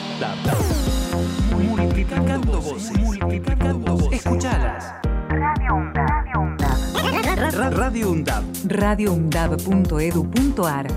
Multiplicando 1.52 2.60
voces. 2.60 3.00
Multiplicando 3.00 3.96
voces. 3.96 4.26
Escuchalas. 4.26 4.96
Radio 5.30 5.76
UNDAB. 5.76 6.04
Radio 7.74 8.12
UNDAP. 8.12 8.44
radioundab.edu.ar. 8.66 10.88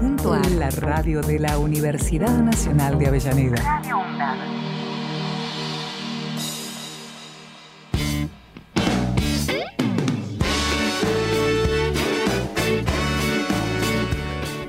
La 0.57 0.71
radio 0.71 1.21
de 1.21 1.39
la 1.39 1.57
Universidad 1.59 2.37
Nacional 2.39 2.99
de 2.99 3.07
Avellaneda. 3.07 3.63
Radio 3.63 3.99
UNDAB. 3.99 4.68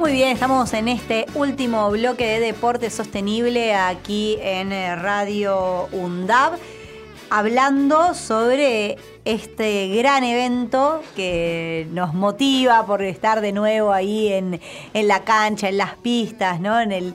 Muy 0.10 0.18
bien, 0.18 0.32
estamos 0.32 0.74
en 0.74 0.88
este 0.88 1.28
último 1.36 1.92
bloque 1.92 2.26
de 2.26 2.40
deporte 2.40 2.90
sostenible 2.90 3.76
aquí 3.76 4.40
en 4.42 4.72
eh, 4.72 4.96
Radio 4.96 5.88
UNDAB, 5.92 6.54
hablando 7.30 8.16
sobre 8.16 8.98
este 9.24 9.88
gran 9.90 10.24
evento 10.24 11.04
que 11.16 11.86
nos 11.92 12.16
motiva 12.16 12.88
por 12.88 13.04
estar 13.04 13.40
de 13.40 13.52
nuevo 13.52 13.94
ahí 13.94 14.34
en, 14.34 14.60
en 14.96 15.08
la 15.08 15.24
cancha, 15.26 15.70
en 15.70 15.78
las 15.78 15.94
pistas, 15.94 16.60
¿no? 16.60 16.82
En 16.82 16.92
el, 16.92 17.14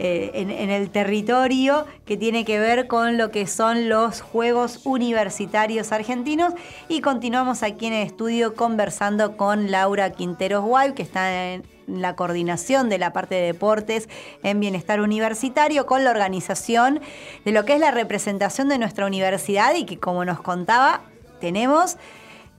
eh, 0.00 0.32
en, 0.34 0.70
el 0.70 0.90
territorio 0.90 1.86
que 2.04 2.16
tiene 2.16 2.44
que 2.44 2.58
ver 2.58 2.88
con 2.88 3.16
lo 3.16 3.30
que 3.30 3.46
son 3.46 3.88
los 3.88 4.22
Juegos 4.22 4.80
Universitarios 4.84 5.92
Argentinos. 5.92 6.52
Y 6.88 7.00
continuamos 7.00 7.62
aquí 7.62 7.86
en 7.86 7.92
el 7.92 8.06
estudio 8.06 8.54
conversando 8.54 9.36
con 9.36 9.70
Laura 9.70 10.10
Quinteros 10.10 10.64
Guay, 10.64 10.94
que 10.94 11.02
está 11.02 11.52
en 11.54 11.62
la 11.86 12.16
coordinación 12.16 12.88
de 12.88 12.98
la 12.98 13.12
parte 13.12 13.36
de 13.36 13.42
deportes 13.42 14.08
en 14.42 14.58
bienestar 14.58 15.00
universitario 15.00 15.86
con 15.86 16.02
la 16.02 16.10
organización 16.10 17.00
de 17.44 17.52
lo 17.52 17.64
que 17.64 17.74
es 17.74 17.80
la 17.80 17.90
representación 17.90 18.68
de 18.68 18.78
nuestra 18.78 19.06
universidad 19.06 19.74
y 19.74 19.84
que 19.84 19.98
como 19.98 20.24
nos 20.24 20.40
contaba 20.40 21.02
tenemos 21.40 21.98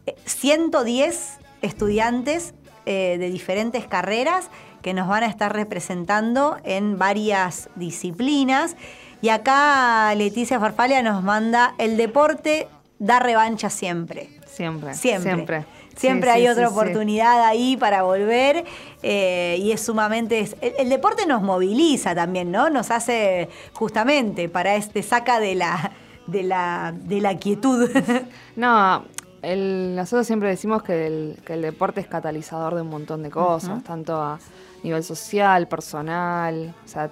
eh, 0.05 0.15
110 0.25 1.39
estudiantes 1.61 2.53
eh, 2.85 3.17
de 3.17 3.29
diferentes 3.31 3.87
carreras 3.87 4.49
que 4.85 4.93
nos 4.93 5.07
van 5.07 5.23
a 5.23 5.25
estar 5.25 5.51
representando 5.51 6.57
en 6.63 6.99
varias 6.99 7.69
disciplinas. 7.75 8.75
Y 9.19 9.29
acá 9.29 10.13
Leticia 10.13 10.59
Farfalia 10.59 11.01
nos 11.01 11.23
manda 11.23 11.73
el 11.79 11.97
deporte 11.97 12.67
da 12.99 13.19
revancha 13.19 13.71
siempre. 13.71 14.29
Siempre. 14.45 14.93
Siempre. 14.93 15.33
Siempre. 15.33 15.65
Siempre 15.95 16.29
Sí, 16.29 16.35
hay 16.37 16.43
sí, 16.43 16.49
otra 16.49 16.67
sí, 16.67 16.71
oportunidad 16.73 17.43
ahí 17.45 17.77
para 17.77 18.03
volver 18.03 18.63
eh, 19.01 19.57
y 19.59 19.71
es 19.71 19.81
sumamente... 19.81 20.47
el, 20.61 20.73
el 20.77 20.89
deporte 20.89 21.25
nos 21.25 21.41
moviliza 21.41 22.13
también, 22.13 22.51
¿no? 22.51 22.69
Nos 22.69 22.91
hace 22.91 23.49
justamente 23.73 24.49
para 24.49 24.75
este 24.75 25.01
saca 25.01 25.39
de 25.39 25.55
la, 25.55 25.93
de 26.27 26.43
la, 26.43 26.93
de 26.95 27.21
la 27.21 27.37
quietud. 27.39 27.89
No, 28.55 29.03
el- 29.41 29.95
nosotros 29.95 30.27
siempre 30.27 30.49
decimos 30.49 30.83
que 30.83 31.07
el, 31.07 31.37
que 31.43 31.53
el 31.53 31.63
deporte 31.63 32.01
es 32.01 32.07
catalizador 32.07 32.75
de 32.75 32.81
un 32.81 32.89
montón 32.89 33.23
de 33.23 33.31
cosas, 33.31 33.83
tanto 33.83 34.15
a 34.21 34.37
nivel 34.85 35.03
social, 35.03 35.67
personal, 35.67 36.73
o 36.83 36.87
sea, 36.87 37.09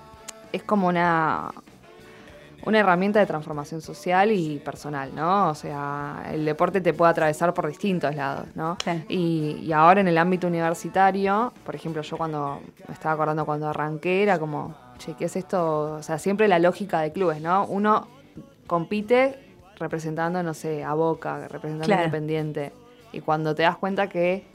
es 0.52 0.64
como 0.64 0.88
una, 0.88 1.52
una 2.66 2.80
herramienta 2.80 3.20
de 3.20 3.26
transformación 3.26 3.82
social 3.82 4.32
y 4.32 4.60
personal, 4.60 5.14
¿no? 5.14 5.50
O 5.50 5.56
sea, 5.56 6.24
el 6.32 6.46
deporte 6.46 6.80
te 6.80 6.94
puede 6.94 7.12
atravesar 7.12 7.54
por 7.54 7.68
distintos 7.68 8.16
lados, 8.16 8.46
¿no? 8.56 8.78
Y, 9.10 9.60
y 9.64 9.74
ahora 9.74 10.00
en 10.02 10.08
el 10.08 10.18
ámbito 10.18 10.48
universitario, 10.48 11.52
por 11.66 11.76
ejemplo, 11.76 12.02
yo 12.04 12.16
cuando 12.18 12.62
me 12.88 12.94
estaba 12.94 13.14
acordando 13.16 13.46
cuando 13.46 13.68
arranqué, 13.68 14.24
era 14.24 14.40
como, 14.40 14.76
che, 14.98 15.14
¿qué 15.16 15.26
es 15.26 15.36
esto? 15.36 15.96
O 15.96 16.04
sea, 16.04 16.18
siempre 16.20 16.48
la 16.48 16.60
lógica 16.60 17.02
de 17.02 17.12
clubes, 17.12 17.42
¿no? 17.42 17.66
Uno 17.66 18.08
compite 18.68 19.40
representando, 19.78 20.42
no 20.44 20.54
sé, 20.54 20.84
a 20.84 20.94
Boca, 20.94 21.48
representando 21.50 21.86
Claro. 21.86 22.02
a 22.04 22.06
Independiente. 22.06 22.72
Y 23.12 23.20
cuando 23.22 23.54
te 23.54 23.64
das 23.64 23.78
cuenta 23.78 24.08
que 24.08 24.46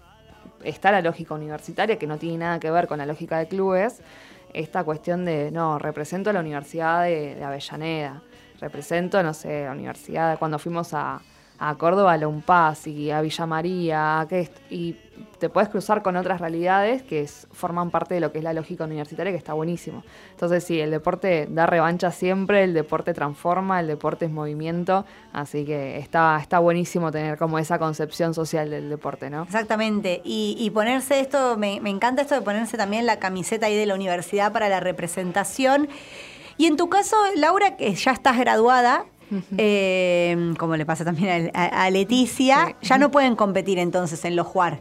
está 0.65 0.93
la 0.93 1.01
lógica 1.01 1.35
universitaria, 1.35 1.99
que 1.99 2.07
no 2.07 2.19
tiene 2.19 2.39
nada 2.39 2.61
que 2.61 2.71
ver 2.71 2.87
con 2.87 2.99
la 2.99 3.07
lógica 3.07 3.39
de 3.39 3.49
clubes, 3.49 4.01
esta 4.53 4.85
cuestión 4.85 5.25
de, 5.25 5.51
no, 5.51 5.79
represento 5.79 6.31
a 6.31 6.33
la 6.33 6.41
Universidad 6.41 7.05
de, 7.05 7.43
Avellaneda, 7.43 8.23
represento, 8.61 9.23
no 9.23 9.35
sé, 9.35 9.65
la 9.65 9.73
Universidad, 9.73 10.39
cuando 10.39 10.59
fuimos 10.59 10.95
a, 10.95 11.21
a 11.59 11.75
Córdoba, 11.77 12.13
a 12.13 12.17
la 12.17 12.75
y 12.87 13.11
a 13.11 13.21
Villa 13.21 13.47
María, 13.47 14.27
y 14.71 14.97
te 15.39 15.49
puedes 15.49 15.69
cruzar 15.69 16.03
con 16.03 16.17
otras 16.17 16.41
realidades 16.41 17.03
que 17.03 17.23
es- 17.23 17.47
forman 17.53 17.91
parte 17.91 18.15
de 18.15 18.21
lo 18.21 18.33
que 18.33 18.39
es 18.39 18.45
la 18.45 18.53
lógica 18.53 18.85
universitaria, 18.85 19.31
que 19.33 19.39
está 19.39 19.53
buenísimo. 19.55 20.03
Entonces 20.33 20.65
sí, 20.65 20.81
el 20.81 20.91
deporte 20.91 21.47
da 21.51 21.67
revancha 21.67 22.11
siempre, 22.11 22.65
el 22.65 22.75
deporte 22.75 23.15
transforma, 23.15 23.81
el 23.81 23.87
deporte 23.87 24.25
es 24.27 24.31
movimiento, 24.31 25.05
así 25.33 25.65
que 25.65 25.99
está, 25.99 26.39
está 26.41 26.59
buenísimo 26.59 27.11
tener 27.13 27.39
como 27.39 27.59
esa 27.59 27.79
concepción 27.79 28.35
social 28.35 28.71
del 28.71 28.89
deporte, 28.89 29.31
¿no? 29.31 29.43
Exactamente. 29.45 30.21
Y, 30.25 30.57
y 30.59 30.71
ponerse 30.71 31.21
esto, 31.21 31.57
me, 31.57 31.81
me 31.81 31.91
encanta 31.91 32.23
esto 32.23 32.35
de 32.35 32.43
ponerse 32.43 32.77
también 32.77 33.07
la 33.07 33.19
camiseta 33.19 33.67
ahí 33.67 33.77
de 33.77 33.87
la 33.87 33.95
universidad 33.95 34.53
para 34.53 34.69
la 34.69 34.81
representación. 34.81 35.89
Y 36.57 36.67
en 36.67 36.77
tu 36.77 36.89
caso, 36.89 37.17
Laura, 37.37 37.77
que 37.77 37.95
ya 37.95 38.11
estás 38.11 38.37
graduada, 38.39 39.05
eh, 39.57 40.55
como 40.59 40.77
le 40.77 40.87
pasa 40.87 41.05
también 41.05 41.51
a, 41.55 41.85
a 41.85 41.91
Leticia, 41.91 42.77
ya 42.83 42.99
no 42.99 43.11
pueden 43.11 43.37
competir 43.37 43.79
entonces 43.79 44.25
en 44.25 44.35
los 44.37 44.47
juar. 44.47 44.81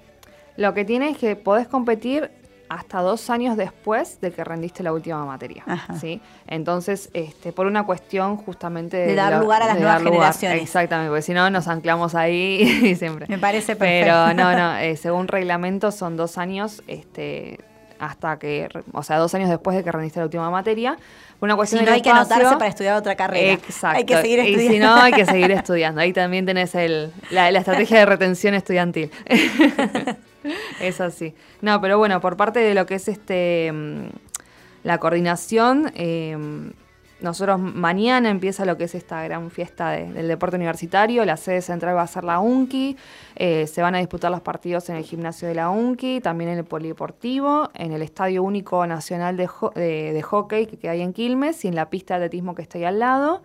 Lo 0.57 0.73
que 0.73 0.85
tiene 0.85 1.09
es 1.11 1.17
que 1.17 1.35
podés 1.35 1.67
competir 1.67 2.31
hasta 2.69 3.01
dos 3.01 3.29
años 3.29 3.57
después 3.57 4.19
de 4.21 4.31
que 4.31 4.43
rendiste 4.43 4.83
la 4.83 4.91
última 4.91 5.23
materia. 5.25 5.63
¿sí? 5.99 6.21
Entonces, 6.47 7.09
este, 7.13 7.51
por 7.51 7.65
una 7.65 7.85
cuestión 7.85 8.37
justamente 8.37 8.97
de, 8.97 9.15
dar 9.15 9.39
lugar 9.41 9.63
a 9.63 9.67
las 9.67 9.79
nuevas 9.79 10.03
generaciones. 10.03 10.61
Exactamente, 10.61 11.09
porque 11.09 11.21
si 11.21 11.33
no 11.33 11.49
nos 11.49 11.67
anclamos 11.67 12.15
ahí 12.15 12.95
siempre. 12.97 13.25
Me 13.29 13.37
parece 13.37 13.75
perfecto. 13.75 14.11
Pero 14.11 14.33
no, 14.33 14.57
no, 14.57 14.77
eh, 14.77 14.97
según 14.97 15.27
reglamento 15.27 15.91
son 15.91 16.17
dos 16.17 16.37
años 16.37 16.83
este, 16.87 17.59
hasta 17.99 18.37
que, 18.37 18.67
o 18.91 19.03
sea, 19.03 19.17
dos 19.17 19.33
años 19.33 19.49
después 19.49 19.77
de 19.77 19.83
que 19.83 19.91
rendiste 19.91 20.19
la 20.19 20.25
última 20.25 20.49
materia. 20.49 20.97
Una 21.39 21.55
cuestión 21.55 21.81
si 21.81 21.85
no 21.85 21.91
hay 21.91 22.01
que 22.01 22.09
anotarse 22.09 22.55
para 22.57 22.67
estudiar 22.67 22.97
otra 22.97 23.15
carrera. 23.15 23.53
Exacto. 23.53 23.97
Hay 23.99 24.05
que 24.05 24.19
seguir 24.19 24.39
estudiando. 24.39 24.63
Y 24.63 24.75
si 24.75 24.79
no, 24.79 24.95
hay 24.95 25.13
que 25.13 25.25
seguir 25.25 25.51
estudiando. 25.51 26.01
Ahí 26.01 26.11
también 26.11 26.47
tenés 26.47 26.73
el, 26.73 27.13
la, 27.29 27.51
la 27.51 27.59
estrategia 27.59 27.99
de 27.99 28.05
retención 28.07 28.55
estudiantil. 28.55 29.11
es 30.81 31.01
así. 31.01 31.33
No, 31.61 31.79
pero 31.81 31.97
bueno, 31.97 32.21
por 32.21 32.37
parte 32.37 32.59
de 32.59 32.73
lo 32.73 32.85
que 32.85 32.95
es 32.95 33.07
este 33.07 33.71
mm, 33.71 34.07
la 34.83 34.99
coordinación, 34.99 35.91
em, 35.95 36.71
nosotros 37.19 37.59
mañana 37.59 38.29
empieza 38.29 38.63
lo 38.63 38.77
que 38.77 38.83
es 38.83 38.93
esta 38.93 39.23
gran 39.23 39.49
fiesta 39.49 39.91
del 39.91 40.27
deporte 40.27 40.55
universitario. 40.55 41.25
La 41.25 41.35
sede 41.35 41.61
central 41.61 41.95
va 41.95 42.03
a 42.03 42.07
ser 42.07 42.23
la 42.23 42.39
UNCI. 42.39 42.95
Eh, 43.35 43.65
se 43.65 43.81
van 43.81 43.95
a 43.95 43.97
disputar 43.97 44.29
los 44.29 44.41
partidos 44.41 44.89
en 44.89 44.97
el 44.97 45.03
gimnasio 45.03 45.47
de 45.47 45.55
la 45.55 45.71
UNCI, 45.71 46.21
también 46.21 46.51
en 46.51 46.59
el 46.59 46.65
polideportivo, 46.65 47.71
en 47.73 47.91
el 47.91 48.03
Estadio 48.03 48.43
Único 48.43 48.85
Nacional 48.85 49.35
de, 49.35 49.49
de 49.75 50.21
Hockey 50.21 50.67
que 50.67 50.89
hay 50.89 51.01
en 51.01 51.11
Quilmes 51.11 51.65
y 51.65 51.67
en 51.67 51.75
la 51.75 51.89
pista 51.89 52.19
de 52.19 52.25
atletismo 52.25 52.53
que 52.53 52.61
está 52.61 52.77
ahí 52.77 52.83
al 52.83 52.99
lado. 52.99 53.41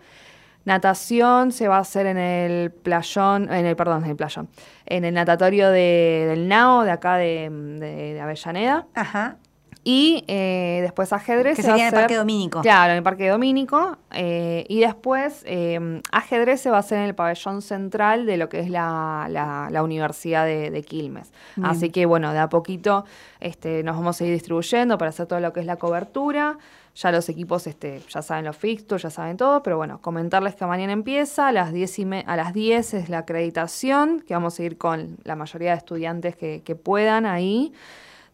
Natación 0.65 1.51
se 1.51 1.67
va 1.67 1.77
a 1.77 1.81
hacer 1.81 2.05
en 2.05 2.17
el 2.17 2.71
playón, 2.71 3.51
en 3.51 3.65
el, 3.65 3.75
perdón, 3.75 4.05
en 4.05 4.11
el 4.11 4.15
playón, 4.15 4.47
en 4.85 5.03
el 5.03 5.13
natatorio 5.13 5.69
del 5.69 6.47
NAO, 6.47 6.83
de 6.83 6.91
acá 6.91 7.17
de, 7.17 8.19
Avellaneda. 8.21 8.87
Ajá. 8.93 9.37
Y 9.85 10.23
eh, 10.27 10.79
después 10.81 11.11
ajedrez. 11.11 11.57
Que 11.57 11.61
sería 11.61 11.89
en 11.89 11.93
el 11.93 11.99
Parque 11.99 12.15
Domínico. 12.15 12.61
Claro, 12.61 12.91
en 12.91 12.97
el 12.97 13.03
Parque 13.03 13.27
Domínico. 13.27 13.97
Eh, 14.11 14.65
y 14.69 14.79
después 14.79 15.43
eh, 15.45 16.01
ajedrez 16.13 16.61
se 16.61 16.69
va 16.69 16.77
a 16.77 16.79
hacer 16.79 16.99
en 16.99 17.03
el 17.05 17.15
pabellón 17.15 17.61
central 17.61 18.25
de 18.25 18.37
lo 18.37 18.47
que 18.47 18.61
es 18.61 18.69
la, 18.69 19.27
la, 19.29 19.83
Universidad 19.83 20.45
de, 20.45 20.83
Quilmes. 20.87 21.33
Así 21.61 21.89
que 21.89 22.05
bueno, 22.05 22.31
de 22.31 22.39
a 22.39 22.47
poquito 22.47 23.03
este, 23.41 23.83
nos 23.83 23.97
vamos 23.97 24.21
a 24.21 24.25
ir 24.25 24.31
distribuyendo 24.31 24.97
para 24.97 25.09
hacer 25.09 25.25
todo 25.25 25.41
lo 25.41 25.51
que 25.51 25.59
es 25.59 25.65
la 25.65 25.75
cobertura. 25.75 26.57
Ya 26.95 27.11
los 27.11 27.27
equipos 27.27 27.65
este, 27.65 28.01
ya 28.07 28.21
saben 28.21 28.45
los 28.45 28.55
fixtures, 28.55 29.01
ya 29.01 29.09
saben 29.09 29.35
todo, 29.35 29.63
pero 29.63 29.77
bueno, 29.77 29.99
comentarles 29.99 30.55
que 30.55 30.65
mañana 30.65 30.93
empieza, 30.93 31.47
a 31.47 31.51
las 31.51 31.73
10, 31.73 31.99
a 32.27 32.35
las 32.35 32.53
10 32.53 32.93
es 32.93 33.09
la 33.09 33.19
acreditación, 33.19 34.21
que 34.21 34.35
vamos 34.35 34.59
a 34.59 34.63
ir 34.63 34.77
con 34.77 35.17
la 35.23 35.35
mayoría 35.35 35.71
de 35.71 35.77
estudiantes 35.77 36.35
que, 36.35 36.79
puedan 36.83 37.25
ahí. 37.25 37.73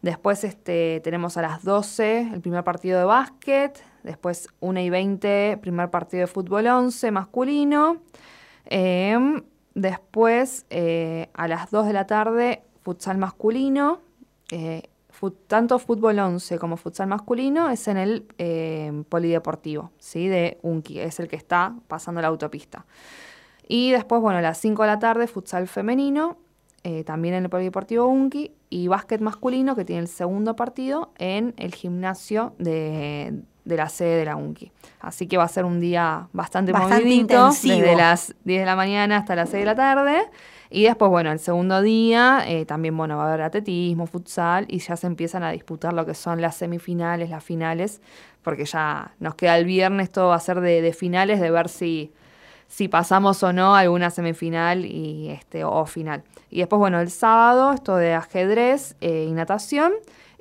Después 0.02 0.44
este, 0.44 1.00
tenemos 1.02 1.36
a 1.38 1.42
las 1.42 1.62
12 1.62 2.32
el 2.34 2.40
primer 2.40 2.62
partido 2.64 2.98
de 2.98 3.04
básquet, 3.04 3.82
después 4.02 4.48
1 4.60 4.80
y 4.80 4.90
20 4.90 5.58
primer 5.60 5.90
partido 5.90 6.22
de 6.22 6.26
fútbol 6.26 6.66
11 6.66 7.10
masculino. 7.10 7.98
Em, 8.66 9.42
después 9.74 10.66
eh, 10.70 11.28
a 11.34 11.48
las 11.48 11.70
2 11.70 11.86
de 11.86 11.92
la 11.92 12.06
tarde 12.06 12.62
futsal 12.82 13.18
masculino. 13.18 14.00
Eh, 14.50 14.89
tanto 15.46 15.78
fútbol 15.78 16.18
11 16.18 16.58
como 16.58 16.78
futsal 16.78 17.06
masculino 17.08 17.68
es 17.68 17.86
en 17.88 17.98
el 17.98 18.26
eh, 18.38 19.04
polideportivo, 19.08 19.90
¿sí? 19.98 20.28
De 20.28 20.58
Unki, 20.62 21.00
es 21.00 21.20
el 21.20 21.28
que 21.28 21.36
está 21.36 21.74
pasando 21.88 22.22
la 22.22 22.28
autopista. 22.28 22.86
Y 23.68 23.90
después, 23.92 24.22
bueno, 24.22 24.38
a 24.38 24.42
las 24.42 24.58
5 24.58 24.82
de 24.82 24.88
la 24.88 24.98
tarde, 24.98 25.26
futsal 25.26 25.68
femenino, 25.68 26.38
eh, 26.82 27.04
también 27.04 27.34
en 27.34 27.44
el 27.44 27.50
polideportivo 27.50 28.06
Unki, 28.06 28.52
y 28.70 28.88
básquet 28.88 29.20
masculino, 29.20 29.76
que 29.76 29.84
tiene 29.84 30.02
el 30.02 30.08
segundo 30.08 30.56
partido 30.56 31.12
en 31.18 31.52
el 31.58 31.74
gimnasio 31.74 32.54
de, 32.58 33.42
la 33.64 33.88
sede 33.88 34.16
de 34.16 34.24
la 34.24 34.36
UNCI. 34.36 34.72
Así 35.00 35.26
que 35.26 35.36
va 35.36 35.44
a 35.44 35.48
ser 35.48 35.64
un 35.64 35.80
día 35.80 36.28
bastante, 36.32 36.72
bastante 36.72 37.04
movidito, 37.04 37.34
intensivo. 37.34 37.76
desde 37.76 37.96
las 37.96 38.34
10 38.44 38.60
de 38.60 38.66
la 38.66 38.76
mañana 38.76 39.18
hasta 39.18 39.34
las 39.34 39.50
6 39.50 39.62
de 39.62 39.66
la 39.66 39.74
tarde. 39.74 40.22
Y 40.72 40.84
después, 40.84 41.10
bueno, 41.10 41.32
el 41.32 41.40
segundo 41.40 41.82
día 41.82 42.44
eh, 42.46 42.64
también, 42.64 42.96
bueno, 42.96 43.16
va 43.16 43.24
a 43.24 43.28
haber 43.28 43.42
atletismo, 43.42 44.06
futsal 44.06 44.66
y 44.68 44.78
ya 44.78 44.96
se 44.96 45.08
empiezan 45.08 45.42
a 45.42 45.50
disputar 45.50 45.92
lo 45.92 46.06
que 46.06 46.14
son 46.14 46.40
las 46.40 46.56
semifinales, 46.56 47.28
las 47.30 47.42
finales, 47.42 48.00
porque 48.42 48.64
ya 48.64 49.12
nos 49.18 49.34
queda 49.34 49.58
el 49.58 49.64
viernes, 49.64 50.10
todo 50.12 50.28
va 50.28 50.36
a 50.36 50.40
ser 50.40 50.60
de, 50.60 50.92
finales, 50.92 51.40
de 51.40 51.50
ver 51.50 51.68
si, 51.68 52.12
si 52.68 52.86
pasamos 52.86 53.42
o 53.42 53.52
no 53.52 53.74
alguna 53.74 54.10
semifinal 54.10 54.86
y 54.86 55.30
este, 55.30 55.64
o 55.64 55.84
final. 55.86 56.22
Y 56.50 56.60
después, 56.60 56.78
bueno, 56.78 57.00
el 57.00 57.10
sábado, 57.10 57.72
esto 57.72 57.96
de 57.96 58.14
ajedrez 58.14 58.96
eh, 59.00 59.26
y 59.28 59.32
natación 59.32 59.92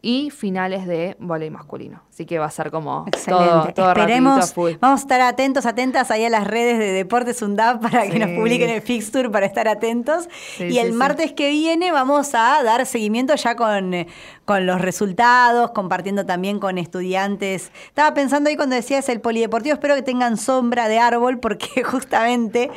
y 0.01 0.29
finales 0.29 0.85
de 0.85 1.17
voleibol 1.19 1.57
masculino. 1.57 2.03
Así 2.19 2.25
que 2.25 2.37
va 2.37 2.47
a 2.47 2.51
ser 2.51 2.69
como 2.69 3.05
todo, 3.25 3.71
todo 3.73 3.93
Esperemos, 3.93 4.53
Vamos 4.81 4.99
a 4.99 5.03
estar 5.03 5.21
atentos, 5.21 5.65
atentas 5.65 6.11
ahí 6.11 6.25
a 6.25 6.29
las 6.29 6.45
redes 6.45 6.77
de 6.77 6.91
Deportes 6.91 7.41
UNDAP 7.41 7.81
para 7.81 8.09
que 8.09 8.19
nos 8.19 8.31
publiquen 8.31 8.69
el 8.69 8.81
fixture 8.81 9.29
para 9.29 9.45
estar 9.45 9.69
atentos. 9.69 10.27
y 10.59 10.79
el 10.79 10.91
martes 10.91 11.31
que 11.31 11.49
viene 11.49 11.93
vamos 11.93 12.35
a 12.35 12.61
dar 12.61 12.85
seguimiento 12.85 13.35
ya 13.35 13.55
con, 13.55 14.05
con 14.43 14.65
los 14.65 14.81
resultados, 14.81 15.71
compartiendo 15.71 16.25
también 16.25 16.59
con 16.59 16.77
estudiantes. 16.77 17.71
Estaba 17.87 18.13
pensando 18.13 18.49
ahí 18.49 18.57
cuando 18.57 18.75
decías 18.75 19.07
el 19.07 19.21
polideportivo, 19.21 19.75
espero 19.75 19.95
que 19.95 20.01
tengan 20.01 20.35
sombra 20.35 20.89
de 20.89 20.99
árbol, 20.99 21.39
porque 21.39 21.83
justamente 21.85 22.69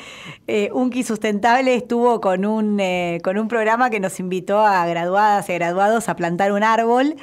eh, 0.47 0.71
Unki 0.73 1.03
Sustentable 1.03 1.75
estuvo 1.75 2.21
con 2.21 2.45
un, 2.45 2.79
eh, 2.79 3.19
con 3.25 3.39
un 3.39 3.49
programa 3.49 3.91
que 3.91 3.99
nos 3.99 4.21
invitó 4.21 4.61
a 4.61 4.87
graduadas 4.87 5.49
y 5.49 5.55
graduados 5.55 6.09
a 6.09 6.15
plantar 6.15 6.53
un 6.53 6.63
árbol. 6.63 7.17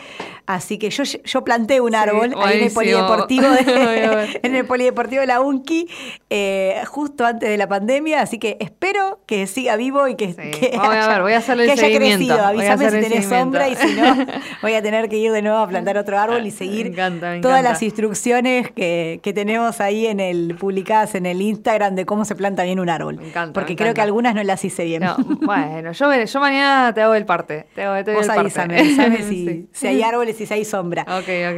Así 0.47 0.79
que 0.79 0.89
yo, 0.89 1.03
yo 1.03 1.43
planté 1.43 1.79
un 1.79 1.93
árbol 1.93 2.08
ahí 2.09 2.57
en 2.57 2.63
el 2.65 2.71
polideportivo 2.71 3.49
de, 3.49 4.39
en 4.43 4.55
el 4.55 4.65
polideportivo 4.65 5.21
de 5.21 5.27
la 5.27 5.41
UNCI 5.41 5.87
eh, 6.29 6.81
justo 6.87 7.25
antes 7.25 7.49
de 7.49 7.57
la 7.57 7.67
pandemia, 7.67 8.21
así 8.21 8.39
que 8.39 8.57
espero 8.59 9.19
que 9.25 9.47
siga 9.47 9.75
vivo 9.75 10.07
y 10.07 10.15
que, 10.15 10.35
haya, 10.79 11.21
voy 11.21 11.33
a 11.33 11.37
hacerle 11.37 11.65
que 11.65 11.71
haya 11.71 11.97
crecido. 11.97 12.43
Avísame 12.43 12.91
si 12.91 12.99
tenés 12.99 13.25
sombra 13.25 13.69
y 13.69 13.75
si 13.75 13.95
no, 13.95 14.15
voy 14.61 14.73
a 14.73 14.81
tener 14.81 15.09
que 15.09 15.17
ir 15.17 15.31
de 15.31 15.41
nuevo 15.41 15.57
a 15.57 15.67
plantar 15.67 15.97
otro 15.97 16.17
árbol 16.17 16.45
y 16.45 16.51
seguir 16.51 16.95
todas 17.41 17.63
las 17.63 17.81
instrucciones 17.83 18.71
que, 18.71 19.21
tenemos 19.29 19.79
ahí 19.79 20.07
en 20.07 20.19
el 20.19 20.55
publicadas 20.59 21.13
en 21.13 21.27
el 21.27 21.39
Instagram 21.41 21.95
de 21.95 22.05
cómo 22.05 22.25
se 22.25 22.35
planta 22.35 22.63
bien 22.63 22.79
un 22.79 22.89
árbol. 22.89 23.19
porque 23.53 23.75
creo 23.75 23.93
que 23.93 24.01
algunas 24.01 24.33
no 24.33 24.43
las 24.43 24.65
hice 24.65 24.83
bien. 24.85 25.03
bueno, 25.41 25.91
yo, 25.91 26.23
yo 26.23 26.39
mañana 26.39 26.93
te 26.93 27.01
hago 27.01 27.13
el 27.13 27.25
parte. 27.25 27.67
Te 27.75 27.83
hago, 27.83 28.03
te 28.03 28.13
Vos 28.13 28.27
avísame, 28.27 28.79
avísame 28.79 29.23
si, 29.29 29.67
si 29.71 29.87
hay 29.87 30.01
árboles 30.01 30.39
si 30.45 30.53
hay 30.53 30.65
sombra. 30.65 31.05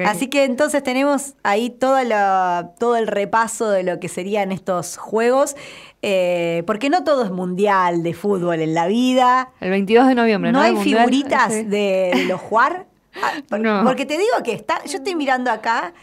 Así 0.05 0.27
que 0.27 0.40
entonces 0.43 0.83
tenemos 0.83 1.35
ahí 1.43 1.69
todo, 1.69 1.97
todo 2.79 2.95
el 2.95 3.07
repaso 3.07 3.69
de 3.69 3.83
lo 3.83 3.99
que 3.99 4.09
serían 4.09 4.51
estos 4.51 4.97
juegos. 4.97 5.55
Eh, 6.01 6.63
porque 6.65 6.89
no 6.89 7.03
todo 7.03 7.23
es 7.23 7.31
mundial 7.31 8.01
de 8.03 8.13
fútbol 8.13 8.59
en 8.59 8.73
la 8.73 8.87
vida. 8.87 9.51
El 9.59 9.69
22 9.69 10.07
de 10.07 10.15
noviembre, 10.15 10.51
¿no? 10.51 10.59
¿No 10.59 10.63
hay 10.63 10.75
figuritas 10.77 11.49
de, 11.49 12.25
los 12.27 12.41
jugar? 12.41 12.87
Ah, 13.21 13.33
porque 13.85 14.05
te 14.05 14.17
digo 14.17 14.41
que 14.43 14.53
está, 14.53 14.83
yo 14.85 14.97
estoy 14.97 15.15
mirando 15.15 15.51
acá 15.51 15.93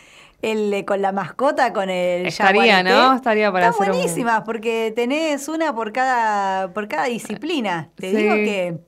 el 0.41 0.84
con 0.84 1.03
la 1.03 1.11
mascota, 1.11 1.72
con 1.72 1.91
el 1.91 2.26
Estaría, 2.26 2.82
¿no? 2.82 3.14
Estaría 3.14 3.51
para 3.51 3.70
Está 3.70 3.84
buenísimas, 3.84 4.43
porque 4.43 4.93
tenés 4.95 5.49
una 5.49 5.74
por 5.74 5.93
cada, 5.93 6.72
por 6.72 6.86
cada 6.86 7.07
disciplina. 7.07 7.91
Te 7.97 8.12
digo 8.14 8.34
que 8.34 8.78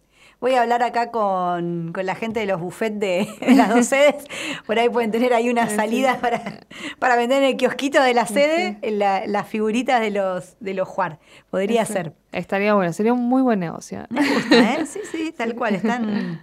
Voy 0.41 0.55
a 0.55 0.63
hablar 0.63 0.83
acá 0.83 1.11
con, 1.11 1.93
la 1.93 2.15
gente 2.15 2.41
de 2.41 2.47
los 2.47 2.61
buffets 2.61 2.99
de, 2.99 3.29
las 3.55 3.69
dos 3.69 3.87
sedes. 3.89 4.25
Por 4.67 4.79
ahí 4.79 4.89
pueden 4.89 5.11
tener 5.11 5.35
ahí 5.35 5.51
una 5.51 5.69
salida 5.69 6.19
para, 6.19 6.61
para 6.99 7.17
vender 7.17 7.43
en 7.43 7.51
el 7.51 7.57
kiosquito 7.57 8.03
de 8.03 8.15
la 8.15 8.27
sede 8.27 8.79
las 8.83 9.47
figuritas 9.49 10.01
de 10.01 10.11
los, 10.11 10.57
de 10.61 10.75
los 10.75 10.89
Juar. 10.89 11.19
Podría 11.51 11.85
ser. 11.85 12.15
Estaría 12.33 12.75
bueno, 12.75 12.93
sería 12.93 13.13
un 13.13 13.29
muy 13.29 13.43
buen 13.43 13.61
negocio. 13.61 14.07
Me 14.09 14.27
gusta, 14.35 14.75
¿eh? 14.75 14.87
Sí, 14.87 15.01
sí, 15.11 15.35
tal 15.37 15.55
cual. 15.55 15.75
Están. 15.75 16.43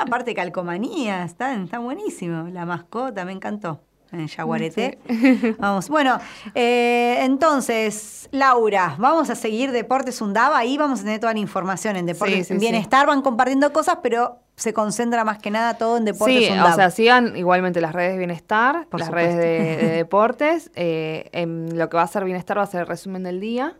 aparte, 0.00 0.34
calcomanía, 0.34 1.22
están, 1.24 1.64
están 1.64 1.84
buenísimos. 1.84 2.50
La 2.50 2.66
mascota, 2.66 3.24
me 3.24 3.32
encantó 3.32 3.80
en 4.12 4.26
Yaguareté. 4.26 4.98
Vamos, 5.58 5.88
bueno, 5.88 6.18
eh, 6.54 7.18
entonces, 7.20 8.28
Laura, 8.30 8.94
vamos 8.98 9.30
a 9.30 9.34
seguir 9.34 9.72
Deportes 9.72 10.20
Undaba, 10.20 10.58
ahí 10.58 10.76
vamos 10.76 11.00
a 11.00 11.02
tener 11.04 11.20
toda 11.20 11.32
la 11.32 11.38
información 11.38 11.96
en 11.96 12.06
Deportes 12.06 12.56
Bienestar, 12.58 13.06
van 13.06 13.22
compartiendo 13.22 13.72
cosas, 13.72 13.98
pero 14.02 14.38
se 14.54 14.72
concentra 14.72 15.24
más 15.24 15.38
que 15.38 15.50
nada 15.50 15.74
todo 15.74 15.96
en 15.96 16.04
Deportes 16.04 16.46
sí, 16.46 16.52
o 16.52 16.74
sea, 16.74 16.90
sigan 16.90 17.36
igualmente 17.36 17.80
las 17.80 17.94
redes 17.94 18.12
de 18.12 18.18
Bienestar, 18.18 18.86
las 18.92 19.10
redes 19.10 19.36
de, 19.36 19.88
Deportes, 19.96 20.70
eh, 20.74 21.30
en 21.32 21.78
lo 21.78 21.88
que 21.88 21.96
va 21.96 22.02
a 22.02 22.06
ser 22.06 22.24
Bienestar 22.24 22.58
va 22.58 22.62
a 22.62 22.66
ser 22.66 22.82
el 22.82 22.86
resumen 22.86 23.22
del 23.22 23.40
día, 23.40 23.76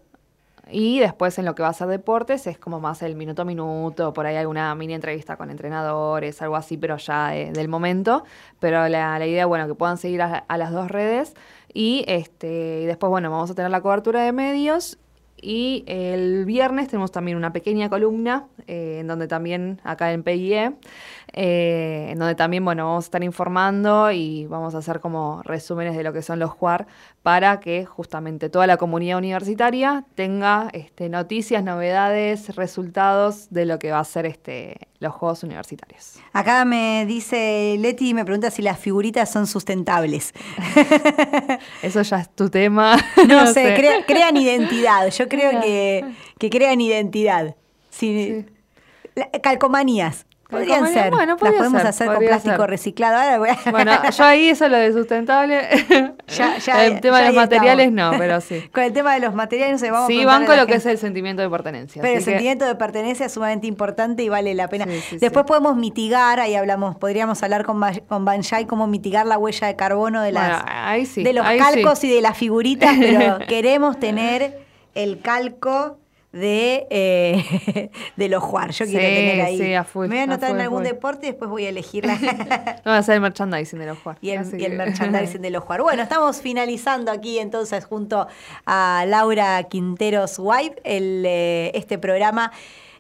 Y 0.71 1.01
después 1.01 1.39
en 1.39 1.45
lo 1.45 1.55
que 1.55 1.63
va 1.63 1.69
a 1.69 1.73
ser 1.73 1.89
deportes 1.89 2.47
es 2.47 2.59
como 2.59 2.81
más 2.81 3.03
el 3.03 3.17
minuto 3.17 3.43
a 3.43 3.45
minuto, 3.45 4.13
por 4.13 4.27
ahí 4.27 4.37
alguna 4.37 4.75
mini 4.75 4.95
entrevista 4.95 5.37
con 5.37 5.51
entrenadores, 5.51 6.41
algo 6.41 6.57
así, 6.57 6.77
pero 6.77 6.97
ya 6.97 7.29
del 7.29 7.69
momento. 7.69 8.25
Pero 8.61 8.89
la, 8.89 9.19
la 9.19 9.27
idea, 9.27 9.47
bueno, 9.47 9.67
que 9.67 9.75
puedan 9.75 9.99
seguir 9.99 10.23
a, 10.23 10.45
las 10.57 10.71
dos 10.71 10.91
redes. 10.91 11.35
Y, 11.75 12.05
este, 12.07 12.87
después, 12.87 13.11
bueno, 13.11 13.31
vamos 13.31 13.51
a 13.51 13.55
tener 13.55 13.71
la 13.71 13.81
cobertura 13.81 14.23
de 14.23 14.33
medios 14.33 14.99
y 15.43 15.83
el 15.89 16.45
viernes 16.45 16.87
tenemos 16.89 17.11
también 17.11 17.37
una 17.37 17.53
pequeña 17.53 17.91
columna, 17.91 18.47
eh, 18.69 18.99
en 19.01 19.09
donde 19.09 19.27
también, 19.27 19.81
acá 19.83 20.13
en 20.13 20.23
PIE, 20.23 20.73
eh, 21.33 22.09
en 22.11 22.19
donde 22.19 22.35
también, 22.35 22.65
bueno, 22.65 22.87
vamos 22.87 23.05
a 23.05 23.07
estar 23.07 23.25
informando 23.25 24.11
y 24.11 24.47
vamos 24.47 24.75
a 24.75 24.79
hacer 24.79 25.01
como 25.01 25.43
resúmenes 25.45 25.97
de 25.97 26.03
lo 26.03 26.13
que 26.13 26.23
son 26.23 26.39
los 26.39 26.51
JUAR 26.51 26.87
para 27.23 27.61
que 27.61 27.87
justamente 27.87 28.51
toda 28.51 28.67
la 28.67 28.77
comunidad 28.77 29.19
universitaria 29.19 30.05
tenga 30.15 30.69
este, 30.73 31.09
noticias, 31.09 31.65
novedades, 31.65 32.55
resultados 32.57 33.49
de 33.51 33.67
lo 33.67 33.79
que 33.79 33.93
va 33.93 34.01
a 34.01 34.05
ser 34.05 34.27
este, 34.27 34.77
los 34.99 35.13
Juegos 35.15 35.43
Universitarios. 35.43 36.17
Acá 36.33 36.65
me 36.65 37.07
dice 37.07 37.77
Leti 37.79 38.11
y 38.11 38.15
me 38.15 38.25
pregunta 38.25 38.51
si 38.51 38.61
las 38.61 38.79
figuritas 38.79 39.31
son 39.31 39.47
sustentables. 39.47 40.35
Eso 41.83 42.03
ya 42.03 42.21
es 42.21 42.31
tu 42.31 42.51
tema. 42.51 42.97
No, 43.29 43.47
sé, 43.47 43.75
crean 44.07 44.37
identidad. 44.37 45.09
Yo 45.11 45.29
creo 45.29 45.61
que, 45.61 46.05
que 46.39 46.51
crean 46.51 46.81
identidad. 46.81 47.57
Sí. 47.91 48.45
Calcomanías. 49.43 50.27
Podrían 50.53 50.87
ser. 50.93 51.11
Bueno, 51.11 51.37
Las 51.41 51.53
podemos 51.55 51.85
hacer 51.85 52.07
con 52.09 52.19
plástico 52.19 52.67
reciclado. 52.67 53.45
Bueno, 53.71 53.93
yo 54.11 54.25
ahí 54.25 54.49
eso 54.51 54.69
lo 54.69 54.77
de 54.77 54.93
sustentable. 54.93 55.61
el 56.29 57.01
tema 57.01 57.21
de 57.21 57.27
los 57.27 57.35
materiales 57.35 57.91
no, 57.91 58.13
pero 58.19 58.41
sí. 58.41 58.63
Con 58.73 58.85
el 58.85 58.93
tema 58.93 59.15
de 59.15 59.21
los 59.21 59.35
materiales 59.35 59.73
no 59.73 59.79
se 59.79 59.91
vamos 59.91 60.07
Sí, 60.09 60.25
van 60.25 60.45
con 60.45 60.57
lo 60.57 60.67
que 60.67 60.75
es 60.75 60.87
el 60.87 60.99
sentimiento 60.99 61.43
de 61.43 61.49
pertenencia. 61.49 62.03
Pero 62.03 62.19
el 62.19 62.25
sentimiento 62.25 62.65
de 62.65 62.75
pertenencia 62.75 63.27
es 63.27 63.33
sumamente 63.33 63.67
importante 63.67 64.23
y 64.23 64.29
vale 64.29 64.55
la 64.55 64.69
pena. 64.69 64.87
Después 65.21 65.45
podemos 65.47 65.77
mitigar, 65.77 66.39
ahí 66.41 66.55
hablamos, 66.55 66.97
podríamos 66.97 67.43
hablar 67.43 67.65
con, 67.65 67.81
con 68.09 68.25
Banjai 68.25 68.67
cómo 68.67 68.87
mitigar 68.87 69.27
la 69.27 69.39
huella 69.39 69.67
de 69.67 69.77
carbono 69.77 70.23
de 70.23 70.33
las 70.33 70.63
de 71.15 71.33
los 71.33 71.47
calcos 71.47 72.05
y 72.05 72.11
de 72.11 72.21
las 72.21 72.37
figuritas, 72.37 72.95
pero 72.99 73.39
queremos 73.49 73.99
tener 73.99 74.67
el 74.95 75.21
calco 75.21 75.99
de, 76.33 76.87
eh, 76.91 77.91
de 78.17 78.29
los 78.29 78.43
jugar. 78.43 78.71
Yo 78.71 78.87
quiero 78.87 79.01
tener 79.01 79.41
ahí. 79.43 79.59
Me 79.59 80.09
voy 80.09 80.19
a 80.19 80.23
anotar 80.25 80.51
en 80.51 80.61
algún 80.61 80.83
deporte 80.83 81.27
y 81.27 81.31
después 81.31 81.51
voy 81.51 81.67
a 81.67 81.69
elegir 81.69 82.07
la. 82.07 82.19
no, 82.85 82.93
a 82.93 82.99
hacer 82.99 83.17
el 83.17 83.21
merchandising 83.21 83.79
de 83.79 83.87
los 83.87 83.99
jugar. 83.99 84.19
Y 84.21 84.31
el, 84.31 84.77
merchandising 84.77 85.43
de 85.43 85.51
los 85.51 85.63
jugar. 85.63 85.83
Bueno, 85.83 86.03
estamos 86.03 86.41
finalizando 86.41 87.13
aquí 87.13 87.39
entonces 87.39 87.85
junto 87.85 88.27
a 88.65 89.05
Laura 89.07 89.63
Quinteros 89.65 90.39
Wipe 90.39 90.81
el, 90.85 91.25
eh, 91.27 91.71
este 91.75 91.99
programa 91.99 92.53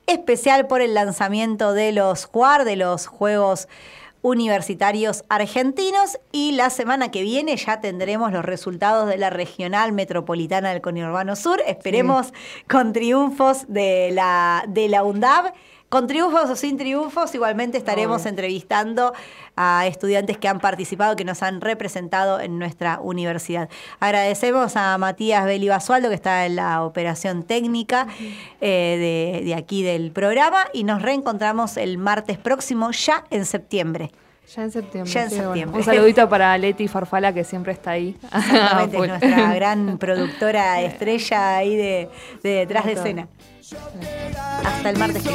especial 0.06 0.66
por 0.66 0.82
el 0.82 0.94
lanzamiento 0.94 1.72
de 1.72 1.92
los 1.92 2.26
jugar, 2.26 2.64
de 2.64 2.76
los 2.76 3.06
Juegos 3.06 3.68
universitarios 4.22 5.24
argentinos 5.28 6.18
y 6.30 6.52
la 6.52 6.70
semana 6.70 7.10
que 7.10 7.22
viene 7.22 7.56
ya 7.56 7.80
tendremos 7.80 8.32
los 8.32 8.44
resultados 8.44 9.08
de 9.08 9.18
la 9.18 9.30
regional 9.30 9.92
metropolitana 9.92 10.70
del 10.70 10.80
Conurbano 10.80 11.36
Sur. 11.36 11.60
Esperemos 11.66 12.32
con 12.68 12.92
triunfos 12.92 13.66
de 13.68 14.10
la, 14.12 14.64
de 14.68 14.88
la 14.88 15.02
UNDAB. 15.02 15.52
Con 15.92 16.06
triunfos 16.06 16.48
o 16.48 16.56
sin 16.56 16.78
triunfos, 16.78 17.34
igualmente 17.34 17.76
estaremos 17.76 18.24
entrevistando 18.24 19.12
a 19.56 19.86
estudiantes 19.86 20.38
que 20.38 20.48
han 20.48 20.58
participado, 20.58 21.16
que 21.16 21.24
nos 21.26 21.42
han 21.42 21.60
representado 21.60 22.40
en 22.40 22.58
nuestra 22.58 22.98
universidad. 22.98 23.68
Agradecemos 24.00 24.74
a 24.76 24.96
Matías 24.96 25.44
Beli 25.44 25.68
Basualdo, 25.68 26.08
que 26.08 26.14
está 26.14 26.46
en 26.46 26.56
la 26.56 26.82
operación 26.82 27.42
técnica 27.42 28.06
eh, 28.62 29.36
de, 29.38 29.44
de 29.44 29.54
aquí 29.54 29.82
del 29.82 30.12
programa, 30.12 30.64
y 30.72 30.84
nos 30.84 31.02
reencontramos 31.02 31.76
el 31.76 31.98
martes 31.98 32.38
próximo, 32.38 32.90
ya 32.92 33.24
en 33.28 33.44
septiembre. 33.44 34.12
Ya 34.56 34.62
en 34.62 34.70
septiembre. 34.70 35.12
Ya 35.12 35.22
en 35.24 35.30
septiembre. 35.30 35.78
Un 35.78 35.84
saludito 35.84 36.26
para 36.26 36.56
Leti 36.56 36.88
Farfala, 36.88 37.34
que 37.34 37.44
siempre 37.44 37.74
está 37.74 37.90
ahí. 37.90 38.16
Exactamente, 38.22 38.96
es 39.02 39.08
nuestra 39.08 39.54
gran 39.54 39.98
productora 39.98 40.80
estrella 40.80 41.56
ahí 41.58 41.76
de, 41.76 42.08
de 42.42 42.50
detrás 42.50 42.86
de 42.86 42.92
escena. 42.92 43.28
Hasta 44.64 44.90
el 44.90 44.98
martes 44.98 45.22
que 45.22 45.30